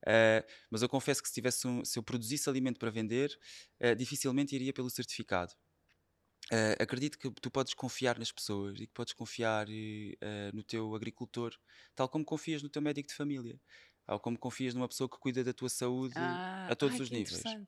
Eh, 0.06 0.44
mas 0.70 0.82
eu 0.82 0.88
confesso 0.88 1.22
que 1.22 1.28
se, 1.28 1.34
tivesse 1.34 1.66
um- 1.68 1.84
se 1.84 1.98
eu 1.98 2.02
produzisse 2.02 2.48
alimento 2.48 2.78
para 2.78 2.90
vender, 2.90 3.38
eh, 3.80 3.94
dificilmente 3.94 4.54
iria 4.56 4.72
pelo 4.72 4.90
certificado. 4.90 5.54
Eh, 6.50 6.76
acredito 6.82 7.18
que 7.18 7.30
tu 7.30 7.50
podes 7.50 7.74
confiar 7.74 8.18
nas 8.18 8.32
pessoas 8.32 8.80
e 8.80 8.86
que 8.86 8.92
podes 8.94 9.12
confiar 9.12 9.66
eh, 9.70 10.16
eh, 10.20 10.50
no 10.54 10.62
teu 10.62 10.94
agricultor, 10.94 11.52
tal 11.94 12.08
como 12.08 12.24
confias 12.24 12.62
no 12.62 12.70
teu 12.70 12.80
médico 12.82 13.08
de 13.08 13.14
família, 13.14 13.60
ou 14.08 14.18
como 14.20 14.38
confias 14.38 14.72
numa 14.74 14.88
pessoa 14.88 15.10
que 15.10 15.18
cuida 15.18 15.44
da 15.44 15.52
tua 15.52 15.68
saúde 15.68 16.40
Ah, 16.40 16.66
a 16.66 16.74
todos 16.76 16.98
ai, 16.98 17.00
os 17.00 17.10
níveis. 17.10 17.58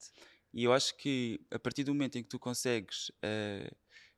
E 0.52 0.64
eu 0.64 0.72
acho 0.72 0.96
que 0.96 1.40
a 1.50 1.58
partir 1.58 1.84
do 1.84 1.94
momento 1.94 2.18
em 2.18 2.22
que 2.22 2.28
tu 2.28 2.38
consegues 2.38 3.10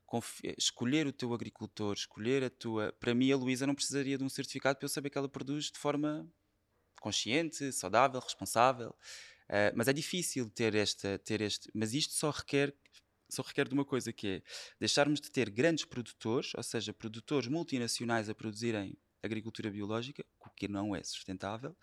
confi- 0.07 0.55
escolher 0.59 1.07
o 1.07 1.13
teu 1.13 1.33
agricultor, 1.33 1.95
escolher 1.95 2.45
a 2.45 2.51
tua. 2.51 2.93
Para 3.01 3.15
mim, 3.15 3.33
a 3.33 3.37
Luísa 3.37 3.67
não 3.67 3.75
precisaria 3.75 4.19
de 4.19 4.25
um 4.25 4.29
certificado 4.29 4.79
para 4.79 4.85
eu 4.85 4.91
saber 4.91 5.09
que 5.09 5.17
ela 5.17 5.29
produz 5.29 5.71
de 5.71 5.79
forma 5.79 6.31
consciente, 7.01 7.73
saudável, 7.73 8.21
responsável. 8.21 8.95
Eh, 9.49 9.73
mas 9.75 9.89
é 9.89 9.93
difícil 9.93 10.51
ter, 10.51 10.75
esta, 10.75 11.19
ter 11.19 11.41
este. 11.41 11.71
Mas 11.75 11.95
isto 11.95 12.15
só 12.15 12.31
requer. 12.31 12.75
Só 13.31 13.43
requer 13.43 13.67
de 13.67 13.73
uma 13.73 13.85
coisa 13.85 14.13
que 14.13 14.29
é 14.29 14.43
deixarmos 14.79 15.19
de 15.19 15.31
ter 15.31 15.49
grandes 15.49 15.87
produtores, 15.87 16.53
ou 16.55 16.63
seja, 16.63 16.93
produtores 16.93 17.49
multinacionais 17.49 18.29
a 18.29 18.35
produzirem 18.35 18.95
agricultura 19.23 19.71
biológica, 19.71 20.23
o 20.39 20.51
que 20.51 20.69
não 20.69 20.95
é 20.95 21.03
sustentável, 21.03 21.75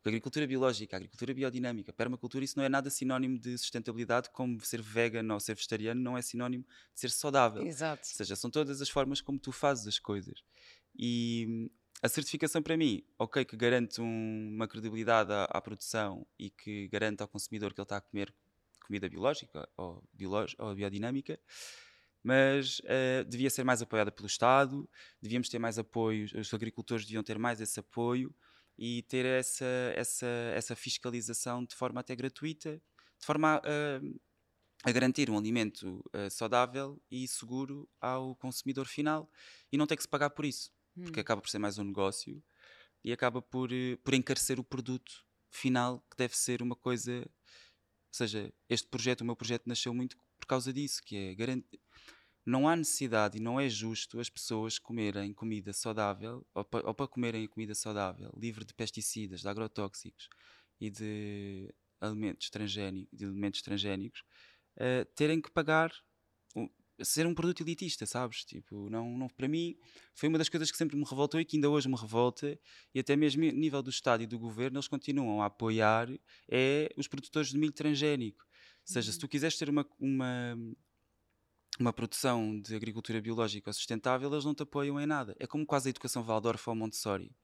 porque 0.00 0.08
a 0.08 0.12
agricultura 0.12 0.46
biológica, 0.46 0.96
a 0.96 0.98
agricultura 0.98 1.34
biodinâmica, 1.34 1.90
a 1.90 1.94
permacultura, 1.94 2.42
isso 2.42 2.58
não 2.58 2.64
é 2.64 2.70
nada 2.70 2.88
sinónimo 2.88 3.38
de 3.38 3.56
sustentabilidade, 3.58 4.30
como 4.30 4.58
ser 4.60 4.80
vegan 4.80 5.30
ou 5.32 5.38
ser 5.38 5.54
vegetariano 5.54 6.00
não 6.00 6.16
é 6.16 6.22
sinónimo 6.22 6.64
de 6.94 7.00
ser 7.00 7.10
saudável. 7.10 7.62
Exato. 7.62 8.02
Ou 8.02 8.16
seja, 8.16 8.34
são 8.34 8.50
todas 8.50 8.80
as 8.80 8.88
formas 8.88 9.20
como 9.20 9.38
tu 9.38 9.52
fazes 9.52 9.86
as 9.86 9.98
coisas. 9.98 10.42
E 10.98 11.46
hum, 11.48 11.70
a 12.02 12.08
certificação 12.08 12.62
para 12.62 12.78
mim, 12.78 13.04
ok, 13.18 13.44
que 13.44 13.56
garante 13.56 14.00
um- 14.00 14.52
uma 14.54 14.66
credibilidade 14.66 15.32
à, 15.32 15.44
à 15.44 15.60
produção 15.60 16.26
e 16.38 16.48
que 16.48 16.88
garante 16.88 17.20
ao 17.22 17.28
consumidor 17.28 17.74
que 17.74 17.80
ele 17.80 17.84
está 17.84 17.98
a 17.98 18.00
comer 18.00 18.34
comida 18.86 19.06
biológica 19.06 19.68
ou, 19.76 20.02
ou 20.58 20.74
biodinâmica, 20.74 21.38
mas 22.22 22.80
eh, 22.84 23.22
devia 23.24 23.50
ser 23.50 23.64
mais 23.64 23.82
apoiada 23.82 24.10
pelo 24.10 24.26
Estado, 24.26 24.88
devíamos 25.20 25.48
ter 25.48 25.58
mais 25.58 25.78
apoio, 25.78 26.26
os 26.38 26.52
agricultores 26.52 27.04
deviam 27.04 27.22
ter 27.22 27.38
mais 27.38 27.60
esse 27.60 27.78
apoio 27.78 28.34
e 28.80 29.04
ter 29.04 29.26
essa, 29.26 29.66
essa, 29.96 30.26
essa 30.26 30.76
fiscalização 30.76 31.64
de 31.66 31.76
forma 31.76 32.00
até 32.02 32.16
gratuita, 32.16 32.82
de 33.20 33.26
forma 33.26 33.62
a, 33.64 34.00
a 34.88 34.92
garantir 34.92 35.30
um 35.30 35.36
alimento 35.38 36.02
eh, 36.12 36.30
saudável 36.30 37.00
e 37.10 37.28
seguro 37.28 37.88
ao 38.00 38.34
consumidor 38.36 38.86
final 38.86 39.30
e 39.70 39.76
não 39.76 39.86
ter 39.86 39.96
que 39.96 40.02
se 40.02 40.08
pagar 40.08 40.30
por 40.30 40.44
isso, 40.44 40.72
porque 41.02 41.20
Hum. 41.20 41.20
acaba 41.20 41.40
por 41.42 41.50
ser 41.50 41.58
mais 41.58 41.78
um 41.78 41.84
negócio 41.84 42.42
e 43.04 43.12
acaba 43.12 43.42
por, 43.42 43.72
eh, 43.72 43.96
por 44.04 44.14
encarecer 44.14 44.60
o 44.60 44.64
produto 44.64 45.24
final, 45.50 46.00
que 46.10 46.16
deve 46.16 46.36
ser 46.36 46.62
uma 46.62 46.76
coisa. 46.76 47.20
Ou 47.22 48.14
seja, 48.16 48.52
este 48.68 48.88
projeto, 48.88 49.22
o 49.22 49.24
meu 49.24 49.36
projeto, 49.36 49.66
nasceu 49.68 49.94
muito 49.94 50.16
por 50.40 50.46
causa 50.46 50.72
disso, 50.72 51.02
que 51.04 51.16
é 51.16 51.34
garantir. 51.34 51.80
Não 52.44 52.68
há 52.68 52.74
necessidade 52.76 53.38
e 53.38 53.40
não 53.40 53.60
é 53.60 53.68
justo 53.68 54.18
as 54.20 54.30
pessoas 54.30 54.78
comerem 54.78 55.32
comida 55.34 55.72
saudável, 55.72 56.46
ou, 56.54 56.64
pa- 56.64 56.82
ou 56.84 56.94
para 56.94 57.08
comerem 57.08 57.46
comida 57.46 57.74
saudável, 57.74 58.32
livre 58.36 58.64
de 58.64 58.74
pesticidas, 58.74 59.40
de 59.42 59.48
agrotóxicos 59.48 60.28
e 60.80 60.90
de 60.90 61.72
alimentos 62.00 62.48
transgénicos, 62.50 63.16
de 63.18 63.24
elementos 63.24 63.62
transgénicos, 63.62 64.22
eh, 64.78 65.04
terem 65.14 65.40
que 65.40 65.50
pagar 65.50 65.92
ser 67.02 67.26
um 67.26 67.34
produto 67.34 67.62
elitista, 67.62 68.04
sabes? 68.06 68.44
Tipo, 68.44 68.90
não, 68.90 69.16
não, 69.16 69.28
para 69.28 69.48
mim 69.48 69.76
foi 70.14 70.28
uma 70.28 70.38
das 70.38 70.48
coisas 70.48 70.70
que 70.70 70.76
sempre 70.76 70.96
me 70.96 71.04
revoltou 71.04 71.40
e 71.40 71.44
que 71.44 71.56
ainda 71.56 71.70
hoje 71.70 71.88
me 71.88 71.96
revolta, 71.96 72.58
e 72.94 73.00
até 73.00 73.16
mesmo 73.16 73.42
a 73.44 73.52
nível 73.52 73.82
do 73.82 73.90
Estado 73.90 74.22
e 74.22 74.26
do 74.26 74.38
Governo, 74.38 74.76
eles 74.78 74.88
continuam 74.88 75.42
a 75.42 75.46
apoiar 75.46 76.08
é 76.50 76.88
os 76.96 77.08
produtores 77.08 77.50
de 77.50 77.58
milho 77.58 77.72
transgénico. 77.72 78.44
Ou 78.86 78.92
seja, 78.92 79.12
se 79.12 79.18
tu 79.18 79.28
quiseres 79.28 79.56
ter 79.56 79.68
uma, 79.70 79.86
uma, 79.98 80.56
uma 81.80 81.92
produção 81.92 82.60
de 82.60 82.74
agricultura 82.76 83.20
biológica 83.20 83.70
ou 83.70 83.74
sustentável, 83.74 84.30
eles 84.32 84.44
não 84.44 84.54
te 84.54 84.62
apoiam 84.62 85.00
em 85.00 85.06
nada. 85.06 85.34
É 85.38 85.46
como 85.46 85.66
quase 85.66 85.88
a 85.88 85.90
educação 85.90 86.22
Waldorf 86.22 86.68
ou 86.68 86.74
Montessori. 86.76 87.34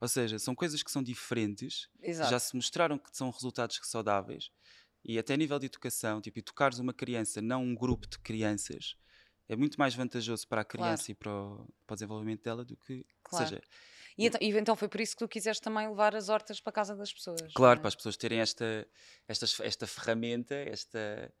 Ou 0.00 0.08
seja, 0.08 0.38
são 0.38 0.54
coisas 0.54 0.82
que 0.82 0.90
são 0.90 1.02
diferentes, 1.02 1.88
Exato. 2.00 2.30
já 2.30 2.38
se 2.38 2.54
mostraram 2.54 2.98
que 2.98 3.10
são 3.16 3.30
resultados 3.30 3.80
saudáveis, 3.82 4.50
e 5.04 5.18
até 5.18 5.34
a 5.34 5.36
nível 5.36 5.58
de 5.58 5.66
educação, 5.66 6.20
tipo, 6.20 6.38
educares 6.38 6.78
uma 6.78 6.92
criança, 6.92 7.40
não 7.40 7.62
um 7.64 7.74
grupo 7.74 8.06
de 8.08 8.18
crianças, 8.18 8.96
é 9.48 9.56
muito 9.56 9.78
mais 9.78 9.94
vantajoso 9.94 10.46
para 10.46 10.60
a 10.60 10.64
criança 10.64 11.04
Claro. 11.06 11.12
e 11.12 11.14
para 11.14 11.32
o, 11.32 11.74
para 11.86 11.94
o 11.94 11.96
desenvolvimento 11.96 12.42
dela 12.42 12.64
do 12.64 12.76
que. 12.76 13.04
Claro. 13.22 13.48
Seja, 13.48 13.62
E 14.18 14.26
então, 14.26 14.40
e 14.42 14.50
então 14.58 14.76
foi 14.76 14.88
por 14.88 15.00
isso 15.00 15.12
que 15.16 15.24
tu 15.24 15.28
quiseste 15.28 15.62
também 15.62 15.88
levar 15.88 16.14
as 16.14 16.28
hortas 16.28 16.60
para 16.60 16.70
a 16.70 16.74
casa 16.74 16.94
das 16.96 17.12
pessoas. 17.12 17.52
claro, 17.54 17.78
é? 17.78 17.80
para 17.80 17.88
as 17.88 17.94
pessoas 17.96 18.16
terem 18.16 18.40
esta, 18.40 18.86
esta, 19.26 19.46
esta 19.64 19.86
ferramenta, 19.86 20.54
esta, 20.54 21.32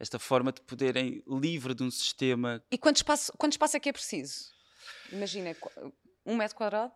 esta 0.00 0.18
forma 0.18 0.50
de 0.50 0.60
poderem, 0.62 1.22
livre 1.28 1.74
de 1.74 1.82
um 1.84 1.90
sistema. 1.90 2.60
E 2.72 2.78
quanto 2.78 2.96
espaço, 2.96 3.32
quanto 3.38 3.52
espaço 3.52 3.76
é 3.76 3.80
que 3.80 3.88
é 3.88 3.92
preciso? 3.92 4.46
Imagina, 5.12 5.54
um 6.26 6.34
metro 6.36 6.56
quadrado? 6.56 6.92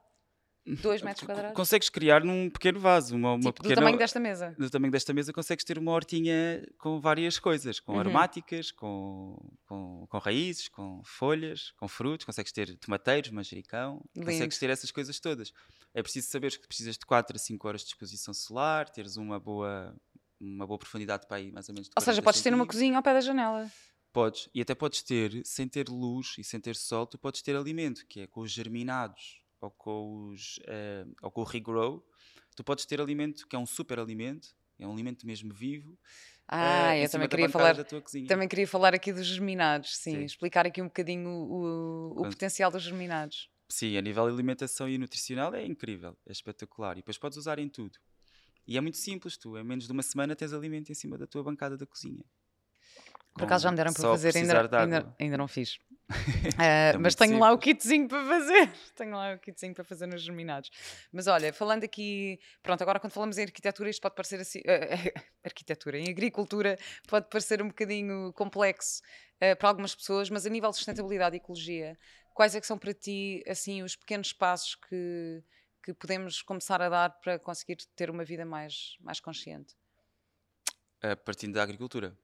Dois 0.81 1.03
metros 1.03 1.27
quadrados? 1.27 1.55
Consegues 1.55 1.91
criar 1.91 2.25
num 2.25 2.49
pequeno 2.49 2.81
vaso, 2.81 3.15
uma, 3.15 3.33
uma 3.35 3.39
Tipo, 3.53 3.53
pequena. 3.57 3.75
do 3.75 3.79
tamanho 3.81 3.99
desta 3.99 4.19
mesa. 4.19 4.57
do 4.59 4.71
tamanho 4.71 4.91
desta 4.91 5.13
mesa 5.13 5.31
consegues 5.31 5.63
ter 5.63 5.77
uma 5.79 5.93
hortinha 5.93 6.67
com 6.79 6.99
várias 6.99 7.39
coisas, 7.39 7.79
com 7.79 7.93
Uhum. 7.93 8.01
aromáticas, 8.01 8.71
com, 8.73 9.37
com, 9.67 10.07
com 10.09 10.19
raízes, 10.19 10.69
com 10.69 11.03
folhas, 11.05 11.73
com 11.77 11.87
frutos, 11.87 12.25
consegues 12.25 12.51
ter 12.51 12.79
tomateiros, 12.79 13.31
manjericão, 13.31 14.03
Lindo. 14.17 14.27
consegues 14.31 14.59
ter 14.59 14.71
essas 14.71 14.91
coisas 14.91 15.21
todas. 15.21 15.53
É 15.93 16.03
preciso 16.03 16.29
saber 16.31 16.59
que 16.59 16.67
precisas 16.67 16.97
de 16.97 17.05
4 17.05 17.37
a 17.37 17.39
5 17.39 17.69
horas 17.69 17.83
de 17.83 17.89
exposição 17.89 18.33
solar, 18.33 18.89
teres 18.89 19.19
uma 19.19 19.39
boa, 19.39 19.95
uma 20.41 20.67
boa 20.67 20.79
profundidade 20.79 21.27
para 21.27 21.37
aí, 21.39 21.51
mais 21.53 21.69
ou 21.69 21.75
menos. 21.75 21.89
Ou 21.97 22.01
seja, 22.01 22.21
40 22.21 22.23
podes 22.25 22.43
ter 22.43 22.55
uma 22.55 22.67
cozinha 22.67 22.97
ao 22.97 23.03
pé 23.03 23.13
da 23.15 23.21
janela. 23.21 23.71
Podes, 24.13 24.49
e 24.55 24.61
até 24.61 24.75
podes 24.75 25.03
ter, 25.03 25.43
sem 25.45 25.67
ter 25.69 25.89
luz 25.89 26.37
e 26.39 26.45
sem 26.45 26.61
ter 26.61 26.77
sol, 26.77 27.07
tu 27.07 27.19
podes 27.19 27.43
ter 27.43 27.57
alimento, 27.57 28.07
que 28.07 28.21
é 28.21 28.27
com 28.29 28.43
os 28.43 28.53
germinados 28.53 29.41
ou 29.61 29.71
com, 29.73 30.29
os, 30.29 30.61
eh, 30.67 31.05
ou 31.21 31.31
com 31.33 31.41
o 31.41 31.45
regrow. 31.45 32.05
Tu 32.55 32.63
podes 32.63 32.85
ter 32.87 33.01
alimento 33.01 33.47
que 33.49 33.57
é 33.57 33.59
um 33.59 33.67
super 33.67 33.99
alimento, 33.99 34.55
é 34.79 34.87
um 34.87 34.93
alimento 34.93 35.27
mesmo 35.27 35.53
vivo. 35.53 35.99
Ah, 36.47 36.95
em 36.97 37.03
eu 37.03 37.11
também 37.11 37.29
queria 37.29 37.49
falar. 37.49 37.75
Também 38.29 38.47
queria 38.47 38.69
falar 38.69 38.95
aqui 38.95 39.13
dos 39.13 39.27
germinados, 39.27 39.97
sim. 39.97 40.13
Sim. 40.13 40.25
Explicar 40.25 40.65
aqui 40.67 40.81
um 40.81 40.87
bocadinho 40.87 41.29
o, 41.31 42.13
o- 42.13 42.21
o 42.21 42.29
potencial 42.29 42.71
dos 42.71 42.83
germinados. 42.85 43.51
Sim, 43.69 43.97
a 43.97 44.01
nível 44.03 44.27
de 44.29 44.35
alimentação 44.35 44.89
e 44.89 44.97
nutricional 44.99 45.55
é 45.55 45.65
incrível, 45.67 46.17
é 46.27 46.31
espetacular. 46.31 46.93
E 46.93 46.97
depois 47.01 47.19
podes 47.19 47.39
usar 47.39 47.59
em 47.59 47.69
tudo. 47.69 47.99
E 48.67 48.77
é 48.77 48.81
muito 48.81 48.97
simples, 48.97 49.37
tu, 49.37 49.59
em 49.59 49.65
menos 49.65 49.87
de 49.87 49.93
uma 49.93 50.03
semana 50.03 50.35
tens 50.35 50.53
alimento 50.53 50.91
em 50.91 50.95
cima 50.95 51.19
da 51.19 51.27
tua 51.27 51.43
bancada 51.43 51.77
da 51.77 51.87
cozinha. 51.87 52.25
Por 53.35 53.45
acaso 53.45 53.65
já 53.65 53.71
me 53.71 53.77
deram 53.77 53.93
para 53.93 54.03
fazer, 54.03 54.37
ainda, 54.37 54.79
ainda, 54.79 55.17
ainda 55.19 55.37
não 55.37 55.49
fiz. 55.49 55.79
É 56.63 56.97
mas 56.99 57.15
tenho 57.15 57.39
lá 57.39 57.49
o 57.49 57.55
simples. 57.55 57.77
kitzinho 57.77 58.09
para 58.09 58.25
fazer. 58.25 58.71
Tenho 58.95 59.11
lá 59.13 59.35
o 59.35 59.39
kitzinho 59.39 59.75
para 59.75 59.83
fazer 59.85 60.07
nos 60.07 60.23
germinados. 60.23 60.71
Mas 61.11 61.27
olha, 61.27 61.53
falando 61.53 61.83
aqui, 61.83 62.39
pronto, 62.63 62.83
agora 62.83 63.01
quando 63.01 63.13
falamos 63.13 63.39
em 63.39 63.43
arquitetura, 63.43 63.89
isto 63.89 64.03
pode 64.03 64.15
parecer 64.15 64.39
assim. 64.39 64.61
ah, 64.67 65.23
arquitetura, 65.43 65.99
em 65.99 66.09
agricultura, 66.11 66.79
pode 67.09 67.29
parecer 67.29 67.63
um 67.63 67.69
bocadinho 67.69 68.33
complexo 68.35 69.01
ah, 69.41 69.57
para 69.57 69.69
algumas 69.69 69.95
pessoas, 69.95 70.29
mas 70.29 70.47
a 70.47 70.51
nível 70.51 70.71
de 70.71 70.77
sustentabilidade 70.77 71.37
e 71.37 71.39
ecologia, 71.39 71.99
quais 72.35 72.55
é 72.55 72.61
que 72.61 72.67
são 72.67 72.79
para 72.79 72.93
ti 72.93 73.43
assim 73.49 73.83
os 73.83 73.97
pequenos 73.97 74.33
passos 74.33 74.75
que, 74.75 75.43
que 75.85 75.93
podemos 75.93 76.41
começar 76.41 76.81
a 76.81 76.89
dar 76.89 77.11
para 77.21 77.39
conseguir 77.39 77.77
ter 77.95 78.09
uma 78.11 78.25
vida 78.25 78.45
mais, 78.45 78.97
mais 79.01 79.21
consciente? 79.21 79.75
Eh, 81.03 81.15
partindo 81.15 81.55
da 81.55 81.63
agricultura. 81.63 82.17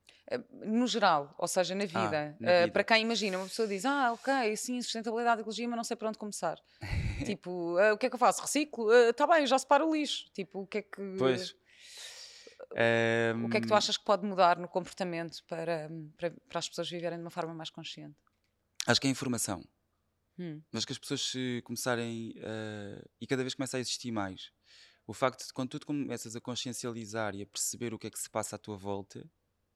no 0.50 0.86
geral, 0.86 1.34
ou 1.36 1.48
seja, 1.48 1.74
na 1.74 1.84
vida. 1.84 2.36
na 2.40 2.50
Uh, 2.50 2.60
vida. 2.60 2.72
Para 2.72 2.84
quem 2.84 3.02
imagina, 3.02 3.36
uma 3.36 3.46
pessoa 3.48 3.66
diz: 3.68 3.84
Ah, 3.84 4.12
ok, 4.12 4.56
sim, 4.56 4.80
sustentabilidade 4.80 5.40
ecologia, 5.40 5.68
mas 5.68 5.76
não 5.76 5.84
sei 5.84 5.96
para 5.96 6.08
onde 6.08 6.18
começar. 6.18 6.56
tipo, 7.36 7.76
"Ah, 7.78 7.92
o 7.92 7.98
que 7.98 8.06
é 8.06 8.08
que 8.08 8.14
eu 8.14 8.18
faço? 8.18 8.40
Reciclo? 8.40 8.90
Está 8.92 9.26
bem, 9.26 9.46
já 9.46 9.58
separo 9.58 9.88
o 9.88 9.94
lixo. 9.94 10.30
Tipo, 10.32 10.60
o 10.60 10.66
que 10.66 10.78
é 10.78 10.82
que. 10.82 11.16
Pois. 11.18 11.50
O 11.50 13.48
que 13.48 13.56
é 13.56 13.60
que 13.60 13.66
tu 13.66 13.72
Ehm, 13.72 13.76
achas 13.76 13.96
que 13.96 14.04
pode 14.04 14.24
mudar 14.24 14.56
no 14.56 14.68
comportamento 14.68 15.42
para, 15.48 15.90
para, 16.16 16.30
para 16.48 16.58
as 16.60 16.68
pessoas 16.68 16.88
viverem 16.88 17.18
de 17.18 17.24
uma 17.24 17.30
forma 17.30 17.52
mais 17.52 17.68
consciente? 17.68 18.16
Acho 18.86 19.00
que 19.00 19.08
é 19.08 19.10
informação. 19.10 19.62
Hum, 20.40 20.62
Mas 20.72 20.84
que 20.84 20.92
as 20.92 20.98
pessoas 20.98 21.20
se 21.22 21.62
começarem 21.64 22.32
eh, 22.36 23.04
e 23.20 23.26
cada 23.26 23.42
vez 23.42 23.54
começa 23.54 23.76
a 23.76 23.80
existir 23.80 24.12
mais. 24.12 24.50
O 25.06 25.12
facto 25.14 25.46
de 25.46 25.52
quando 25.52 25.70
tu 25.78 25.86
começas 25.86 26.36
a 26.36 26.40
consciencializar 26.40 27.34
e 27.34 27.42
a 27.42 27.46
perceber 27.46 27.92
o 27.94 27.98
que 27.98 28.06
é 28.06 28.10
que 28.10 28.18
se 28.18 28.30
passa 28.30 28.56
à 28.56 28.58
tua 28.58 28.76
volta, 28.76 29.28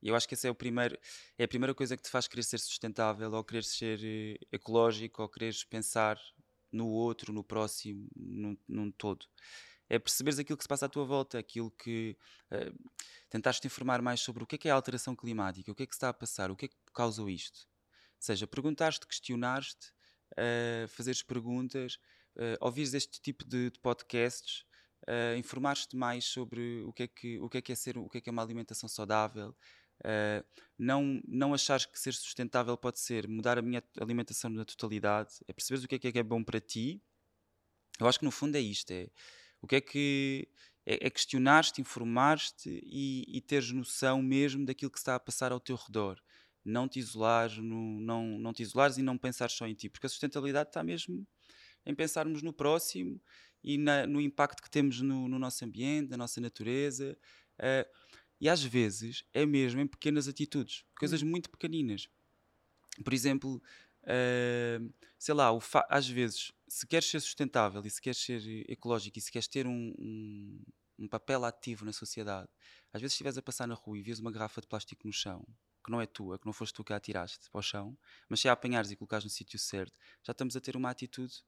e 0.03 0.09
eu 0.09 0.14
acho 0.16 0.29
que 0.29 0.35
essa 0.35 0.48
é, 0.48 0.50
o 0.50 0.55
primeiro, 0.55 0.98
é 1.38 1.44
a 1.44 1.48
primeira 1.48 1.74
coisa 1.74 1.96
que 1.96 2.03
te 2.03 2.11
faz 2.11 2.29
querer 2.29 2.44
ser 2.44 2.59
sustentável, 2.61 3.33
ou 3.33 3.44
querer 3.44 3.64
ser 3.64 4.00
eh, 4.05 4.38
ecológico, 4.53 5.22
ou 5.22 5.29
quereres 5.29 5.64
pensar 5.64 6.18
no 6.72 6.88
outro, 6.88 7.33
no 7.33 7.44
próximo, 7.44 8.09
num, 8.16 8.57
num 8.68 8.90
todo. 8.92 9.27
É 9.88 9.98
perceberes 9.98 10.38
aquilo 10.38 10.57
que 10.57 10.64
se 10.64 10.68
passa 10.68 10.87
à 10.87 10.88
tua 10.88 11.05
volta, 11.05 11.38
aquilo 11.38 11.70
que. 11.70 12.16
eh, 12.50 12.72
tentares 13.31 13.61
te 13.61 13.66
informar 13.66 14.00
mais 14.03 14.20
sobre 14.20 14.42
o 14.44 14.46
que 14.46 14.57
é 14.57 14.59
que 14.59 14.68
é 14.68 14.70
a 14.70 14.74
alteração 14.74 15.14
climática, 15.16 15.70
o 15.70 15.74
que 15.74 15.83
é 15.85 15.87
que 15.87 15.94
está 15.94 16.09
a 16.09 16.14
passar, 16.14 16.50
o 16.50 16.57
que 16.57 16.66
é 16.66 16.68
que 16.68 16.77
causou 16.94 17.29
isto. 17.29 17.61
Ou 17.61 18.27
seja, 18.27 18.46
perguntares-te, 18.46 19.07
questionares-te, 19.07 19.92
uh, 20.32 20.88
fazeres 20.88 21.22
perguntas, 21.22 21.98
uh, 22.37 22.56
ouvires 22.60 22.94
este 22.94 23.20
tipo 23.20 23.44
de, 23.44 23.70
de 23.70 23.78
podcasts, 23.80 24.64
uh, 25.08 25.37
informares-te 25.37 25.96
mais 25.96 26.24
sobre 26.24 26.82
o 26.82 26.92
que, 26.92 27.04
é 27.04 27.06
que, 27.08 27.38
o 27.40 27.48
que 27.48 27.58
é 27.58 27.62
que 27.62 27.72
é 27.72 27.74
ser, 27.74 27.98
o 27.98 28.08
que 28.08 28.18
é 28.18 28.20
que 28.20 28.28
é 28.28 28.32
uma 28.32 28.42
alimentação 28.42 28.88
saudável. 28.88 29.54
uh, 30.04 30.44
não, 30.78 31.20
não 31.26 31.54
achares 31.54 31.87
que 31.87 31.98
ser 31.98 32.12
sustentável 32.14 32.76
pode 32.76 32.98
ser 32.98 33.28
mudar 33.28 33.58
a 33.58 33.62
minha 33.62 33.82
alimentação 34.00 34.50
na 34.50 34.64
totalidade, 34.64 35.34
é 35.46 35.52
perceberes 35.52 35.84
o 35.84 35.88
que 35.88 35.94
é 35.94 36.12
que 36.12 36.18
é 36.18 36.22
bom 36.22 36.42
para 36.42 36.60
ti. 36.60 37.02
Eu 38.00 38.08
acho 38.08 38.18
que 38.18 38.24
no 38.24 38.30
fundo 38.30 38.56
é 38.56 38.60
isto: 38.60 38.90
é 38.90 39.08
o 39.60 39.66
que 39.66 39.76
é 39.76 39.80
que 39.80 40.48
é, 40.84 41.06
é 41.06 41.10
questionar-te, 41.10 41.80
informar-te 41.80 42.68
e, 42.84 43.24
e 43.28 43.40
teres 43.40 43.70
noção 43.70 44.22
mesmo 44.22 44.66
daquilo 44.66 44.90
que 44.90 44.98
está 44.98 45.14
a 45.14 45.20
passar 45.20 45.52
ao 45.52 45.60
teu 45.60 45.76
redor 45.76 46.20
não 46.64 46.88
te 46.88 46.98
isolares, 46.98 47.59
no- 47.59 48.00
não, 48.00 48.38
não 48.38 48.53
te 48.53 48.62
isolares 48.62 48.98
e 48.98 49.03
não 49.03 49.18
pensares 49.18 49.55
só 49.55 49.66
em 49.66 49.74
ti, 49.74 49.88
porque 49.90 50.07
a 50.07 50.11
sustentabilidade 50.11 50.70
está 50.70 50.83
mesmo 50.83 51.27
em 51.87 51.94
pensarmos 51.94 52.42
no 52.42 52.53
próximo 52.53 53.20
e 53.62 53.79
na- 53.79 54.07
no 54.07 54.20
impacto 54.20 54.62
que 54.62 54.70
temos 54.70 55.00
no, 55.00 55.29
no 55.29 55.38
nosso 55.38 55.64
ambiente, 55.64 56.11
na 56.11 56.16
nossa 56.16 56.40
natureza. 56.40 57.16
eh, 57.59 57.88
e 58.40 58.48
às 58.48 58.62
vezes 58.64 59.24
é 59.33 59.46
mesmo 59.46 59.81
em 59.81 59.87
pequenas 59.87 60.29
atitudes, 60.29 60.85
coisas 60.98 61.22
muito 61.22 61.50
pequeninas. 61.50 62.09
Por 63.05 63.12
exemplo, 63.12 63.61
eh, 64.07 64.79
sei 65.18 65.35
lá, 65.35 65.50
às 65.88 66.09
vezes, 66.09 66.53
se 66.68 66.87
queres 66.87 67.09
ser 67.09 67.20
sustentável 67.20 67.83
e 67.85 67.90
se 67.90 68.00
queres 68.00 68.18
ser 68.18 68.70
ecológico 68.70 69.18
e 69.18 69.20
se 69.20 69.33
queres 69.33 69.48
ter 69.48 69.66
um, 69.66 69.92
um, 69.98 70.62
um 70.98 71.09
papel 71.09 71.44
ativo 71.44 71.85
na 71.85 71.92
sociedade, 71.92 72.48
às 72.92 73.00
vezes 73.00 73.12
se 73.14 73.16
estiveres 73.16 73.38
a 73.38 73.42
passar 73.42 73.66
na 73.66 73.74
rua 73.74 73.98
e 73.98 74.03
vês 74.03 74.20
uma 74.20 74.31
garrafa 74.31 74.61
de 74.61 74.68
plástico 74.68 75.07
no 75.07 75.12
chão, 75.12 75.44
que 75.85 75.90
não 75.90 76.01
é 76.01 76.07
tua, 76.07 76.38
que 76.38 76.47
não 76.47 76.53
foste 76.53 76.75
tu 76.75 76.83
que 76.83 76.92
a 76.92 76.97
atiraste 76.97 77.51
para 77.51 77.59
o 77.59 77.62
chão, 77.62 77.97
mas 78.29 78.40
se 78.40 78.49
a 78.49 78.53
apanhares 78.53 78.90
e 78.90 78.97
colocares 78.97 79.25
no 79.25 79.31
sítio 79.31 79.59
certo, 79.59 79.97
já 80.23 80.33
estamos 80.33 80.57
a 80.57 80.61
ter 80.61 80.77
uma 80.77 80.90
atitude 80.90 81.44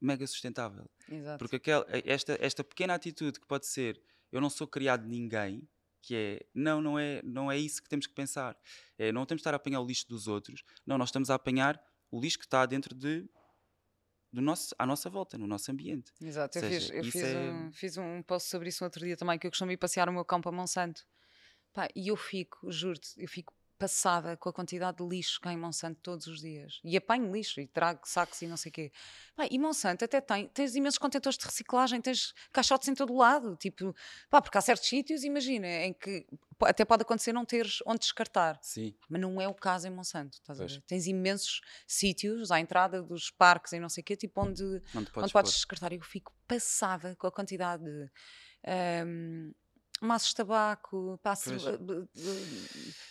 mega 0.00 0.26
sustentável. 0.26 0.88
exato. 1.08 1.38
Porque 1.38 1.56
aquela, 1.56 1.86
esta, 2.04 2.36
esta 2.40 2.64
pequena 2.64 2.94
atitude 2.94 3.38
que 3.38 3.46
pode 3.46 3.66
ser 3.66 4.00
eu 4.30 4.40
não 4.40 4.50
sou 4.50 4.66
criado 4.66 5.02
de 5.04 5.08
ninguém, 5.08 5.68
que 6.02 6.14
é 6.14 6.46
não, 6.54 6.80
não 6.80 6.98
é, 6.98 7.22
não 7.22 7.50
é 7.50 7.56
isso 7.56 7.82
que 7.82 7.88
temos 7.88 8.06
que 8.06 8.14
pensar. 8.14 8.56
É, 8.98 9.10
não 9.12 9.24
temos 9.26 9.40
de 9.40 9.42
estar 9.42 9.54
a 9.54 9.56
apanhar 9.56 9.80
o 9.80 9.86
lixo 9.86 10.06
dos 10.08 10.26
outros, 10.26 10.62
não, 10.86 10.98
nós 10.98 11.08
estamos 11.08 11.30
a 11.30 11.34
apanhar 11.34 11.80
o 12.10 12.20
lixo 12.20 12.38
que 12.38 12.44
está 12.44 12.64
dentro 12.66 12.94
de, 12.94 13.28
do 14.32 14.40
nosso, 14.40 14.74
à 14.78 14.86
nossa 14.86 15.08
volta, 15.10 15.36
no 15.36 15.46
nosso 15.46 15.70
ambiente. 15.70 16.12
Exato, 16.20 16.58
eu, 16.58 16.62
Ou 16.62 16.68
fiz, 16.68 16.82
seja, 16.82 16.94
eu 16.94 17.04
fiz, 17.04 17.22
é- 17.22 17.50
um, 17.50 17.72
fiz 17.72 17.96
um 17.98 18.22
post 18.22 18.48
sobre 18.48 18.68
isso 18.68 18.82
no 18.82 18.86
outro 18.86 19.04
dia 19.04 19.16
também, 19.16 19.38
que 19.38 19.46
eu 19.46 19.50
costumo 19.50 19.72
ir 19.72 19.76
passear 19.76 20.08
o 20.08 20.12
meu 20.12 20.24
campo 20.24 20.48
a 20.48 20.52
Monsanto. 20.52 21.06
Pá, 21.72 21.88
e 21.94 22.08
eu 22.08 22.16
fico, 22.16 22.70
juro-te, 22.70 23.10
eu 23.16 23.28
fico 23.28 23.52
passada 23.78 24.36
com 24.36 24.48
a 24.48 24.52
quantidade 24.52 24.98
de 24.98 25.04
lixo 25.08 25.40
que 25.40 25.48
há 25.48 25.52
em 25.52 25.56
Monsanto 25.56 26.00
todos 26.02 26.26
os 26.26 26.40
dias. 26.40 26.80
E 26.82 26.96
apanho 26.96 27.32
lixo 27.32 27.60
e 27.60 27.66
trago 27.66 28.00
sacos 28.04 28.42
e 28.42 28.46
não 28.46 28.56
sei 28.56 28.70
o 28.70 28.72
quê. 28.72 28.92
Pá, 29.36 29.46
e 29.50 29.58
Monsanto 29.58 30.04
até 30.04 30.20
tem, 30.20 30.48
tens 30.48 30.74
imensos 30.74 30.98
contentores 30.98 31.38
de 31.38 31.44
reciclagem, 31.44 32.00
tens 32.00 32.34
caixotes 32.52 32.88
em 32.88 32.94
todo 32.94 33.14
lado. 33.14 33.56
Tipo, 33.56 33.94
pá, 34.28 34.42
porque 34.42 34.58
há 34.58 34.60
certos 34.60 34.88
sítios, 34.88 35.22
imagina, 35.22 35.66
em 35.66 35.92
que 35.92 36.26
até 36.62 36.84
pode 36.84 37.02
acontecer 37.02 37.32
não 37.32 37.44
teres 37.44 37.78
onde 37.86 38.00
descartar. 38.00 38.58
Sim. 38.62 38.94
Mas 39.08 39.20
não 39.20 39.40
é 39.40 39.46
o 39.46 39.54
caso 39.54 39.86
em 39.86 39.90
Monsanto, 39.90 40.38
estás 40.38 40.58
a 40.58 40.64
Pois. 40.64 40.74
ver? 40.74 40.82
Tens 40.82 41.06
imensos 41.06 41.60
sítios 41.86 42.50
à 42.50 42.58
entrada 42.58 43.02
dos 43.02 43.30
parques 43.30 43.72
e 43.72 43.78
não 43.78 43.88
sei 43.88 44.02
o 44.02 44.04
quê, 44.04 44.16
tipo 44.16 44.40
onde 44.42 44.64
Onde 44.64 45.10
podes, 45.10 45.16
onde 45.16 45.32
podes 45.32 45.52
descartar. 45.52 45.92
Eu 45.92 46.00
fico 46.02 46.32
passada 46.46 47.14
com 47.16 47.26
a 47.26 47.32
quantidade 47.32 47.84
de 47.84 48.10
ahm, 48.66 49.52
maços 50.00 50.30
de 50.30 50.34
tabaco, 50.36 51.18
Pois. 51.22 51.64
eh, 51.66 51.78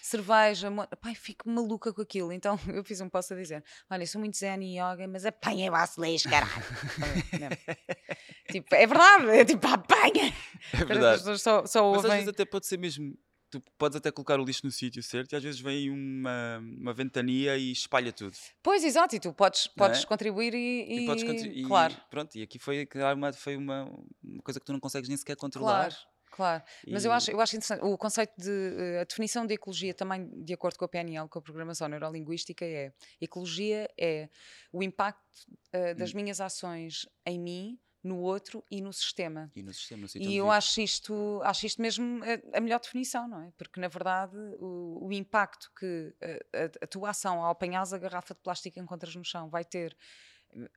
cerveja. 0.02 0.70
Pai, 1.02 1.16
fico 1.16 1.50
maluca 1.50 1.94
com 1.94 2.02
aquilo. 2.02 2.32
Então 2.32 2.58
eu 2.74 2.84
fiz 2.84 3.02
um 3.02 3.10
post 3.10 3.34
a 3.34 3.38
dizer: 3.38 3.64
Olha, 3.90 4.04
eu 4.04 4.08
sou 4.08 4.20
muito 4.20 4.38
zen 4.38 4.62
e 4.64 4.80
yoga, 4.80 5.08
mas 5.08 5.26
apanha 5.26 5.72
lixo, 5.98 6.30
caralho. 6.30 6.64
Mesmo. 7.40 7.58
tipo, 8.52 8.76
é 8.76 8.86
verdade, 8.88 9.30
é 9.30 9.46
tipo, 9.46 9.68
apanha. 9.68 10.34
É 10.74 10.78
As 10.78 10.88
verdade. 10.88 11.18
pessoas 11.20 11.42
só, 11.42 11.66
só 11.66 11.80
Mas 11.92 11.98
às 12.00 12.04
ouvem. 12.04 12.12
vezes 12.18 12.28
até 12.30 12.46
pode 12.46 12.66
ser 12.68 12.78
mesmo 12.78 13.18
tu 13.50 13.62
podes 13.78 13.96
até 13.96 14.12
colocar 14.12 14.40
o 14.40 14.44
lixo 14.44 14.66
no 14.66 14.72
sítio 14.72 15.02
certo 15.02 15.32
e 15.32 15.36
às 15.36 15.44
vezes 15.44 15.60
vem 15.60 15.90
uma, 15.90 16.60
uma 16.60 16.94
ventania 16.94 17.58
e 17.58 17.72
espalha 17.72 18.12
tudo. 18.12 18.36
Pois, 18.62 18.84
exato, 18.84 19.16
e 19.16 19.20
tu 19.20 19.34
podes, 19.34 19.68
podes 19.68 20.04
é? 20.04 20.06
contribuir 20.06 20.54
e, 20.54 20.58
E, 20.58 21.00
e- 21.04 21.06
podes 21.06 21.24
e 21.24 21.64
claro, 21.64 21.96
pronto, 22.10 22.36
e 22.38 22.42
aqui 22.42 22.60
foi, 22.60 22.88
uma, 23.16 23.34
foi 23.34 23.56
uma, 23.56 23.84
uma 24.22 24.42
coisa 24.44 24.60
que 24.60 24.66
tu 24.66 24.74
não 24.74 24.80
consegues 24.80 25.08
nem 25.08 25.18
sequer 25.18 25.38
controlar. 25.38 25.90
claro, 25.90 25.96
claro. 26.38 26.64
Mas 26.92 27.04
eu 27.06 27.12
E- 27.12 27.16
acho, 27.18 27.32
eu 27.32 27.40
acho 27.42 27.56
interessante, 27.56 27.84
o 27.84 27.98
conceito 27.98 28.34
de, 28.38 28.50
eh, 28.78 29.02
a 29.02 29.04
definição 29.04 29.46
de 29.46 29.54
ecologia 29.56 29.94
também, 29.94 30.30
de 30.44 30.54
acordo 30.54 30.78
com 30.78 30.86
a 30.86 30.88
PNL, 30.88 31.28
com 31.30 31.40
a 31.40 31.42
Programação 31.42 31.88
Neurolinguística, 31.88 32.66
é, 32.66 32.92
ecologia 33.20 33.90
é 34.00 34.30
o 34.72 34.82
impacto 34.84 35.22
eh, 35.74 35.94
das 35.94 36.14
Hum. 36.14 36.18
minhas 36.18 36.40
ações 36.42 37.08
em 37.26 37.40
mim, 37.40 37.80
no 38.04 38.20
outro 38.22 38.64
e 38.72 38.82
no 38.82 38.94
sistema. 38.94 39.52
E 39.56 39.62
no 39.64 39.74
sistema, 39.74 40.02
no 40.04 40.08
E 40.20 40.38
eu 40.38 40.50
acho 40.52 40.80
isto, 40.82 41.42
acho 41.44 41.66
isto 41.66 41.82
mesmo 41.82 42.22
a, 42.24 42.58
a 42.58 42.62
melhor 42.62 42.80
definição, 42.80 43.28
não 43.28 43.42
é? 43.42 43.52
Porque, 43.58 43.80
na 43.80 43.88
verdade, 43.88 44.36
o, 44.60 45.08
o 45.08 45.14
impacto 45.14 45.72
que 45.78 46.14
a, 46.22 46.64
a- 46.66 46.72
a 46.84 46.88
tua 46.88 47.10
ação 47.10 47.44
ao 47.44 47.52
apanhares 47.52 47.92
a 47.94 47.98
garrafa 47.98 48.34
de 48.34 48.40
plástico 48.42 48.76
que 48.76 48.80
encontras 48.80 49.16
no 49.16 49.26
chão 49.26 49.50
vai 49.50 49.66
ter 49.66 49.96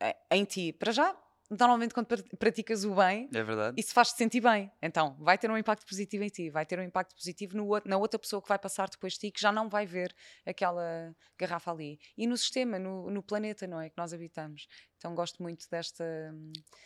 eh, 0.01 0.17
em 0.33 0.45
ti, 0.45 0.73
para 0.73 0.93
já, 0.93 1.17
normalmente 1.51 1.93
quando 1.93 2.07
pra- 2.07 2.23
praticas 2.39 2.85
o 2.85 2.95
bem, 2.95 3.29
É 3.33 3.43
verdade. 3.43 3.81
isso 3.81 3.93
faz-te 3.93 4.17
sentir 4.17 4.41
bem. 4.41 4.71
Então, 4.81 5.17
vai 5.19 5.37
ter 5.37 5.51
um 5.51 5.59
impacto 5.59 5.85
positivo 5.87 6.23
em 6.25 6.29
ti, 6.29 6.49
vai 6.51 6.65
ter 6.65 6.79
um 6.79 6.83
impacto 6.83 7.15
positivo 7.15 7.57
no 7.57 7.69
na 7.85 7.97
outra 7.97 8.19
pessoa 8.19 8.41
que 8.41 8.49
vai 8.49 8.59
passar 8.59 8.89
depois 8.89 9.15
de 9.15 9.19
ti, 9.21 9.31
que 9.31 9.41
já 9.41 9.51
não 9.53 9.69
vai 9.69 9.87
ver 9.87 10.15
aquela 10.47 11.15
garrafa 11.39 11.71
ali. 11.71 11.99
E 12.17 12.27
no 12.27 12.37
sistema, 12.37 12.79
no, 12.79 13.11
no 13.11 13.23
planeta, 13.23 13.67
não 13.67 13.81
é? 13.81 13.91
Que 13.91 13.97
nós 13.99 14.13
habitamos. 14.13 14.67
Então, 14.97 15.15
gosto 15.15 15.43
muito 15.43 15.67
desta. 15.71 16.05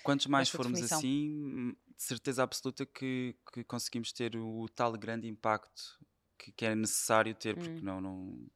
Quantos 0.02 0.26
mais 0.26 0.48
desta 0.48 0.56
formos 0.58 0.80
definição. 0.80 0.98
assim, 0.98 1.28
hum, 1.44 1.76
de 1.96 2.02
certeza 2.02 2.42
absoluta 2.42 2.84
que, 2.86 3.36
que 3.52 3.64
conseguimos 3.64 4.12
ter 4.12 4.36
o, 4.36 4.60
o 4.62 4.68
tal 4.68 4.92
grande 4.92 5.26
impacto 5.28 5.98
que, 6.38 6.52
que 6.52 6.64
é 6.66 6.74
necessário 6.74 7.34
ter, 7.34 7.56
porque 7.56 7.80
Hum. 7.80 7.84
não, 7.84 8.00
não 8.00 8.46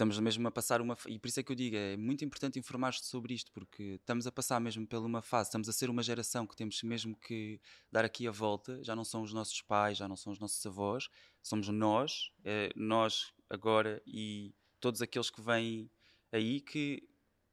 estamos 0.00 0.18
mesmo 0.18 0.48
a 0.48 0.50
passar 0.50 0.80
uma 0.80 0.96
e 1.06 1.18
por 1.18 1.28
isso 1.28 1.40
é 1.40 1.42
que 1.42 1.52
eu 1.52 1.56
digo, 1.56 1.76
é 1.76 1.94
muito 1.94 2.24
importante 2.24 2.58
informar-te 2.58 3.04
sobre 3.04 3.34
isto, 3.34 3.52
porque 3.52 3.98
estamos 4.00 4.26
a 4.26 4.32
passar 4.32 4.58
mesmo 4.58 4.86
por 4.86 4.98
uma 5.04 5.20
fase, 5.20 5.48
estamos 5.48 5.68
a 5.68 5.72
ser 5.74 5.90
uma 5.90 6.02
geração 6.02 6.46
que 6.46 6.56
temos 6.56 6.82
mesmo 6.82 7.14
que 7.16 7.60
dar 7.92 8.02
aqui 8.02 8.26
a 8.26 8.30
volta, 8.30 8.82
já 8.82 8.96
não 8.96 9.04
são 9.04 9.20
os 9.20 9.34
nossos 9.34 9.60
pais, 9.60 9.98
já 9.98 10.08
não 10.08 10.16
são 10.16 10.32
os 10.32 10.38
nossos 10.38 10.64
avós, 10.64 11.10
somos 11.42 11.68
nós, 11.68 12.32
eh, 12.44 12.70
nós 12.74 13.34
agora 13.50 14.02
e 14.06 14.54
todos 14.80 15.02
aqueles 15.02 15.28
que 15.28 15.42
vêm 15.42 15.90
aí 16.32 16.62
que 16.62 17.06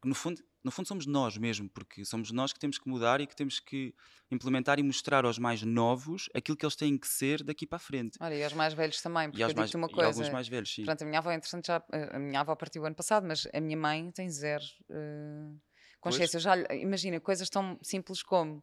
no 0.06 0.16
fundo 0.16 0.42
no 0.68 0.72
fundo 0.72 0.86
somos 0.86 1.06
nós 1.06 1.38
mesmo, 1.38 1.70
porque 1.70 2.04
somos 2.04 2.30
nós 2.30 2.52
que 2.52 2.60
temos 2.60 2.78
que 2.78 2.90
mudar 2.90 3.22
e 3.22 3.26
que 3.26 3.34
temos 3.34 3.58
que 3.58 3.94
implementar 4.30 4.78
e 4.80 4.84
mostrar 4.84 5.24
aos 5.24 5.40
mais 5.40 5.64
novos 5.64 6.28
aquilo 6.36 6.58
que 6.58 6.66
eles 6.66 6.76
têm 6.76 6.98
que 6.98 7.08
ser 7.08 7.42
daqui 7.42 7.66
para 7.66 7.78
a 7.78 7.80
frente. 7.80 8.18
Olha, 8.20 8.36
e 8.36 8.44
aos 8.44 8.52
mais 8.52 8.74
velhos 8.74 9.02
também, 9.02 9.30
porque 9.32 9.42
E, 9.42 9.50
eu 9.50 9.56
mais, 9.56 9.70
digo-te 9.70 9.78
uma 9.78 9.88
e 9.88 9.94
coisa. 9.94 10.10
alguns 10.10 10.30
mais 10.30 10.48
velhos, 10.50 10.74
sim. 10.74 10.84
Pronto, 10.84 11.02
a 11.02 11.06
minha 11.06 11.20
avó 11.20 11.32
é 11.32 11.36
interessante 11.36 11.68
já. 11.68 11.82
A 12.12 12.20
minha 12.20 12.42
avó 12.42 12.54
partiu 12.54 12.86
ano 12.86 12.96
passado, 12.96 13.26
mas 13.26 13.48
a 13.54 13.62
minha 13.62 13.78
mãe 13.78 14.12
tem 14.12 14.30
zero 14.30 14.66
eh, 14.90 15.54
consciência. 16.02 16.38
Já, 16.38 16.56
imagina, 16.74 17.18
coisas 17.22 17.50
tão 17.50 17.80
simples 17.82 18.22
como 18.22 18.62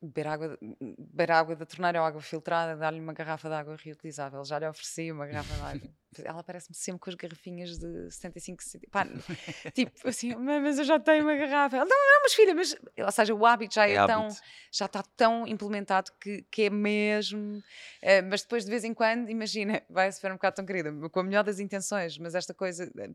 beber 0.00 0.26
água, 0.28 0.58
beber 0.98 1.30
água 1.32 1.56
da 1.56 1.66
torneira 1.66 2.00
ou 2.00 2.06
água 2.06 2.20
filtrada, 2.20 2.76
dar-lhe 2.76 3.00
uma 3.00 3.12
garrafa 3.12 3.48
de 3.48 3.54
água 3.54 3.76
reutilizável. 3.76 4.44
Já 4.44 4.58
lhe 4.58 4.68
ofereci 4.68 5.10
uma 5.10 5.26
garrafa 5.26 5.54
de 5.54 5.60
água. 5.60 5.90
Ela 6.24 6.42
parece-me 6.42 6.74
sempre 6.74 7.00
com 7.00 7.10
as 7.10 7.16
garrafinhas 7.16 7.78
de 7.78 8.10
75 8.10 8.62
centímetros. 8.62 9.26
Tipo 9.74 10.08
assim, 10.08 10.34
"Mãe, 10.36 10.58
mas 10.60 10.78
eu 10.78 10.84
já 10.84 10.98
tenho 10.98 11.22
uma 11.24 11.36
garrafa. 11.36 11.76
Ela, 11.76 11.84
não, 11.84 11.96
não, 11.96 12.22
mas 12.22 12.32
filha, 12.34 12.54
mas. 12.54 12.74
Ou 13.04 13.12
seja, 13.12 13.34
o 13.34 13.44
hábito 13.44 13.74
já 13.74 13.86
é, 13.86 13.92
É 13.94 14.06
tão 14.06 14.24
hábito. 14.26 14.40
já 14.72 14.86
está 14.86 15.02
tão 15.16 15.46
implementado 15.46 16.10
que, 16.20 16.42
que 16.50 16.62
é 16.62 16.70
mesmo. 16.70 17.62
eh, 18.00 18.22
mas 18.22 18.42
depois, 18.42 18.64
de 18.64 18.70
vez 18.70 18.84
em 18.84 18.94
quando, 18.94 19.28
imagina, 19.30 19.82
vai 19.90 20.10
ser 20.10 20.30
um 20.30 20.36
bocado 20.36 20.56
tão 20.56 20.64
querida, 20.64 20.90
com 21.10 21.20
a 21.20 21.22
melhor 21.22 21.44
das 21.44 21.58
intenções, 21.60 22.16
mas 22.18 22.34
esta 22.34 22.54
coisa. 22.54 22.90
eh, 22.98 23.10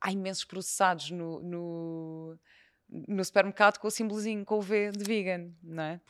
há 0.00 0.10
imensos 0.12 0.44
processados 0.44 1.10
no, 1.10 1.40
no, 1.40 2.38
no 3.08 3.24
supermercado 3.24 3.78
com 3.78 3.88
o 3.88 3.90
símbolozinho, 3.90 4.44
com 4.44 4.56
o 4.58 4.62
V 4.62 4.92
de 4.92 5.04
vegan, 5.04 5.50
não 5.62 5.82
é? 5.82 6.00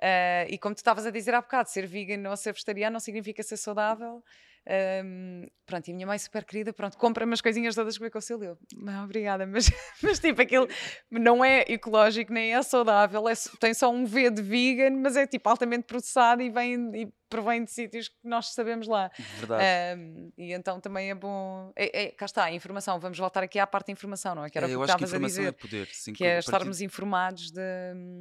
Eh, 0.00 0.46
e 0.50 0.58
como 0.58 0.74
tu 0.74 0.78
estavas 0.78 1.04
a 1.06 1.10
dizer 1.10 1.34
há 1.34 1.40
bocado, 1.40 1.68
ser 1.68 1.86
vegan 1.86 2.28
ou 2.30 2.36
ser 2.36 2.52
vegetariano 2.52 2.94
não 2.94 3.00
significa 3.00 3.42
ser 3.42 3.56
saudável. 3.56 4.24
Ahm, 4.68 5.46
pronto, 5.66 5.88
e 5.88 5.92
a 5.92 5.94
minha 5.94 6.06
mãe 6.06 6.18
super 6.18 6.44
querida, 6.44 6.72
pronto, 6.72 6.96
compra-me 6.98 7.32
as 7.32 7.40
coisinhas 7.40 7.74
todas 7.74 7.96
que 7.96 8.04
o 8.04 8.42
eu. 8.44 8.58
"Não, 8.76 9.04
Obrigada, 9.04 9.46
mas, 9.46 9.66
mas 10.02 10.18
tipo, 10.18 10.40
aquilo 10.42 10.68
não 11.10 11.44
é 11.44 11.64
ecológico, 11.68 12.32
nem 12.32 12.54
é 12.54 12.62
saudável, 12.62 13.28
é, 13.28 13.32
tem 13.58 13.72
só 13.74 13.90
um 13.90 14.04
V 14.04 14.30
de 14.30 14.42
vegan, 14.42 14.90
mas 14.98 15.16
é 15.16 15.26
tipo 15.26 15.48
altamente 15.48 15.84
processado 15.84 16.42
e, 16.42 16.50
vem, 16.50 16.74
e 16.94 17.12
provém 17.28 17.64
de 17.64 17.70
sítios 17.70 18.08
que 18.08 18.16
nós 18.24 18.52
sabemos 18.52 18.86
lá. 18.86 19.10
Verdade. 19.38 19.64
Ahm, 19.64 20.30
e 20.36 20.52
então 20.52 20.80
também 20.80 21.10
é 21.10 21.14
bom. 21.14 21.72
É, 21.76 22.04
é- 22.04 22.10
cá 22.10 22.26
está, 22.26 22.44
a 22.44 22.52
informação. 22.52 22.98
Vamos 23.00 23.18
voltar 23.18 23.42
aqui 23.42 23.58
à 23.58 23.66
parte 23.66 23.86
da 23.86 23.92
informação, 23.92 24.34
não 24.34 24.44
é? 24.44 24.50
Que 24.50 24.58
era 24.58 24.66
É, 24.66 24.70
o 24.70 24.72
eu 24.72 24.78
que 24.80 24.84
acho 24.90 24.98
que 24.98 25.04
estavas 25.04 25.14
a 25.14 25.16
informação 25.16 25.44
é 25.44 25.50
dizer. 25.50 25.86
poder. 25.86 25.88
sim, 25.94 26.12
que 26.12 26.24
é 26.24 26.34
partir- 26.34 26.48
estarmos 26.48 26.80
informados 26.80 27.50
de. 27.50 27.60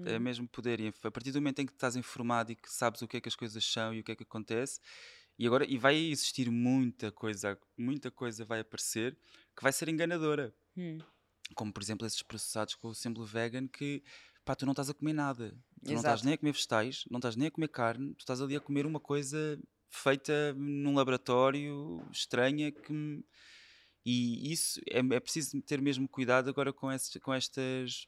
É 0.05 0.19
mesmo 0.19 0.47
poder. 0.47 0.79
E 0.79 0.93
a 1.03 1.11
partir 1.11 1.31
do 1.31 1.39
momento 1.41 1.59
em 1.59 1.65
que 1.65 1.73
estás 1.73 1.95
informado 1.95 2.51
e 2.51 2.55
que 2.55 2.71
sabes 2.71 3.01
o 3.01 3.07
que 3.07 3.17
é 3.17 3.21
que 3.21 3.27
as 3.27 3.35
coisas 3.35 3.63
são 3.65 3.93
e 3.93 3.99
o 3.99 4.03
que 4.03 4.11
é 4.11 4.15
que 4.15 4.23
acontece, 4.23 4.79
e 5.39 5.47
agora 5.47 5.65
e 5.65 5.77
vai 5.77 5.95
existir 5.95 6.51
muita 6.51 7.11
coisa, 7.11 7.57
muita 7.77 8.11
coisa 8.11 8.43
vai 8.43 8.59
aparecer 8.59 9.17
que 9.55 9.63
vai 9.63 9.71
ser 9.71 9.87
enganadora. 9.87 10.53
Hum, 10.77 10.99
Como 11.55 11.71
por 11.73 11.81
exemplo 11.81 12.05
esses 12.05 12.21
processados 12.21 12.75
com 12.75 12.89
o 12.89 12.93
símbolo 12.93 13.25
vegan 13.25 13.67
que 13.67 14.03
pá, 14.43 14.53
tu 14.53 14.65
não 14.65 14.73
estás 14.73 14.89
a 14.89 14.93
comer 14.93 15.13
nada. 15.13 15.51
Tu 15.83 15.91
não 15.91 15.95
estás 15.95 16.15
Exato. 16.19 16.25
nem 16.25 16.33
a 16.33 16.37
comer 16.37 16.51
vegetais, 16.51 17.05
não 17.09 17.19
estás 17.19 17.35
nem 17.37 17.47
a 17.47 17.51
comer 17.51 17.69
carne, 17.69 18.13
tu 18.15 18.19
estás 18.19 18.41
ali 18.41 18.55
a 18.55 18.59
comer 18.59 18.85
uma 18.85 18.99
coisa 18.99 19.57
feita 19.89 20.53
num 20.55 20.93
laboratório 20.93 22.05
estranha 22.11 22.71
que 22.71 23.23
e 24.05 24.51
isso 24.51 24.79
é, 24.89 24.99
é 24.99 25.19
preciso 25.19 25.61
ter 25.61 25.81
mesmo 25.81 26.07
cuidado 26.07 26.49
agora 26.49 26.71
com, 26.73 26.91
esses, 26.91 27.15
com 27.21 27.33
estas 27.33 28.07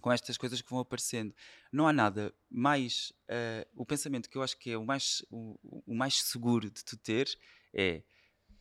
com 0.00 0.10
estas 0.12 0.36
coisas 0.36 0.60
que 0.62 0.70
vão 0.70 0.80
aparecendo. 0.80 1.34
Não 1.72 1.86
há 1.86 1.92
nada 1.92 2.34
mais. 2.50 3.12
eh, 3.28 3.66
o 3.76 3.84
pensamento 3.84 4.28
que 4.28 4.36
eu 4.36 4.42
acho 4.42 4.58
que 4.58 4.70
é 4.70 4.76
o 4.78 4.84
mais, 4.84 5.24
o, 5.30 5.58
o 5.86 5.94
mais 5.94 6.22
seguro 6.22 6.70
de 6.70 6.84
tu 6.84 6.96
teres 6.96 7.36
é 7.72 8.02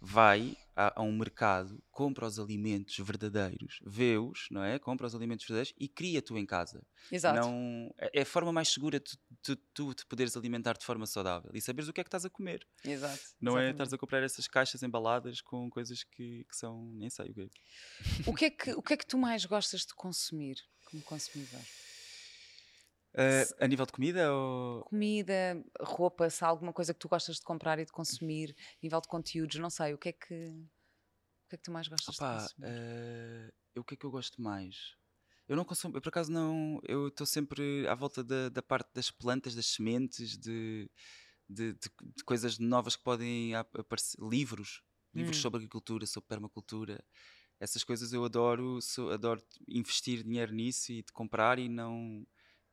vai 0.01 0.55
a, 0.75 1.01
a 1.01 1.03
um 1.03 1.11
mercado, 1.11 1.81
compra 1.91 2.25
os 2.25 2.39
alimentos 2.39 2.97
verdadeiros, 2.99 3.81
vê-os, 3.85 4.47
não 4.49 4.63
é? 4.63 4.79
Compra 4.79 5.05
os 5.05 5.13
alimentos 5.13 5.45
verdadeiros 5.45 5.73
e 5.77 5.89
cria 5.89 6.21
tu 6.21 6.37
em 6.37 6.45
casa. 6.45 6.81
Exato. 7.11 7.37
Não, 7.37 7.93
é 7.97 8.09
é 8.13 8.21
a 8.21 8.25
forma 8.25 8.53
mais 8.53 8.69
segura 8.69 8.99
de 8.99 9.17
tu, 9.43 9.55
tu, 9.73 9.93
te 9.93 10.05
poderes 10.05 10.37
alimentar 10.37 10.77
de 10.77 10.85
forma 10.85 11.05
saudável 11.05 11.51
e 11.53 11.59
saberes 11.59 11.89
o 11.89 11.93
que 11.93 11.99
é 11.99 12.03
que 12.03 12.07
estás 12.07 12.23
a 12.23 12.29
comer. 12.29 12.65
Exato. 12.85 13.19
Não 13.41 13.53
é 13.53 13.63
exatamente. 13.63 13.71
estares 13.73 13.93
a 13.93 13.97
comprar 13.97 14.23
essas 14.23 14.47
caixas 14.47 14.81
embaladas 14.81 15.41
com 15.41 15.69
coisas 15.69 16.03
que, 16.03 16.45
que 16.45 16.55
são. 16.55 16.85
nem 16.93 17.09
sei 17.09 17.31
o 17.31 17.33
que 17.33 17.41
é. 17.41 17.49
O 18.25 18.33
que, 18.33 18.45
é 18.45 18.49
que, 18.49 18.71
o 18.73 18.81
que 18.81 18.93
é 18.93 18.97
que 18.97 19.05
tu 19.05 19.17
mais 19.17 19.43
gostas 19.45 19.81
de 19.81 19.93
consumir 19.93 20.55
como 20.89 21.03
consumidor? 21.03 21.65
Eh, 23.13 23.47
a 23.59 23.67
nível 23.67 23.85
de 23.85 23.91
comida 23.91 24.33
ou. 24.33 24.83
Comida, 24.83 25.63
roupa, 25.81 26.29
se 26.29 26.43
há 26.43 26.47
alguma 26.47 26.73
coisa 26.73 26.93
que 26.93 26.99
tu 26.99 27.07
gostas 27.09 27.35
de 27.37 27.43
comprar 27.43 27.79
e 27.79 27.85
de 27.85 27.91
consumir, 27.91 28.55
nível 28.81 28.99
de 29.01 29.07
conteúdos, 29.07 29.57
não 29.59 29.69
sei, 29.69 29.93
o 29.93 29.97
que 29.97 30.09
é 30.09 30.13
que, 30.13 30.33
o 30.33 31.49
que, 31.49 31.55
é 31.55 31.57
que 31.57 31.63
tu 31.63 31.71
mais 31.71 31.87
gostas 31.89 32.15
Opa, 32.15 32.21
de 32.21 32.25
consumir? 32.27 32.73
eh, 32.73 33.51
o 33.77 33.83
que 33.83 33.93
é 33.93 33.97
que 33.97 34.05
eu 34.05 34.11
gosto 34.11 34.41
mais? 34.41 34.95
Eu 35.47 35.55
não 35.57 35.65
consumo, 35.65 35.97
eu 35.97 36.01
por 36.01 36.09
acaso 36.09 36.31
não, 36.31 36.79
eu 36.87 37.07
estou 37.09 37.25
sempre 37.25 37.87
à 37.87 37.95
volta 37.95 38.23
da, 38.23 38.49
da 38.49 38.61
parte 38.61 38.91
das 38.93 39.11
plantas, 39.11 39.55
das 39.55 39.65
sementes, 39.67 40.37
de, 40.37 40.89
de, 41.49 41.73
de- 41.73 41.91
de 42.17 42.23
coisas 42.25 42.59
novas 42.59 42.95
que 42.95 43.03
podem 43.03 43.55
ap- 43.55 43.77
aparecer, 43.79 44.17
livros, 44.21 44.81
livros 45.15 45.37
Hum. 45.37 45.41
sobre 45.41 45.57
agricultura, 45.59 46.05
sobre 46.07 46.27
permacultura, 46.29 47.03
essas 47.60 47.84
coisas 47.84 48.14
eu 48.14 48.24
adoro, 48.26 48.82
sou- 48.82 49.12
adoro 49.12 49.41
investir 49.68 50.24
dinheiro 50.24 50.53
nisso 50.53 50.91
e 50.91 51.03
de 51.03 51.12
comprar 51.14 51.60
e 51.60 51.70
não, 51.70 52.26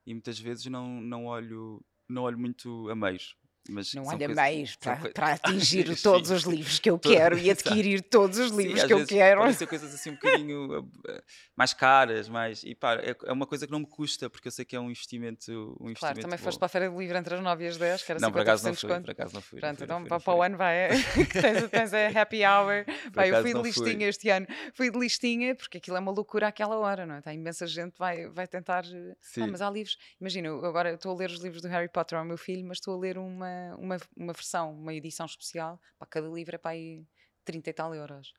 e 0.07 0.15
muitas 0.15 0.39
vezes 0.39 0.67
não, 0.67 1.01
não 1.01 1.27
olho, 1.27 1.85
não 2.09 2.23
olho 2.25 2.39
muito 2.39 2.89
a 2.91 2.95
meios. 2.97 3.37
Mas 3.69 3.93
Não 3.95 4.05
olha 4.07 4.27
coisas- 4.27 4.71
são 4.71 4.79
para, 4.81 4.97
coi- 4.97 5.13
para 5.13 5.33
atingir 5.33 5.87
Sim. 5.97 6.03
todos 6.03 6.31
os 6.31 6.43
livros 6.45 6.79
que 6.79 6.91
eu 6.91 6.99
quero 6.99 7.39
e 7.39 7.51
adquirir 7.51 8.03
todos 8.03 8.39
os 8.39 8.51
Sim, 8.51 8.57
livros 8.57 8.81
às 8.83 8.87
que 8.87 8.93
eu 8.93 9.07
quero. 9.07 9.41
Podem 9.41 9.55
ser 9.55 9.67
coisas 9.67 9.95
assim 9.95 10.11
um 10.11 10.15
bocadinho 10.15 10.89
eh, 11.09 11.23
mais 11.57 11.73
caras, 11.75 12.29
mais. 12.29 12.63
E 12.65 12.75
pá, 12.75 12.95
é, 12.95 13.17
é 13.25 13.33
uma 13.33 13.47
coisa 13.47 13.67
que 13.67 13.73
não 13.73 13.81
me 13.81 13.87
custa, 13.87 14.29
porque 14.31 14.49
eu 14.49 14.53
sei 14.53 14.65
que 14.65 14.77
é 14.77 14.81
um 14.81 14.91
investimento. 14.91 15.51
Um 15.81 15.91
investimento 15.91 15.99
Claro, 15.99 16.21
também 16.21 16.39
foste 16.39 16.57
bom. 16.57 16.59
para 16.61 16.67
a 16.67 16.69
Feira 16.69 16.91
do 16.91 16.99
Livro 16.99 17.17
entre 17.17 17.35
as 17.35 17.41
9 17.43 17.65
e 17.65 17.69
as 17.69 17.77
10, 17.77 18.03
que 18.03 18.13
era 18.13 18.21
Não, 18.21 18.31
por 18.33 18.41
acaso 18.41 18.65
50% 18.65 18.67
não 18.67 18.75
fui, 18.75 19.01
por 19.01 19.11
acaso 19.11 19.35
não 19.35 19.43
fui. 19.43 19.61
Pronto, 19.61 19.85
então 19.85 20.21
para, 20.21 20.35
o 20.35 20.43
ano 20.43 20.57
vai, 20.57 20.89
que 21.33 21.41
tens, 21.41 21.71
tens 21.71 21.93
a 21.95 22.09
happy 22.21 22.45
hour. 22.45 22.85
Vai, 23.13 23.31
eu 23.31 23.41
fui 23.43 23.51
de 23.51 23.55
não 23.55 23.65
fui. 23.65 23.71
listinha 23.85 24.09
este 24.09 24.29
ano. 24.29 24.47
Fui 24.75 24.91
de 24.91 24.99
listinha, 24.99 25.55
porque 25.55 25.79
aquilo 25.79 25.97
é 25.97 26.01
uma 26.01 26.13
loucura 26.13 26.49
àquela 26.49 26.77
hora, 26.79 27.07
não 27.07 27.17
é? 27.17 27.21
Tem 27.21 27.35
imensa 27.35 27.67
gente 27.67 27.95
vai, 27.99 28.29
vai 28.29 28.47
tentar. 28.47 28.85
eh, 28.85 29.15
Sim. 29.21 29.43
Ah, 29.43 29.47
mas 29.47 29.61
há 29.63 29.71
livros. 29.71 29.97
Imagina, 30.21 30.49
agora 30.51 30.93
estou 30.95 31.13
a 31.13 31.17
ler 31.19 31.31
os 31.31 31.41
livros 31.41 31.63
do 31.63 31.69
Harry 31.69 31.89
Potter 31.89 32.19
ao 32.19 32.25
meu 32.25 32.37
filho, 32.37 32.65
mas 32.67 32.79
estou 32.79 32.95
a 32.95 32.99
ler 32.99 33.17
uma, 33.19 33.49
uma, 33.79 33.97
uma 34.17 34.33
versão, 34.33 34.73
uma 34.73 34.95
edição 34.95 35.27
especial. 35.27 35.81
Para 35.99 36.09
cada 36.09 36.29
livro 36.29 36.55
é 36.55 36.59
para 36.59 36.73
aí 36.73 37.05
30 37.45 37.71
e 37.71 37.73
tal 37.73 37.95
euros. 37.95 38.33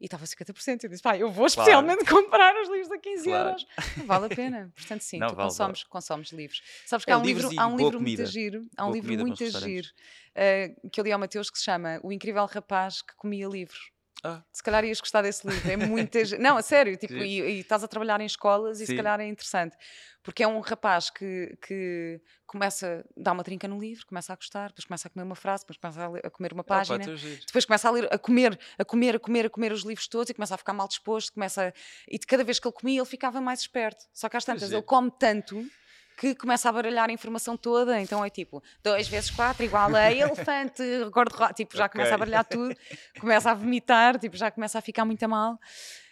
e 0.00 0.06
estava 0.06 0.24
50%. 0.24 0.84
Eu 0.84 0.90
disse, 0.90 1.02
pá, 1.02 1.16
eu 1.16 1.30
vou 1.30 1.46
especialmente 1.46 2.04
claro. 2.04 2.24
comprar 2.24 2.54
os 2.62 2.68
livros 2.68 2.90
a 2.90 2.98
15 2.98 3.24
claro. 3.24 3.48
euros. 3.48 3.66
Não 3.96 4.06
vale 4.06 4.26
a 4.26 4.28
pena. 4.28 4.72
Portanto, 4.74 5.00
sim, 5.00 5.18
Não, 5.20 5.28
tu 5.28 5.34
vale, 5.34 5.48
consomes, 5.48 5.80
vale. 5.80 5.90
consomes 5.90 6.32
livros. 6.32 6.62
Sabes 6.86 7.04
que 7.04 7.10
é, 7.10 7.14
há 7.14 7.18
um 7.18 7.24
livro, 7.24 7.50
há 7.56 7.66
um 7.66 7.76
livro 7.76 8.00
muito 8.00 8.26
giro, 8.26 8.66
há 8.76 8.84
um 8.84 8.92
boa 8.92 8.94
livro 8.94 9.26
muito 9.26 9.60
giro 9.60 9.88
uh, 9.88 10.90
que 10.90 11.00
eu 11.00 11.04
li 11.04 11.12
ao 11.12 11.18
Mateus 11.18 11.50
que 11.50 11.58
se 11.58 11.64
chama 11.64 12.00
O 12.02 12.12
Incrível 12.12 12.44
Rapaz 12.46 13.02
que 13.02 13.14
Comia 13.16 13.48
Livros. 13.48 13.93
Ah. 14.24 14.42
Se 14.50 14.62
calhar 14.62 14.82
ias 14.86 15.00
gostar 15.00 15.20
desse 15.20 15.46
livro. 15.46 15.70
É 15.70 15.76
muita 15.76 16.18
Não, 16.38 16.56
a 16.56 16.62
sério, 16.62 16.96
tipo, 16.96 17.12
e, 17.12 17.42
e, 17.42 17.60
estás 17.60 17.84
a 17.84 17.88
trabalhar 17.88 18.18
em 18.22 18.24
escolas 18.24 18.80
e 18.80 18.86
Sim. 18.86 18.92
se 18.92 18.96
calhar 18.96 19.20
é 19.20 19.26
interessante. 19.26 19.76
Porque 20.22 20.42
é 20.42 20.48
um 20.48 20.60
rapaz 20.60 21.10
que, 21.10 21.54
que 21.60 22.18
começa, 22.46 23.04
dá 23.14 23.32
uma 23.32 23.44
trinca 23.44 23.68
no 23.68 23.78
livro, 23.78 24.06
começa 24.06 24.32
a 24.32 24.36
gostar, 24.36 24.68
depois 24.68 24.86
começa 24.86 25.06
a 25.06 25.10
comer 25.10 25.24
uma 25.24 25.34
frase, 25.34 25.64
depois 25.64 25.76
começa 25.76 26.02
a, 26.02 26.08
ler, 26.08 26.26
a 26.26 26.30
comer 26.30 26.54
uma 26.54 26.64
página, 26.64 27.04
depois 27.04 27.66
começa 27.66 27.86
a, 27.86 27.90
ler, 27.90 28.08
a 28.10 28.16
comer, 28.16 28.58
a 28.78 28.84
comer, 28.86 29.16
a 29.16 29.18
comer, 29.18 29.46
a 29.46 29.50
comer 29.50 29.72
os 29.72 29.82
livros 29.82 30.08
todos 30.08 30.30
e 30.30 30.34
começa 30.34 30.54
a 30.54 30.58
ficar 30.58 30.72
mal 30.72 30.88
disposto, 30.88 31.34
começa 31.34 31.68
a... 31.68 31.72
e 32.08 32.18
de 32.18 32.26
cada 32.26 32.42
vez 32.42 32.58
que 32.58 32.66
ele 32.66 32.74
comia 32.74 33.00
ele 33.00 33.06
ficava 33.06 33.38
mais 33.42 33.60
esperto. 33.60 34.06
Só 34.14 34.30
que 34.30 34.36
às 34.38 34.44
tantas 34.46 34.72
ele 34.72 34.82
come 34.82 35.10
tanto 35.18 35.62
que 36.16 36.34
começa 36.34 36.68
a 36.68 36.72
baralhar 36.72 37.08
a 37.08 37.12
informação 37.12 37.56
toda, 37.56 38.00
então 38.00 38.24
é 38.24 38.30
tipo 38.30 38.62
2 38.82 39.08
vezes 39.08 39.30
4 39.30 39.64
igual 39.64 39.94
a 39.94 40.10
elefante, 40.12 40.82
gordo, 41.10 41.34
tipo, 41.54 41.76
já 41.76 41.86
okay. 41.86 41.98
começa 41.98 42.14
a 42.14 42.18
baralhar 42.18 42.44
tudo, 42.44 42.74
começa 43.20 43.50
a 43.50 43.54
vomitar, 43.54 44.18
tipo, 44.18 44.36
já 44.36 44.50
começa 44.50 44.78
a 44.78 44.82
ficar 44.82 45.04
muito 45.04 45.28
mal. 45.28 45.58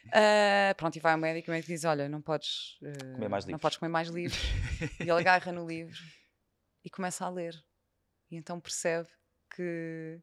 Uh, 0.07 0.74
pronto, 0.76 0.96
e 0.96 1.00
vai 1.00 1.12
ao 1.12 1.18
médico 1.18 1.48
e 1.48 1.50
o 1.50 1.55
médico 1.55 1.72
diz: 1.72 1.84
Olha, 1.84 2.09
não 2.09 2.20
podes, 2.20 2.78
uh, 2.82 3.12
comer 3.14 3.28
mais 3.28 3.46
não 3.46 3.59
podes 3.59 3.78
comer 3.78 3.90
mais 3.90 4.09
livros. 4.09 4.42
e 4.98 5.03
ele 5.03 5.12
agarra 5.12 5.53
no 5.53 5.66
livro 5.66 5.96
e 6.84 6.90
começa 6.90 7.24
a 7.24 7.28
ler. 7.28 7.55
E 8.30 8.36
então 8.36 8.59
percebe 8.59 9.09
que 9.55 10.20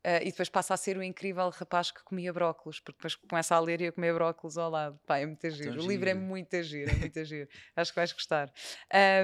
Uh, 0.00 0.22
e 0.22 0.30
depois 0.30 0.48
passa 0.48 0.72
a 0.72 0.76
ser 0.78 0.96
o 0.96 1.02
incrível 1.02 1.50
rapaz 1.50 1.90
que 1.90 2.02
comia 2.02 2.32
brócolos, 2.32 2.80
porque 2.80 2.96
depois 2.96 3.14
começa 3.16 3.54
a 3.54 3.60
ler 3.60 3.82
e 3.82 3.88
a 3.88 3.92
comer 3.92 4.14
brócolos 4.14 4.56
ao 4.56 4.70
lado. 4.70 4.98
Pá, 5.06 5.18
é 5.18 5.26
muito 5.26 5.50
giro. 5.50 5.82
o 5.82 5.86
livro 5.86 6.08
é 6.08 6.14
muito 6.14 6.62
giro, 6.62 6.90
é 6.90 6.94
muito 6.94 7.22
giro. 7.22 7.46
Acho 7.76 7.92
que 7.92 7.96
vais 7.96 8.10
gostar. 8.10 8.50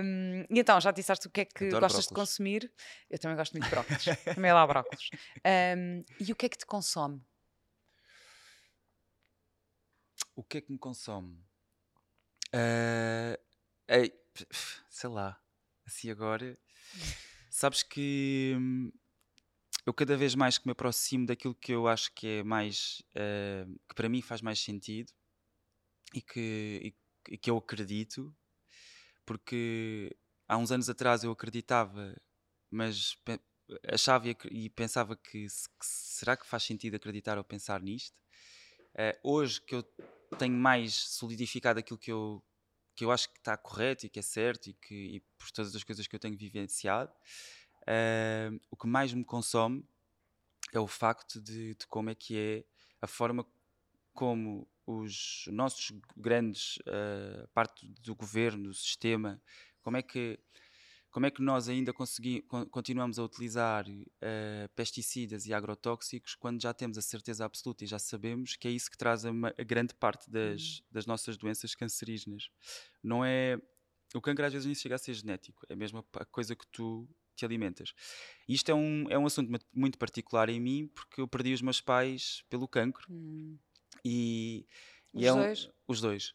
Um, 0.02 0.42
e 0.50 0.60
então, 0.60 0.78
já 0.78 0.90
disseste 0.90 1.26
o 1.28 1.30
que 1.30 1.40
é 1.40 1.44
que 1.46 1.64
Adoro 1.68 1.80
gostas 1.80 2.04
brócolos. 2.04 2.08
de 2.08 2.14
consumir? 2.14 2.72
Eu 3.08 3.18
também 3.18 3.36
gosto 3.38 3.52
muito 3.52 3.64
de 3.64 3.70
brócolos. 3.70 4.04
também 4.34 4.52
lá 4.52 4.66
brócolos. 4.66 5.10
Um, 5.46 6.04
e 6.20 6.32
o 6.32 6.36
que 6.36 6.44
é 6.44 6.48
que 6.50 6.58
te 6.58 6.66
consome? 6.66 7.24
O 10.34 10.42
que 10.42 10.58
é 10.58 10.60
que 10.60 10.70
me 10.70 10.78
consome? 10.78 11.38
Uh, 12.54 13.38
ei, 13.88 14.12
sei 14.90 15.08
lá, 15.08 15.40
assim 15.86 16.10
agora. 16.10 16.58
Sabes 17.50 17.82
que 17.82 18.54
hum, 18.58 18.92
eu 19.86 19.94
cada 19.94 20.16
vez 20.16 20.34
mais 20.34 20.58
que 20.58 20.66
me 20.66 20.72
aproximo 20.72 21.26
daquilo 21.26 21.54
que 21.54 21.72
eu 21.72 21.86
acho 21.86 22.12
que 22.12 22.26
é 22.26 22.42
mais 22.42 23.02
uh, 23.12 23.72
que 23.88 23.94
para 23.94 24.08
mim 24.08 24.20
faz 24.20 24.42
mais 24.42 24.58
sentido 24.58 25.12
e 26.12 26.20
que, 26.20 26.80
e, 27.28 27.34
e, 27.34 27.38
que 27.38 27.48
eu 27.48 27.56
acredito 27.56 28.34
porque 29.24 30.14
há 30.48 30.56
uns 30.56 30.72
anos 30.72 30.90
atrás 30.90 31.22
eu 31.22 31.30
acreditava 31.30 32.16
mas 32.68 33.16
achava 33.92 34.28
e, 34.50 34.68
pensava 34.70 35.16
que, 35.16 35.46
que, 35.46 35.48
será 35.80 36.36
que 36.36 36.46
faz 36.46 36.64
sentido 36.64 36.96
acreditar 36.96 37.38
ou 37.38 37.44
pensar 37.44 37.80
nisto? 37.80 38.14
Uh, 38.94 39.18
hoje 39.22 39.60
que 39.60 39.74
eu 39.74 39.84
tenho 40.38 40.54
mais 40.54 40.94
solidificado 40.94 41.78
aquilo 41.78 41.98
que 41.98 42.10
eu 42.10 42.42
que 42.96 43.04
eu 43.04 43.12
acho 43.12 43.30
que 43.30 43.38
está 43.38 43.56
correto 43.58 44.06
e 44.06 44.08
que 44.08 44.18
é 44.18 44.22
certo 44.22 44.68
e 44.68 44.74
que 44.74 44.94
e 44.94 45.20
por 45.38 45.50
todas 45.50 45.76
as 45.76 45.84
coisas 45.84 46.06
que 46.06 46.16
eu 46.16 46.20
tenho 46.20 46.36
vivenciado 46.36 47.12
Uh, 47.86 48.60
o 48.70 48.76
que 48.76 48.86
mais 48.86 49.12
me 49.12 49.24
consome 49.24 49.84
é 50.72 50.80
o 50.80 50.86
facto 50.86 51.40
de, 51.40 51.74
de, 51.74 51.86
como 51.86 52.10
é 52.10 52.14
que 52.14 52.36
é 52.36 52.64
a 53.00 53.06
forma 53.06 53.46
como 54.12 54.68
os 54.86 55.44
nossos 55.48 55.92
grandes 56.16 56.78
uh, 56.78 57.46
parte 57.54 57.86
do 58.02 58.14
governo, 58.14 58.64
do 58.64 58.74
sistema, 58.74 59.40
como 59.82 59.96
é 59.96 60.02
que 60.02 60.38
como 61.10 61.24
é 61.24 61.30
que 61.30 61.40
nós 61.40 61.66
ainda 61.66 61.94
continuamos 62.70 63.18
a 63.18 63.24
utilizar 63.24 63.88
uh, 63.88 64.68
pesticidas 64.74 65.46
e 65.46 65.54
agrotóxicos 65.54 66.34
quando 66.34 66.60
já 66.60 66.74
temos 66.74 66.98
a 66.98 67.00
certeza 67.00 67.42
absoluta 67.42 67.84
e 67.84 67.86
já 67.86 67.98
sabemos 67.98 68.54
que 68.54 68.68
é 68.68 68.70
isso 68.70 68.90
que 68.90 68.98
traz 68.98 69.24
a, 69.24 69.30
a 69.30 69.64
grande 69.64 69.94
parte 69.94 70.30
das, 70.30 70.60
uhum. 70.60 70.84
das 70.90 71.06
nossas 71.06 71.38
doenças 71.38 71.74
cancerígenas. 71.74 72.50
Não 73.02 73.24
é 73.24 73.58
o 74.14 74.20
cancro 74.20 74.44
às 74.44 74.52
vezes 74.52 74.66
nem 74.66 74.74
chega 74.74 74.96
a 74.96 74.98
ser 74.98 75.14
genético, 75.14 75.64
é 75.70 75.74
mesmo 75.74 76.04
a 76.14 76.24
coisa 76.26 76.54
que 76.54 76.66
tu 76.66 77.08
te 77.36 77.44
alimentas. 77.44 77.92
Isto 78.48 78.70
é 78.70 78.74
um, 78.74 79.06
é 79.10 79.18
um 79.18 79.26
assunto 79.26 79.50
muito 79.74 79.98
particular 79.98 80.48
em 80.48 80.60
mim 80.60 80.90
porque 80.94 81.20
eu 81.20 81.28
perdi 81.28 81.52
os 81.52 81.62
meus 81.62 81.80
pais 81.80 82.44
pelo 82.48 82.66
cancro. 82.66 83.06
Hum. 83.10 83.58
E, 84.04 84.66
os 85.12 85.22
e 85.22 85.26
é 85.26 85.32
dois? 85.32 85.66
Um, 85.66 85.70
os 85.88 86.00
dois. 86.00 86.34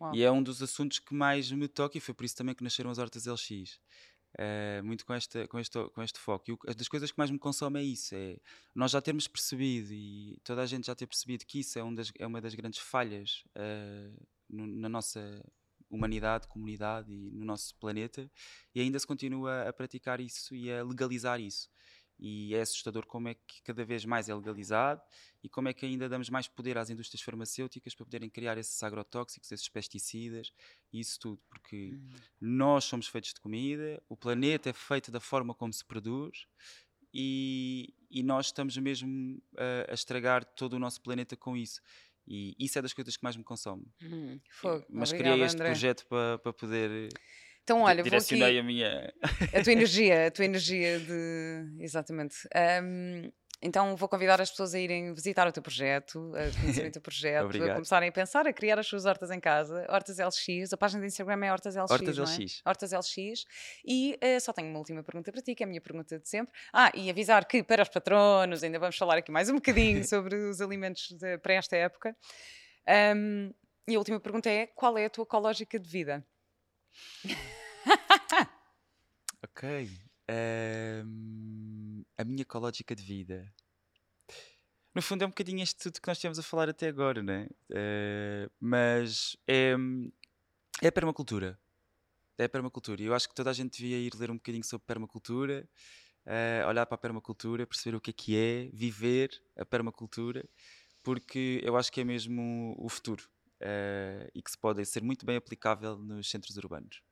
Uau. 0.00 0.14
E 0.14 0.22
é 0.22 0.30
um 0.30 0.42
dos 0.42 0.62
assuntos 0.62 0.98
que 0.98 1.14
mais 1.14 1.50
me 1.50 1.66
toca 1.66 1.98
e 1.98 2.00
foi 2.00 2.14
por 2.14 2.24
isso 2.24 2.36
também 2.36 2.54
que 2.54 2.62
nasceram 2.62 2.90
as 2.90 2.98
hortas 2.98 3.26
LX. 3.26 3.50
Uh, 3.50 4.38
eh, 4.38 4.82
muito 4.82 5.06
com, 5.06 5.14
esta, 5.14 5.48
com, 5.48 5.58
este, 5.58 5.88
com 5.90 6.02
este 6.02 6.18
foco. 6.18 6.44
E 6.50 6.52
o, 6.52 6.74
das 6.74 6.86
coisas 6.86 7.10
que 7.10 7.18
mais 7.18 7.30
me 7.30 7.38
consome 7.38 7.80
é 7.80 7.82
isso: 7.82 8.14
é 8.14 8.36
nós 8.74 8.90
já 8.90 9.00
termos 9.00 9.26
percebido 9.26 9.92
e 9.92 10.38
toda 10.44 10.62
a 10.62 10.66
gente 10.66 10.86
já 10.86 10.94
ter 10.94 11.06
percebido 11.06 11.44
que 11.46 11.60
isso 11.60 11.78
é, 11.78 11.82
um 11.82 11.94
das, 11.94 12.12
é 12.18 12.26
uma 12.26 12.40
das 12.40 12.54
grandes 12.54 12.78
falhas 12.78 13.42
uh, 13.56 14.26
no, 14.48 14.66
na 14.66 14.88
nossa 14.88 15.42
humanidade, 15.90 16.48
comunidade 16.48 17.12
e 17.12 17.30
no 17.30 17.44
nosso 17.44 17.74
planeta, 17.76 18.30
e 18.74 18.80
ainda 18.80 18.98
se 18.98 19.06
continua 19.06 19.68
a 19.68 19.72
praticar 19.72 20.20
isso 20.20 20.54
e 20.54 20.70
a 20.70 20.82
legalizar 20.84 21.40
isso. 21.40 21.70
E 22.18 22.52
é 22.54 22.60
assustador 22.60 23.06
como 23.06 23.28
é 23.28 23.34
que 23.34 23.62
cada 23.62 23.84
vez 23.84 24.04
mais 24.04 24.28
é 24.28 24.34
legalizado 24.34 25.00
e 25.42 25.48
como 25.48 25.68
é 25.68 25.72
que 25.72 25.86
ainda 25.86 26.08
damos 26.08 26.28
mais 26.28 26.48
poder 26.48 26.76
às 26.76 26.90
indústrias 26.90 27.22
farmacêuticas 27.22 27.94
para 27.94 28.04
poderem 28.04 28.28
criar 28.28 28.58
esses 28.58 28.82
agrotóxicos, 28.82 29.52
esses 29.52 29.68
pesticidas 29.68 30.52
e 30.92 30.98
isso 30.98 31.18
tudo, 31.20 31.40
porque 31.48 31.92
uhum. 31.92 32.10
nós 32.40 32.84
somos 32.84 33.06
feitos 33.06 33.32
de 33.32 33.40
comida, 33.40 34.02
o 34.08 34.16
planeta 34.16 34.68
é 34.68 34.72
feito 34.72 35.12
da 35.12 35.20
forma 35.20 35.54
como 35.54 35.72
se 35.72 35.84
produz 35.84 36.48
e, 37.14 37.94
e 38.10 38.22
nós 38.22 38.46
estamos 38.46 38.76
mesmo 38.76 39.40
a, 39.56 39.92
a 39.92 39.94
estragar 39.94 40.44
todo 40.44 40.74
o 40.74 40.78
nosso 40.78 41.00
planeta 41.00 41.36
com 41.36 41.56
isso. 41.56 41.80
E 42.28 42.54
isso 42.58 42.78
é 42.78 42.82
das 42.82 42.92
coisas 42.92 43.16
que 43.16 43.22
mais 43.22 43.36
me 43.36 43.42
consome. 43.42 43.84
Hum, 44.02 44.38
fogo. 44.50 44.84
Mas 44.90 45.10
Obrigada, 45.10 45.34
criei 45.34 45.46
este 45.46 45.56
André. 45.56 45.68
projeto 45.70 46.06
para, 46.06 46.38
para 46.38 46.52
poder. 46.52 47.08
Então, 47.62 47.82
olha, 47.82 48.02
direcionei 48.02 48.50
aqui... 48.50 48.58
a 48.58 48.62
minha. 48.62 49.12
a 49.54 49.62
tua 49.64 49.72
energia, 49.72 50.26
a 50.26 50.30
tua 50.30 50.44
energia 50.44 51.00
de. 51.00 51.82
Exatamente. 51.82 52.36
Um, 52.82 53.30
então 53.60 53.96
vou 53.96 54.08
convidar 54.08 54.40
as 54.40 54.50
pessoas 54.50 54.72
a 54.72 54.78
irem 54.78 55.12
visitar 55.12 55.46
o 55.48 55.52
teu 55.52 55.62
projeto, 55.62 56.32
a 56.34 56.60
conhecerem 56.60 56.90
o 56.90 56.92
teu 56.92 57.02
projeto, 57.02 57.62
a 57.64 57.74
começarem 57.74 58.08
a 58.08 58.12
pensar, 58.12 58.46
a 58.46 58.52
criar 58.52 58.78
as 58.78 58.86
suas 58.86 59.04
hortas 59.04 59.32
em 59.32 59.40
casa. 59.40 59.84
Hortas 59.88 60.18
LX, 60.18 60.72
a 60.72 60.76
página 60.76 61.00
do 61.00 61.06
Instagram 61.06 61.44
é 61.44 61.52
Hortas 61.52 61.74
LX. 61.74 61.90
Hortas 61.90 62.18
LX. 62.18 62.62
É? 62.64 62.68
Hortas 62.68 62.92
LX. 62.92 63.44
E 63.84 64.18
uh, 64.22 64.40
só 64.40 64.52
tenho 64.52 64.68
uma 64.68 64.78
última 64.78 65.02
pergunta 65.02 65.32
para 65.32 65.42
ti, 65.42 65.56
que 65.56 65.64
é 65.64 65.66
a 65.66 65.68
minha 65.68 65.80
pergunta 65.80 66.18
de 66.20 66.28
sempre. 66.28 66.54
Ah, 66.72 66.92
e 66.94 67.10
avisar 67.10 67.44
que 67.46 67.62
para 67.62 67.82
os 67.82 67.88
patronos, 67.88 68.62
ainda 68.62 68.78
vamos 68.78 68.96
falar 68.96 69.18
aqui 69.18 69.32
mais 69.32 69.50
um 69.50 69.54
bocadinho 69.54 70.04
sobre 70.06 70.36
os 70.36 70.60
alimentos 70.60 71.08
de, 71.18 71.38
para 71.38 71.54
esta 71.54 71.76
época. 71.76 72.16
Um, 73.16 73.52
e 73.88 73.96
a 73.96 73.98
última 73.98 74.20
pergunta 74.20 74.48
é: 74.48 74.68
qual 74.68 74.96
é 74.96 75.06
a 75.06 75.10
tua 75.10 75.24
ecológica 75.24 75.80
de 75.80 75.88
vida? 75.88 76.24
ok. 79.42 79.88
Um, 80.30 81.77
a 82.18 82.24
minha 82.24 82.42
ecológica 82.42 82.94
de 82.94 83.02
vida. 83.02 83.50
No 84.94 85.00
fundo, 85.00 85.22
é 85.22 85.26
um 85.26 85.30
bocadinho 85.30 85.62
este 85.62 85.78
tudo 85.78 86.00
que 86.00 86.08
nós 86.08 86.18
temos 86.18 86.38
a 86.38 86.42
falar 86.42 86.68
até 86.68 86.88
agora, 86.88 87.22
né? 87.22 87.48
Uh, 87.70 88.50
mas 88.58 89.36
é, 89.46 89.74
é 90.82 90.88
a 90.88 90.92
permacultura. 90.92 91.56
É 92.36 92.44
a 92.44 92.48
permacultura. 92.48 93.00
E 93.00 93.06
eu 93.06 93.14
acho 93.14 93.28
que 93.28 93.34
toda 93.34 93.50
a 93.50 93.52
gente 93.52 93.80
devia 93.80 93.98
ir 93.98 94.12
ler 94.16 94.30
um 94.30 94.34
bocadinho 94.34 94.64
sobre 94.64 94.84
permacultura, 94.86 95.68
uh, 96.26 96.68
olhar 96.68 96.84
para 96.84 96.96
a 96.96 96.98
permacultura, 96.98 97.64
perceber 97.66 97.96
o 97.96 98.00
que 98.00 98.10
é 98.10 98.12
que 98.12 98.36
é, 98.36 98.70
viver 98.72 99.30
a 99.56 99.64
permacultura, 99.64 100.44
porque 101.02 101.60
eu 101.62 101.76
acho 101.76 101.92
que 101.92 102.00
é 102.00 102.04
mesmo 102.04 102.74
o 102.76 102.88
futuro 102.88 103.28
uh, 103.62 104.28
e 104.34 104.42
que 104.42 104.50
se 104.50 104.58
pode 104.58 104.84
ser 104.84 105.02
muito 105.02 105.24
bem 105.24 105.36
aplicável 105.36 105.96
nos 105.96 106.28
centros 106.28 106.56
urbanos. 106.56 107.02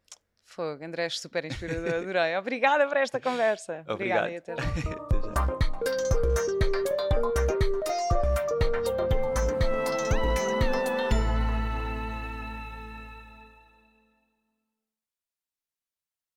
Fogo, 0.57 0.83
André, 0.83 1.11
super 1.11 1.45
inspirador, 1.45 1.97
adorei. 1.97 2.35
Obrigada 2.35 2.89
por 2.89 2.97
esta 2.97 3.21
conversa. 3.21 3.85
Obrigado. 3.87 4.25
Obrigada 4.25 4.31
e 4.31 4.37
até 4.37 4.57
já. 4.57 5.47